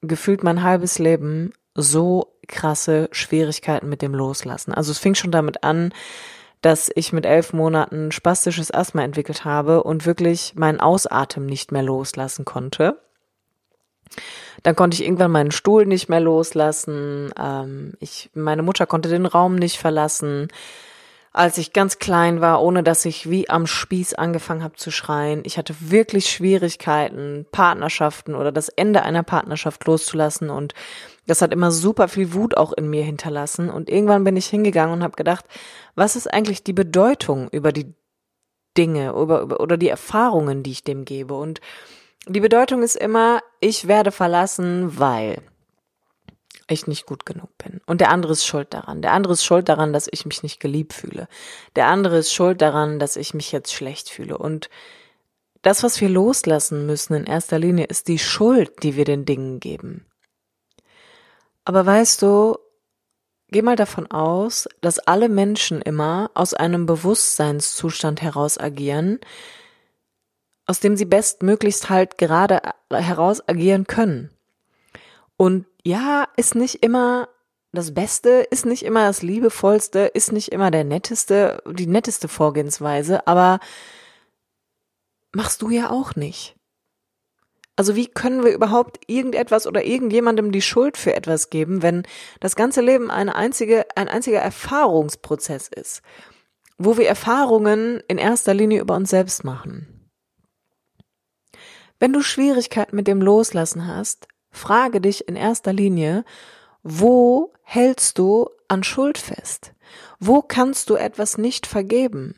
gefühlt 0.02 0.44
mein 0.44 0.64
halbes 0.64 1.00
Leben 1.00 1.54
so 1.74 2.36
krasse 2.48 3.08
Schwierigkeiten 3.12 3.88
mit 3.88 4.02
dem 4.02 4.14
Loslassen. 4.14 4.74
Also 4.74 4.92
es 4.92 5.00
fing 5.00 5.16
schon 5.16 5.32
damit 5.32 5.64
an, 5.64 5.94
dass 6.62 6.92
ich 6.94 7.14
mit 7.14 7.26
elf 7.26 7.54
Monaten 7.54 8.12
spastisches 8.12 8.72
Asthma 8.72 9.04
entwickelt 9.04 9.46
habe 9.46 9.84
und 9.84 10.06
wirklich 10.06 10.54
meinen 10.56 10.80
Ausatmen 10.80 11.46
nicht 11.48 11.72
mehr 11.72 11.84
loslassen 11.84 12.46
konnte. 12.46 13.02
Dann 14.64 14.76
konnte 14.76 14.96
ich 14.96 15.04
irgendwann 15.04 15.32
meinen 15.32 15.52
Stuhl 15.52 15.86
nicht 15.86 16.10
mehr 16.10 16.20
loslassen. 16.20 17.32
Ähm, 17.40 17.94
ich, 18.00 18.30
meine 18.34 18.64
Mutter 18.64 18.86
konnte 18.86 19.10
den 19.10 19.26
Raum 19.26 19.56
nicht 19.56 19.78
verlassen 19.78 20.50
als 21.34 21.58
ich 21.58 21.72
ganz 21.72 21.98
klein 21.98 22.42
war, 22.42 22.62
ohne 22.62 22.84
dass 22.84 23.06
ich 23.06 23.30
wie 23.30 23.50
am 23.50 23.66
Spieß 23.66 24.16
angefangen 24.16 24.64
habe 24.64 24.76
zu 24.76 24.92
schreien. 24.92 25.44
Ich 25.46 25.58
hatte 25.58 25.76
wirklich 25.80 26.30
Schwierigkeiten, 26.30 27.46
Partnerschaften 27.52 28.36
oder 28.36 28.52
das 28.52 28.68
Ende 28.68 29.04
einer 29.04 29.24
Partnerschaft 29.24 29.86
loszulassen 29.86 30.50
und 30.50 30.74
das 31.28 31.42
hat 31.42 31.54
immer 31.54 31.72
super 31.72 32.10
viel 32.10 32.34
Wut 32.34 32.58
auch 32.58 32.74
in 32.74 32.90
mir 32.90 33.04
hinterlassen 33.04 33.70
und 33.70 33.90
irgendwann 33.90 34.26
bin 34.26 34.36
ich 34.36 34.48
hingegangen 34.48 34.94
und 34.94 35.04
habe 35.04 35.16
gedacht, 35.16 35.46
was 35.96 36.18
ist 36.18 36.32
eigentlich 36.32 36.64
die 36.64 36.74
Bedeutung 36.74 37.48
über 37.52 37.72
die 37.72 37.94
Dinge 38.78 39.12
über, 39.12 39.42
über, 39.42 39.60
oder 39.60 39.78
die 39.78 39.90
Erfahrungen, 39.90 40.64
die 40.64 40.72
ich 40.72 40.84
dem 40.84 41.06
gebe 41.06 41.34
und 41.34 41.62
die 42.28 42.40
Bedeutung 42.40 42.84
ist 42.84 42.96
immer, 42.96 43.42
ich 43.60 43.88
werde 43.88 44.12
verlassen, 44.12 45.00
weil 45.00 45.42
ich 46.68 46.88
nicht 46.88 47.06
gut 47.06 47.26
genug 47.26 47.50
bin. 47.58 47.82
Und 47.86 48.02
der 48.02 48.10
andere 48.10 48.34
ist 48.34 48.46
schuld 48.46 48.74
daran. 48.74 49.02
Der 49.02 49.12
andere 49.12 49.34
ist 49.34 49.44
schuld 49.44 49.68
daran, 49.68 49.94
dass 49.94 50.08
ich 50.10 50.26
mich 50.26 50.44
nicht 50.44 50.60
geliebt 50.60 50.94
fühle. 50.94 51.28
Der 51.76 51.88
andere 51.88 52.18
ist 52.18 52.34
schuld 52.34 52.62
daran, 52.62 53.00
dass 53.00 53.16
ich 53.16 53.34
mich 53.34 53.52
jetzt 53.52 53.74
schlecht 53.74 54.10
fühle. 54.10 54.38
Und 54.38 54.70
das, 55.62 55.84
was 55.84 56.02
wir 56.02 56.10
loslassen 56.10 56.86
müssen 56.86 57.14
in 57.14 57.26
erster 57.26 57.60
Linie, 57.60 57.86
ist 57.86 58.08
die 58.08 58.20
Schuld, 58.20 58.84
die 58.84 58.96
wir 58.96 59.06
den 59.06 59.26
Dingen 59.26 59.60
geben. 59.60 60.06
Aber 61.66 61.86
weißt 61.86 62.22
du, 62.22 62.58
geh 63.50 63.62
mal 63.62 63.76
davon 63.76 64.10
aus, 64.10 64.68
dass 64.82 65.00
alle 65.00 65.30
Menschen 65.30 65.82
immer 65.82 66.32
aus 66.34 66.54
einem 66.54 66.86
Bewusstseinszustand 66.86 68.22
heraus 68.22 68.58
agieren, 68.58 69.20
aus 70.72 70.80
dem 70.80 70.96
sie 70.96 71.04
bestmöglichst 71.04 71.90
halt 71.90 72.18
gerade 72.18 72.62
heraus 72.90 73.46
agieren 73.46 73.88
können. 73.88 74.30
Und 75.36 75.66
ja, 75.84 76.30
ist 76.38 76.56
nicht 76.56 76.76
immer 76.76 77.28
das 77.74 77.94
Beste, 77.94 78.48
ist 78.50 78.66
nicht 78.66 78.84
immer 78.84 79.06
das 79.06 79.22
Liebevollste, 79.22 80.00
ist 80.00 80.32
nicht 80.32 80.48
immer 80.54 80.72
der 80.72 80.86
netteste, 80.86 81.62
die 81.70 81.88
netteste 81.88 82.30
Vorgehensweise, 82.30 83.28
aber 83.28 83.60
machst 85.34 85.62
du 85.62 85.70
ja 85.72 85.90
auch 85.90 86.16
nicht. 86.16 86.56
Also 87.76 87.98
wie 87.98 88.08
können 88.08 88.46
wir 88.46 88.54
überhaupt 88.54 89.02
irgendetwas 89.08 89.68
oder 89.68 89.84
irgendjemandem 89.84 90.54
die 90.54 90.62
Schuld 90.62 90.96
für 90.96 91.14
etwas 91.14 91.50
geben, 91.50 91.82
wenn 91.82 92.04
das 92.40 92.56
ganze 92.56 92.80
Leben 92.80 93.12
eine 93.12 93.36
einzige, 93.36 93.88
ein 93.98 94.08
einziger 94.08 94.40
Erfahrungsprozess 94.40 95.68
ist, 95.68 96.02
wo 96.78 96.98
wir 96.98 97.10
Erfahrungen 97.10 98.02
in 98.08 98.18
erster 98.18 98.54
Linie 98.54 98.80
über 98.80 98.96
uns 98.96 99.10
selbst 99.10 99.44
machen? 99.44 99.91
Wenn 102.02 102.12
du 102.12 102.22
Schwierigkeiten 102.22 102.98
mit 102.98 103.08
dem 103.08 103.22
Loslassen 103.22 103.88
hast, 103.88 104.28
Frage 104.52 105.00
dich 105.00 105.28
in 105.28 105.36
erster 105.36 105.72
Linie, 105.72 106.26
wo 106.84 107.54
hältst 107.64 108.18
du 108.18 108.50
an 108.68 108.84
Schuld 108.84 109.18
fest? 109.18 109.74
Wo 110.20 110.42
kannst 110.42 110.90
du 110.90 110.96
etwas 110.96 111.38
nicht 111.38 111.66
vergeben? 111.66 112.36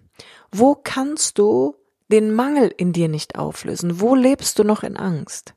Wo 0.52 0.76
kannst 0.76 1.40
du 1.40 1.76
den 2.10 2.34
Mangel 2.34 2.74
in 2.78 2.94
dir 2.94 3.08
nicht 3.08 3.38
auflösen? 3.38 4.00
Wo 4.00 4.16
lebst 4.16 4.60
du 4.60 4.64
noch 4.64 4.84
in 4.84 4.96
Angst? 4.96 5.56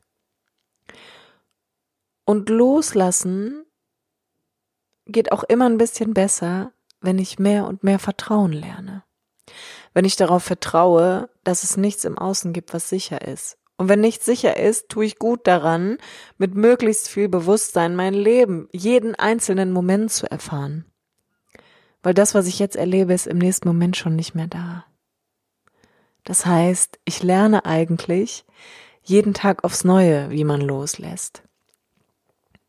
Und 2.25 2.49
loslassen 2.49 3.65
geht 5.05 5.31
auch 5.31 5.43
immer 5.43 5.69
ein 5.69 5.77
bisschen 5.77 6.13
besser, 6.13 6.73
wenn 6.99 7.19
ich 7.19 7.39
mehr 7.39 7.65
und 7.65 7.83
mehr 7.83 7.99
Vertrauen 7.99 8.51
lerne. 8.51 9.03
Wenn 9.93 10.05
ich 10.05 10.15
darauf 10.15 10.43
vertraue, 10.43 11.29
dass 11.43 11.63
es 11.63 11.77
nichts 11.77 12.03
im 12.03 12.17
Außen 12.17 12.51
gibt, 12.51 12.73
was 12.73 12.89
sicher 12.89 13.21
ist 13.21 13.57
und 13.77 13.89
wenn 13.89 14.01
nichts 14.01 14.25
sicher 14.25 14.57
ist, 14.57 14.89
tue 14.89 15.05
ich 15.05 15.19
gut 15.19 15.45
daran, 15.45 15.97
mit 16.37 16.55
möglichst 16.55 17.07
viel 17.07 17.29
Bewusstsein 17.29 17.95
mein 17.95 18.13
Leben, 18.13 18.67
jeden 18.71 19.13
einzelnen 19.15 19.71
Moment 19.71 20.11
zu 20.11 20.29
erfahren. 20.29 20.85
Weil 22.01 22.15
das, 22.15 22.33
was 22.33 22.47
ich 22.47 22.57
jetzt 22.57 22.75
erlebe, 22.75 23.13
ist 23.13 23.27
im 23.27 23.37
nächsten 23.37 23.67
Moment 23.67 23.95
schon 23.95 24.15
nicht 24.15 24.33
mehr 24.33 24.47
da. 24.47 24.85
Das 26.23 26.45
heißt, 26.45 26.99
ich 27.05 27.23
lerne 27.23 27.65
eigentlich 27.65 28.45
jeden 29.03 29.33
Tag 29.33 29.63
aufs 29.63 29.83
Neue, 29.83 30.29
wie 30.31 30.43
man 30.43 30.59
loslässt. 30.59 31.43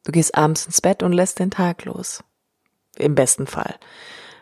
Du 0.05 0.13
gehst 0.13 0.37
abends 0.37 0.67
ins 0.67 0.81
Bett 0.81 1.03
und 1.03 1.13
lässt 1.13 1.39
den 1.39 1.51
Tag 1.51 1.85
los. 1.85 2.23
Im 2.97 3.15
besten 3.15 3.47
Fall. 3.47 3.75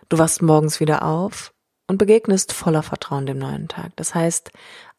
Du 0.08 0.18
wachst 0.18 0.42
morgens 0.42 0.80
wieder 0.80 1.04
auf 1.04 1.54
und 1.88 1.98
begegnest 1.98 2.52
voller 2.52 2.82
Vertrauen 2.82 3.26
dem 3.26 3.38
neuen 3.38 3.68
Tag. 3.68 3.92
Das 3.96 4.14
heißt, 4.14 4.50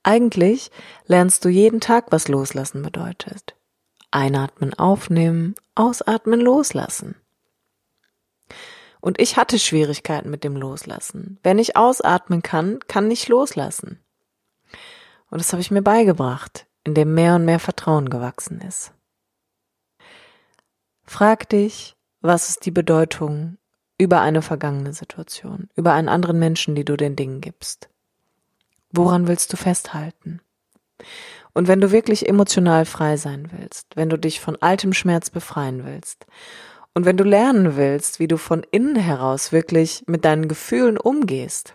eigentlich 0.07 0.71
lernst 1.05 1.43
du 1.43 1.49
jeden 1.49 1.81
Tag, 1.81 2.05
was 2.11 2.29
loslassen 2.29 2.81
bedeutet. 2.81 3.55
Einatmen, 4.09 4.73
aufnehmen, 4.73 5.55
ausatmen, 5.75 6.39
loslassen. 6.39 7.15
Und 9.01 9.19
ich 9.19 9.35
hatte 9.35 9.59
Schwierigkeiten 9.59 10.29
mit 10.29 10.45
dem 10.45 10.55
Loslassen. 10.55 11.39
Wenn 11.43 11.59
ich 11.59 11.75
ausatmen 11.75 12.41
kann, 12.41 12.79
kann 12.87 13.11
ich 13.11 13.27
loslassen. 13.27 13.99
Und 15.29 15.41
das 15.41 15.51
habe 15.51 15.61
ich 15.61 15.71
mir 15.71 15.81
beigebracht, 15.81 16.67
indem 16.85 17.13
mehr 17.13 17.35
und 17.35 17.43
mehr 17.43 17.59
Vertrauen 17.59 18.09
gewachsen 18.09 18.61
ist. 18.61 18.93
Frag 21.03 21.49
dich, 21.49 21.97
was 22.21 22.47
ist 22.47 22.65
die 22.65 22.71
Bedeutung 22.71 23.57
über 23.97 24.21
eine 24.21 24.41
vergangene 24.41 24.93
Situation, 24.93 25.69
über 25.75 25.91
einen 25.91 26.07
anderen 26.07 26.39
Menschen, 26.39 26.75
die 26.75 26.85
du 26.85 26.95
den 26.95 27.17
Dingen 27.17 27.41
gibst. 27.41 27.89
Woran 28.91 29.27
willst 29.27 29.51
du 29.53 29.57
festhalten? 29.57 30.41
Und 31.53 31.67
wenn 31.67 31.81
du 31.81 31.91
wirklich 31.91 32.27
emotional 32.27 32.85
frei 32.85 33.17
sein 33.17 33.49
willst, 33.51 33.87
wenn 33.95 34.09
du 34.09 34.17
dich 34.17 34.39
von 34.39 34.57
altem 34.61 34.93
Schmerz 34.93 35.29
befreien 35.29 35.85
willst 35.85 36.25
und 36.93 37.05
wenn 37.05 37.17
du 37.17 37.23
lernen 37.23 37.75
willst, 37.75 38.19
wie 38.19 38.27
du 38.27 38.37
von 38.37 38.63
innen 38.71 38.95
heraus 38.95 39.51
wirklich 39.51 40.03
mit 40.07 40.23
deinen 40.23 40.47
Gefühlen 40.47 40.97
umgehst, 40.97 41.73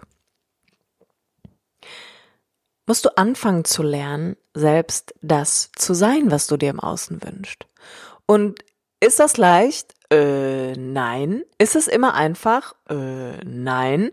musst 2.87 3.05
du 3.05 3.17
anfangen 3.17 3.65
zu 3.65 3.83
lernen, 3.83 4.37
selbst 4.55 5.15
das 5.23 5.71
zu 5.77 5.95
sein, 5.95 6.31
was 6.31 6.47
du 6.47 6.57
dir 6.57 6.71
im 6.71 6.81
Außen 6.81 7.23
wünschst. 7.23 7.67
Und 8.27 8.65
ist 9.01 9.19
das 9.19 9.37
leicht? 9.37 9.95
Äh, 10.13 10.73
nein. 10.77 11.43
Ist 11.59 11.75
es 11.75 11.89
immer 11.89 12.15
einfach? 12.15 12.75
Äh, 12.89 13.45
nein. 13.45 14.11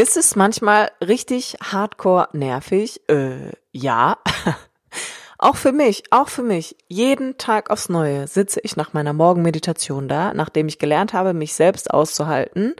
Ist 0.00 0.16
es 0.16 0.34
manchmal 0.34 0.90
richtig 1.06 1.58
hardcore 1.62 2.30
nervig? 2.32 3.02
Äh, 3.10 3.52
ja. 3.70 4.16
auch 5.38 5.56
für 5.56 5.72
mich, 5.72 6.04
auch 6.10 6.30
für 6.30 6.42
mich. 6.42 6.74
Jeden 6.88 7.36
Tag 7.36 7.68
aufs 7.68 7.90
Neue 7.90 8.26
sitze 8.26 8.60
ich 8.62 8.76
nach 8.76 8.94
meiner 8.94 9.12
Morgenmeditation 9.12 10.08
da, 10.08 10.32
nachdem 10.32 10.68
ich 10.68 10.78
gelernt 10.78 11.12
habe, 11.12 11.34
mich 11.34 11.52
selbst 11.52 11.90
auszuhalten. 11.90 12.76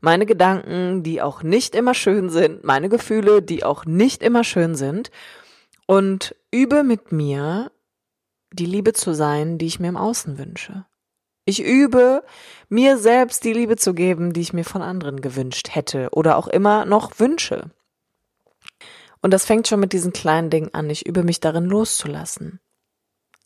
Meine 0.00 0.24
Gedanken, 0.24 1.02
die 1.02 1.20
auch 1.20 1.42
nicht 1.42 1.74
immer 1.74 1.94
schön 1.94 2.30
sind, 2.30 2.62
meine 2.62 2.88
Gefühle, 2.88 3.42
die 3.42 3.64
auch 3.64 3.84
nicht 3.84 4.22
immer 4.22 4.44
schön 4.44 4.76
sind. 4.76 5.10
Und 5.86 6.36
übe 6.52 6.84
mit 6.84 7.10
mir, 7.10 7.72
die 8.52 8.66
Liebe 8.66 8.92
zu 8.92 9.14
sein, 9.14 9.58
die 9.58 9.66
ich 9.66 9.80
mir 9.80 9.88
im 9.88 9.96
Außen 9.96 10.38
wünsche. 10.38 10.84
Ich 11.44 11.62
übe, 11.62 12.22
mir 12.68 12.98
selbst 12.98 13.44
die 13.44 13.52
Liebe 13.52 13.76
zu 13.76 13.94
geben, 13.94 14.32
die 14.32 14.40
ich 14.40 14.52
mir 14.52 14.64
von 14.64 14.82
anderen 14.82 15.20
gewünscht 15.20 15.74
hätte 15.74 16.08
oder 16.12 16.36
auch 16.36 16.46
immer 16.46 16.84
noch 16.84 17.18
wünsche. 17.18 17.70
Und 19.20 19.32
das 19.32 19.44
fängt 19.44 19.68
schon 19.68 19.80
mit 19.80 19.92
diesen 19.92 20.12
kleinen 20.12 20.50
Dingen 20.50 20.72
an. 20.72 20.88
Ich 20.90 21.06
übe 21.06 21.22
mich 21.22 21.40
darin 21.40 21.64
loszulassen, 21.64 22.60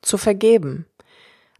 zu 0.02 0.18
vergeben, 0.18 0.86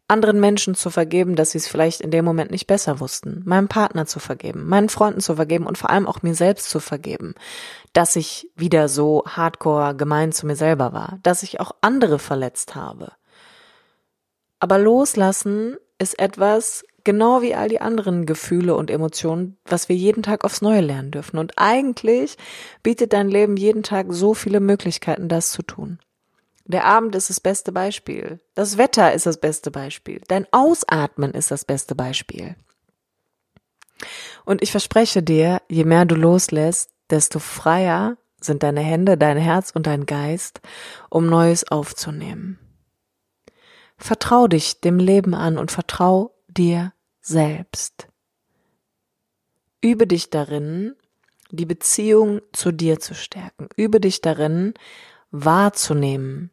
anderen 0.09 0.39
Menschen 0.39 0.75
zu 0.75 0.91
vergeben, 0.91 1.37
dass 1.37 1.51
sie 1.51 1.59
es 1.59 1.69
vielleicht 1.69 2.01
in 2.01 2.11
dem 2.11 2.25
Moment 2.25 2.51
nicht 2.51 2.67
besser 2.67 3.01
wussten, 3.01 3.43
meinem 3.45 3.69
Partner 3.69 4.07
zu 4.07 4.21
vergeben, 4.21 4.67
meinen 4.67 4.89
Freunden 4.89 5.21
zu 5.21 5.35
vergeben 5.35 5.67
und 5.67 5.79
vor 5.79 5.91
allem 5.91 6.07
auch 6.07 6.23
mir 6.23 6.35
selbst 6.35 6.71
zu 6.71 6.81
vergeben, 6.81 7.35
dass 7.93 8.15
ich 8.15 8.51
wieder 8.55 8.89
so 8.89 9.25
hardcore 9.27 9.97
gemein 9.97 10.33
zu 10.33 10.47
mir 10.47 10.57
selber 10.57 10.93
war, 10.93 11.19
dass 11.23 11.43
ich 11.43 11.61
auch 11.61 11.73
andere 11.81 12.19
verletzt 12.19 12.75
habe. 12.75 13.13
Aber 14.61 14.79
loslassen 14.79 15.77
ist 15.99 16.19
etwas, 16.19 16.85
genau 17.05 17.41
wie 17.41 17.55
all 17.55 17.69
die 17.69 17.81
anderen 17.81 18.27
Gefühle 18.27 18.75
und 18.75 18.91
Emotionen, 18.91 19.57
was 19.65 19.89
wir 19.89 19.97
jeden 19.97 20.23
Tag 20.23 20.45
aufs 20.45 20.61
Neue 20.61 20.81
lernen 20.81 21.11
dürfen. 21.11 21.39
Und 21.39 21.55
eigentlich 21.57 22.37
bietet 22.83 23.13
dein 23.13 23.29
Leben 23.29 23.57
jeden 23.57 23.83
Tag 23.83 24.07
so 24.11 24.35
viele 24.35 24.61
Möglichkeiten, 24.61 25.29
das 25.29 25.53
zu 25.53 25.63
tun. 25.63 25.99
Der 26.65 26.85
Abend 26.85 27.15
ist 27.15 27.31
das 27.31 27.41
beste 27.41 27.71
Beispiel. 27.71 28.41
Das 28.55 28.77
Wetter 28.77 29.13
ist 29.13 29.25
das 29.25 29.39
beste 29.39 29.71
Beispiel. 29.71 30.21
Dein 30.27 30.47
Ausatmen 30.51 31.31
ist 31.31 31.53
das 31.53 31.65
beste 31.65 31.95
Beispiel. 31.95 32.57
Und 34.45 34.63
ich 34.63 34.73
verspreche 34.73 35.23
dir, 35.23 35.63
je 35.69 35.85
mehr 35.85 36.05
du 36.05 36.17
loslässt, 36.17 36.91
desto 37.09 37.39
freier 37.39 38.17
sind 38.41 38.65
deine 38.65 38.81
Hände, 38.81 39.17
dein 39.17 39.39
Herz 39.39 39.71
und 39.71 39.87
dein 39.87 40.07
Geist, 40.07 40.61
um 41.09 41.27
Neues 41.27 41.71
aufzunehmen. 41.71 42.59
Vertrau 43.99 44.47
dich 44.47 44.81
dem 44.81 44.99
Leben 44.99 45.35
an 45.35 45.59
und 45.59 45.71
vertrau 45.71 46.35
dir 46.49 46.93
selbst. 47.21 48.09
Übe 49.81 50.07
dich 50.07 50.31
darin, 50.31 50.95
die 51.51 51.67
Beziehung 51.67 52.41
zu 52.53 52.73
dir 52.73 53.01
zu 53.01 53.15
stärken. 53.15 53.69
Übe 53.77 54.01
dich 54.01 54.21
darin, 54.21 54.75
wahrzunehmen, 55.31 56.51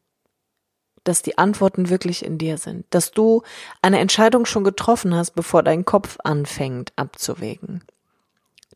dass 1.04 1.22
die 1.22 1.38
Antworten 1.38 1.89
wirklich 1.89 2.24
in 2.24 2.38
dir 2.38 2.58
sind, 2.58 2.86
dass 2.89 3.12
du 3.12 3.44
eine 3.82 4.00
Entscheidung 4.00 4.46
schon 4.46 4.64
getroffen 4.64 5.14
hast, 5.14 5.32
bevor 5.32 5.64
dein 5.64 5.86
Kopf 5.86 6.18
anfängt 6.24 6.94
abzuwägen. 6.96 7.84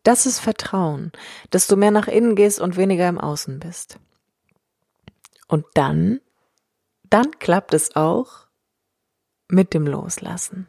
Das 0.04 0.26
ist 0.26 0.40
Vertrauen, 0.40 1.12
dass 1.50 1.68
du 1.68 1.76
mehr 1.76 1.92
nach 1.92 2.08
innen 2.08 2.36
gehst 2.36 2.60
und 2.60 2.78
weniger 2.78 3.08
im 3.08 3.20
Außen 3.20 3.60
bist. 3.60 4.00
Und 5.48 5.66
dann, 5.74 6.20
dann 7.10 7.32
klappt 7.40 7.74
es 7.74 7.96
auch, 7.96 8.47
mit 9.48 9.74
dem 9.74 9.88
Loslassen. 9.88 10.68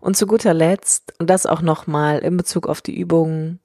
Und 0.00 0.16
zu 0.16 0.26
guter 0.26 0.54
Letzt, 0.54 1.14
und 1.18 1.30
das 1.30 1.46
auch 1.46 1.62
nochmal 1.62 2.18
in 2.18 2.36
Bezug 2.36 2.66
auf 2.66 2.80
die 2.80 2.98
Übungen, 2.98 3.60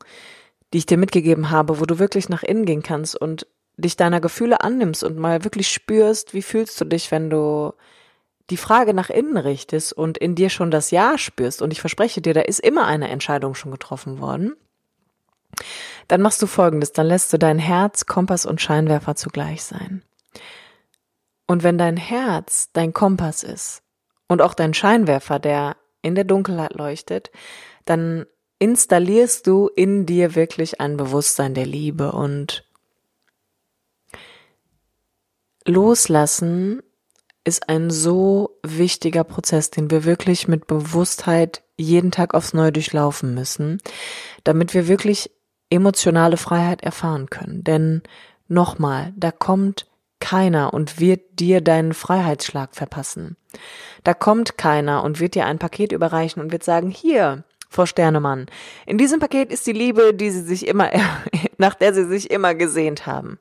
die 0.73 0.79
ich 0.79 0.85
dir 0.85 0.97
mitgegeben 0.97 1.49
habe, 1.49 1.79
wo 1.79 1.85
du 1.85 1.99
wirklich 1.99 2.29
nach 2.29 2.43
innen 2.43 2.65
gehen 2.65 2.83
kannst 2.83 3.15
und 3.15 3.47
dich 3.77 3.95
deiner 3.95 4.21
Gefühle 4.21 4.61
annimmst 4.61 5.03
und 5.03 5.17
mal 5.17 5.43
wirklich 5.43 5.69
spürst, 5.69 6.33
wie 6.33 6.41
fühlst 6.41 6.79
du 6.81 6.85
dich, 6.85 7.11
wenn 7.11 7.29
du 7.29 7.73
die 8.49 8.57
Frage 8.57 8.93
nach 8.93 9.09
innen 9.09 9.37
richtest 9.37 9.93
und 9.93 10.17
in 10.17 10.35
dir 10.35 10.49
schon 10.49 10.71
das 10.71 10.91
Ja 10.91 11.17
spürst. 11.17 11.61
Und 11.61 11.71
ich 11.71 11.81
verspreche 11.81 12.21
dir, 12.21 12.33
da 12.33 12.41
ist 12.41 12.59
immer 12.59 12.85
eine 12.85 13.09
Entscheidung 13.09 13.55
schon 13.55 13.71
getroffen 13.71 14.19
worden. 14.19 14.55
Dann 16.07 16.21
machst 16.21 16.41
du 16.41 16.47
Folgendes, 16.47 16.93
dann 16.93 17.07
lässt 17.07 17.33
du 17.33 17.37
dein 17.37 17.59
Herz, 17.59 18.05
Kompass 18.05 18.45
und 18.45 18.61
Scheinwerfer 18.61 19.15
zugleich 19.15 19.63
sein. 19.63 20.03
Und 21.45 21.63
wenn 21.63 21.77
dein 21.77 21.97
Herz 21.97 22.69
dein 22.73 22.93
Kompass 22.93 23.43
ist, 23.43 23.81
und 24.28 24.41
auch 24.41 24.53
dein 24.53 24.73
Scheinwerfer, 24.73 25.39
der 25.39 25.78
in 26.01 26.15
der 26.15 26.23
Dunkelheit 26.23 26.73
leuchtet, 26.73 27.32
dann 27.86 28.25
installierst 28.59 29.45
du 29.47 29.69
in 29.75 30.05
dir 30.05 30.36
wirklich 30.36 30.82
ein 30.82 30.97
Bewusstsein 30.97 31.53
der 31.53 31.65
Liebe 31.65 32.11
und 32.11 32.63
Loslassen 35.65 36.82
ist 37.43 37.69
ein 37.69 37.89
so 37.89 38.57
wichtiger 38.63 39.23
Prozess, 39.23 39.69
den 39.69 39.91
wir 39.91 40.05
wirklich 40.05 40.47
mit 40.47 40.67
Bewusstheit 40.67 41.63
jeden 41.78 42.11
Tag 42.11 42.34
aufs 42.34 42.53
Neue 42.53 42.71
durchlaufen 42.71 43.34
müssen, 43.34 43.80
damit 44.43 44.73
wir 44.73 44.88
wirklich 44.88 45.32
emotionale 45.69 46.38
Freiheit 46.38 46.82
erfahren 46.84 47.30
können. 47.30 47.63
Denn 47.63 48.01
nochmal, 48.47 49.13
da 49.15 49.32
kommt 49.32 49.88
keiner 50.20 50.74
und 50.74 50.99
wird 50.99 51.39
dir 51.39 51.61
deinen 51.61 51.93
Freiheitsschlag 51.93 52.76
verpassen. 52.76 53.38
Da 54.03 54.13
kommt 54.13 54.57
keiner 54.57 55.03
und 55.03 55.20
wird 55.20 55.36
dir 55.36 55.45
ein 55.45 55.59
Paket 55.59 55.91
überreichen 55.91 56.41
und 56.41 56.51
wird 56.51 56.63
sagen, 56.63 56.89
hier, 56.89 57.43
Frau 57.70 57.86
Sternemann, 57.86 58.47
in 58.86 58.97
diesem 58.97 59.20
Paket 59.20 59.51
ist 59.51 59.68
die 59.68 59.74
Liebe, 59.74 60.13
die 60.13 60.32
sie 60.32 60.41
sich 60.41 60.68
immer, 60.68 60.89
nach 61.57 61.76
der 61.76 61.93
sie 61.93 62.05
sich 62.05 62.32
immer 62.32 62.55
gesehnt 62.55 63.05
haben. 63.05 63.38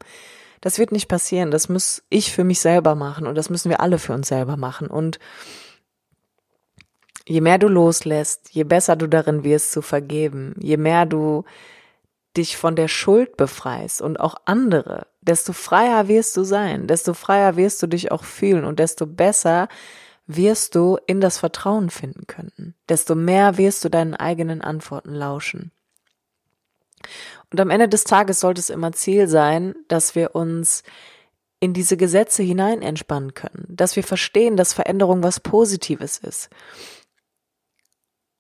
Das 0.60 0.78
wird 0.78 0.92
nicht 0.92 1.08
passieren. 1.08 1.50
Das 1.50 1.68
muss 1.68 2.02
ich 2.08 2.32
für 2.32 2.44
mich 2.44 2.60
selber 2.60 2.94
machen 2.94 3.26
und 3.26 3.36
das 3.36 3.50
müssen 3.50 3.70
wir 3.70 3.80
alle 3.80 3.98
für 3.98 4.14
uns 4.14 4.28
selber 4.28 4.56
machen. 4.56 4.88
Und 4.88 5.18
je 7.26 7.40
mehr 7.40 7.58
du 7.58 7.68
loslässt, 7.68 8.50
je 8.50 8.64
besser 8.64 8.96
du 8.96 9.06
darin 9.06 9.44
wirst 9.44 9.72
zu 9.72 9.82
vergeben, 9.82 10.54
je 10.58 10.76
mehr 10.76 11.06
du 11.06 11.44
dich 12.36 12.56
von 12.56 12.76
der 12.76 12.88
Schuld 12.88 13.36
befreist 13.36 14.02
und 14.02 14.20
auch 14.20 14.34
andere, 14.44 15.06
desto 15.26 15.52
freier 15.52 16.08
wirst 16.08 16.36
du 16.36 16.44
sein, 16.44 16.86
desto 16.86 17.14
freier 17.14 17.56
wirst 17.56 17.82
du 17.82 17.86
dich 17.86 18.12
auch 18.12 18.24
fühlen 18.24 18.64
und 18.64 18.78
desto 18.78 19.06
besser 19.06 19.68
wirst 20.26 20.74
du 20.74 20.98
in 21.06 21.20
das 21.20 21.38
Vertrauen 21.38 21.90
finden 21.90 22.26
können, 22.26 22.74
desto 22.88 23.14
mehr 23.14 23.58
wirst 23.58 23.84
du 23.84 23.88
deinen 23.88 24.14
eigenen 24.14 24.62
Antworten 24.62 25.12
lauschen. 25.12 25.70
Und 27.52 27.60
am 27.60 27.70
Ende 27.70 27.88
des 27.88 28.04
Tages 28.04 28.40
sollte 28.40 28.60
es 28.60 28.70
immer 28.70 28.92
Ziel 28.92 29.28
sein, 29.28 29.74
dass 29.88 30.14
wir 30.14 30.34
uns 30.34 30.82
in 31.60 31.72
diese 31.72 31.96
Gesetze 31.96 32.42
hinein 32.42 32.82
entspannen 32.82 33.34
können, 33.34 33.66
dass 33.68 33.96
wir 33.96 34.02
verstehen, 34.02 34.56
dass 34.56 34.72
Veränderung 34.72 35.22
was 35.22 35.40
Positives 35.40 36.18
ist 36.18 36.50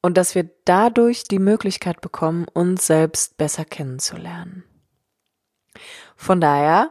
und 0.02 0.16
dass 0.16 0.34
wir 0.34 0.50
dadurch 0.64 1.24
die 1.24 1.38
Möglichkeit 1.38 2.00
bekommen, 2.00 2.46
uns 2.52 2.86
selbst 2.86 3.36
besser 3.36 3.64
kennenzulernen. 3.64 4.64
Von 6.16 6.40
daher, 6.40 6.90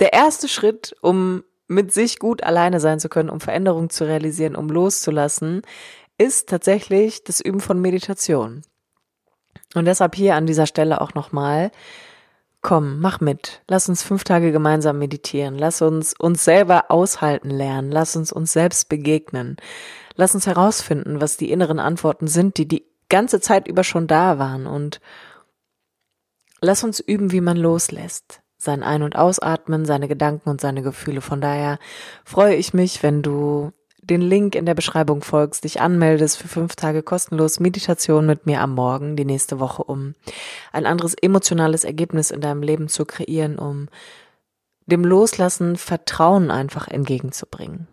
der 0.00 0.12
erste 0.12 0.48
Schritt, 0.48 0.94
um 1.00 1.42
mit 1.68 1.92
sich 1.92 2.18
gut 2.18 2.42
alleine 2.42 2.80
sein 2.80 3.00
zu 3.00 3.08
können, 3.08 3.30
um 3.30 3.40
Veränderungen 3.40 3.90
zu 3.90 4.04
realisieren, 4.04 4.56
um 4.56 4.68
loszulassen, 4.68 5.62
ist 6.18 6.48
tatsächlich 6.48 7.24
das 7.24 7.40
Üben 7.40 7.60
von 7.60 7.80
Meditation. 7.80 8.62
Und 9.74 9.84
deshalb 9.84 10.14
hier 10.14 10.36
an 10.36 10.46
dieser 10.46 10.66
Stelle 10.66 11.00
auch 11.00 11.14
nochmal, 11.14 11.70
komm, 12.62 13.00
mach 13.00 13.20
mit. 13.20 13.62
Lass 13.68 13.88
uns 13.88 14.02
fünf 14.02 14.24
Tage 14.24 14.52
gemeinsam 14.52 14.98
meditieren. 14.98 15.58
Lass 15.58 15.82
uns 15.82 16.14
uns 16.18 16.44
selber 16.44 16.90
aushalten 16.90 17.50
lernen. 17.50 17.90
Lass 17.90 18.16
uns 18.16 18.32
uns 18.32 18.52
selbst 18.52 18.88
begegnen. 18.88 19.56
Lass 20.14 20.34
uns 20.34 20.46
herausfinden, 20.46 21.20
was 21.20 21.36
die 21.36 21.50
inneren 21.50 21.78
Antworten 21.78 22.26
sind, 22.26 22.56
die 22.56 22.66
die 22.66 22.86
ganze 23.08 23.40
Zeit 23.40 23.68
über 23.68 23.84
schon 23.84 24.06
da 24.06 24.38
waren 24.38 24.66
und 24.66 25.00
lass 26.66 26.84
uns 26.84 27.00
üben, 27.00 27.32
wie 27.32 27.40
man 27.40 27.56
loslässt. 27.56 28.40
Sein 28.58 28.82
Ein- 28.82 29.02
und 29.02 29.16
Ausatmen, 29.16 29.84
seine 29.84 30.08
Gedanken 30.08 30.48
und 30.48 30.60
seine 30.60 30.82
Gefühle. 30.82 31.20
Von 31.20 31.40
daher 31.40 31.78
freue 32.24 32.56
ich 32.56 32.74
mich, 32.74 33.02
wenn 33.02 33.22
du 33.22 33.72
den 34.02 34.20
Link 34.20 34.54
in 34.54 34.66
der 34.66 34.74
Beschreibung 34.74 35.22
folgst, 35.22 35.64
dich 35.64 35.80
anmeldest 35.80 36.38
für 36.38 36.48
fünf 36.48 36.76
Tage 36.76 37.02
kostenlos 37.02 37.60
Meditation 37.60 38.26
mit 38.26 38.46
mir 38.46 38.60
am 38.60 38.74
Morgen, 38.74 39.16
die 39.16 39.24
nächste 39.24 39.58
Woche, 39.58 39.82
um 39.82 40.14
ein 40.72 40.86
anderes 40.86 41.14
emotionales 41.14 41.84
Ergebnis 41.84 42.30
in 42.30 42.40
deinem 42.40 42.62
Leben 42.62 42.88
zu 42.88 43.04
kreieren, 43.04 43.58
um 43.58 43.88
dem 44.86 45.04
Loslassen 45.04 45.76
Vertrauen 45.76 46.50
einfach 46.50 46.88
entgegenzubringen. 46.88 47.88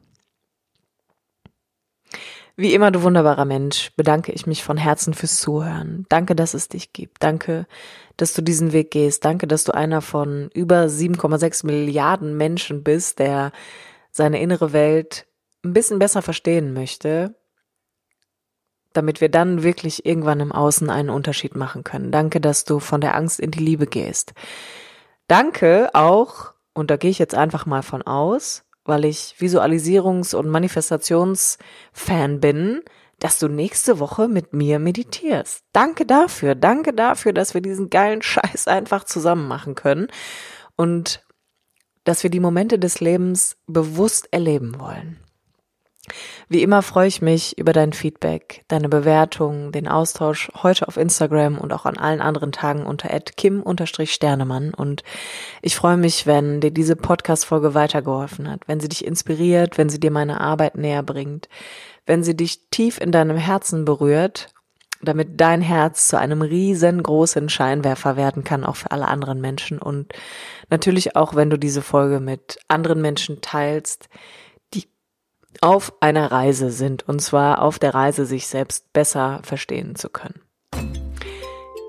Wie 2.56 2.76
immer, 2.76 2.92
du 2.92 3.02
wunderbarer 3.02 3.46
Mensch, 3.46 3.92
bedanke 3.96 4.32
ich 4.32 4.46
mich 4.46 4.64
von 4.64 4.78
Herzen 4.78 5.16
fürs 5.16 5.40
Zuhören. 5.40 6.06
Danke, 6.10 6.36
dass 6.36 6.54
es 6.54 6.70
dich 6.70 6.94
gibt. 6.94 7.24
Danke, 7.24 7.66
dass 8.16 8.34
du 8.34 8.44
diesen 8.44 8.74
Weg 8.74 8.92
gehst. 8.92 9.26
Danke, 9.26 9.48
dass 9.48 9.64
du 9.64 9.74
einer 9.74 10.02
von 10.02 10.50
über 10.54 10.84
7,6 10.84 11.66
Milliarden 11.66 12.38
Menschen 12.38 12.84
bist, 12.84 13.18
der 13.18 13.52
seine 14.12 14.40
innere 14.40 14.72
Welt 14.72 15.26
ein 15.64 15.74
bisschen 15.74 15.98
besser 15.98 16.22
verstehen 16.22 16.74
möchte, 16.74 17.34
damit 18.94 19.20
wir 19.20 19.30
dann 19.30 19.64
wirklich 19.64 20.06
irgendwann 20.06 20.40
im 20.40 20.52
Außen 20.52 20.92
einen 20.92 21.10
Unterschied 21.10 21.56
machen 21.56 21.84
können. 21.84 22.12
Danke, 22.12 22.40
dass 22.40 22.66
du 22.66 22.80
von 22.80 23.02
der 23.02 23.16
Angst 23.16 23.40
in 23.40 23.50
die 23.50 23.64
Liebe 23.64 23.88
gehst. 23.88 24.34
Danke 25.28 25.90
auch, 25.94 26.54
und 26.74 26.92
da 26.92 26.98
gehe 26.98 27.10
ich 27.10 27.18
jetzt 27.18 27.34
einfach 27.34 27.66
mal 27.66 27.82
von 27.82 28.04
aus, 28.04 28.64
weil 28.86 29.06
ich 29.06 29.36
Visualisierungs- 29.40 30.36
und 30.36 30.50
Manifestationsfan 30.50 32.40
bin, 32.40 32.82
dass 33.20 33.40
du 33.40 33.48
nächste 33.48 34.00
Woche 34.00 34.28
mit 34.28 34.54
mir 34.54 34.80
meditierst. 34.80 35.64
Danke 35.72 36.06
dafür. 36.06 36.56
Danke 36.56 36.94
dafür, 36.94 37.32
dass 37.32 37.54
wir 37.54 37.62
diesen 37.62 37.90
geilen 37.90 38.22
Scheiß 38.22 38.68
einfach 38.68 39.06
zusammen 39.06 39.48
machen 39.48 39.76
können 39.76 40.08
und 40.76 41.24
dass 42.04 42.24
wir 42.24 42.30
die 42.30 42.42
Momente 42.42 42.80
des 42.80 43.00
Lebens 43.00 43.56
bewusst 43.66 44.28
erleben 44.32 44.80
wollen. 44.80 45.20
Wie 46.50 46.62
immer 46.62 46.82
freue 46.82 47.08
ich 47.08 47.22
mich 47.22 47.58
über 47.58 47.72
dein 47.72 47.94
Feedback, 47.94 48.66
deine 48.68 48.90
Bewertung, 48.90 49.72
den 49.72 49.88
Austausch 49.88 50.52
heute 50.62 50.88
auf 50.90 50.98
Instagram 50.98 51.58
und 51.58 51.72
auch 51.72 51.86
an 51.86 51.98
allen 51.98 52.20
anderen 52.20 52.52
Tagen 52.52 52.86
unter 52.86 53.08
kim-sternemann. 53.08 54.74
Und 54.74 55.04
ich 55.62 55.78
freue 55.78 55.96
mich, 55.96 56.28
wenn 56.28 56.60
dir 56.60 56.72
diese 56.72 56.98
Podcast-Folge 56.98 57.74
weitergeholfen 57.74 58.52
hat, 58.52 58.68
wenn 58.68 58.82
sie 58.82 58.90
dich 58.90 59.06
inspiriert, 59.06 59.78
wenn 59.78 59.88
sie 59.88 60.00
dir 60.00 60.12
meine 60.12 60.42
Arbeit 60.42 60.76
näher 60.76 61.04
bringt, 61.04 61.48
wenn 62.06 62.22
sie 62.22 62.36
dich 62.36 62.70
tief 62.70 63.00
in 63.00 63.14
deinem 63.14 63.38
Herzen 63.38 63.86
berührt, 63.86 64.50
damit 65.02 65.40
dein 65.40 65.62
Herz 65.62 66.08
zu 66.10 66.18
einem 66.18 66.42
riesengroßen 66.42 67.48
Scheinwerfer 67.48 68.18
werden 68.18 68.44
kann, 68.44 68.66
auch 68.66 68.76
für 68.76 68.92
alle 68.92 69.08
anderen 69.08 69.40
Menschen. 69.40 69.80
Und 69.80 70.14
natürlich 70.70 71.16
auch, 71.16 71.36
wenn 71.36 71.50
du 71.50 71.58
diese 71.58 71.82
Folge 71.82 72.20
mit 72.20 72.60
anderen 72.68 73.02
Menschen 73.02 73.42
teilst, 73.42 74.10
auf 75.64 75.94
einer 76.02 76.30
Reise 76.30 76.72
sind, 76.72 77.08
und 77.08 77.22
zwar 77.22 77.62
auf 77.62 77.80
der 77.80 77.94
Reise, 77.94 78.26
sich 78.26 78.48
selbst 78.48 78.92
besser 78.92 79.40
verstehen 79.44 79.96
zu 79.96 80.10
können. 80.10 80.42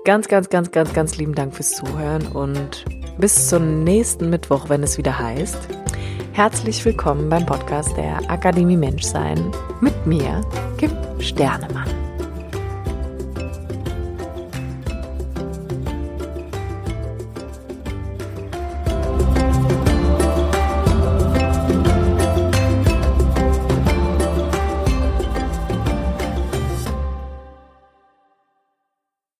Ganz, 0.05 0.29
ganz, 0.29 0.49
ganz, 0.49 0.71
ganz, 0.71 0.93
ganz 0.93 1.17
lieben 1.17 1.35
Dank 1.35 1.53
fürs 1.53 1.71
Zuhören 1.75 2.27
und 2.27 2.85
bis 3.17 3.49
zum 3.49 3.83
nächsten 3.83 4.29
Mittwoch, 4.29 4.69
wenn 4.69 4.81
es 4.81 4.97
wieder 4.97 5.19
heißt. 5.19 5.57
Herzlich 6.31 6.83
willkommen 6.85 7.27
beim 7.27 7.45
Podcast 7.45 7.97
der 7.97 8.17
Akademie 8.29 8.77
Menschsein 8.77 9.51
mit 9.81 10.05
mir, 10.05 10.41
Kim 10.77 10.91
Sternemann. 11.19 12.04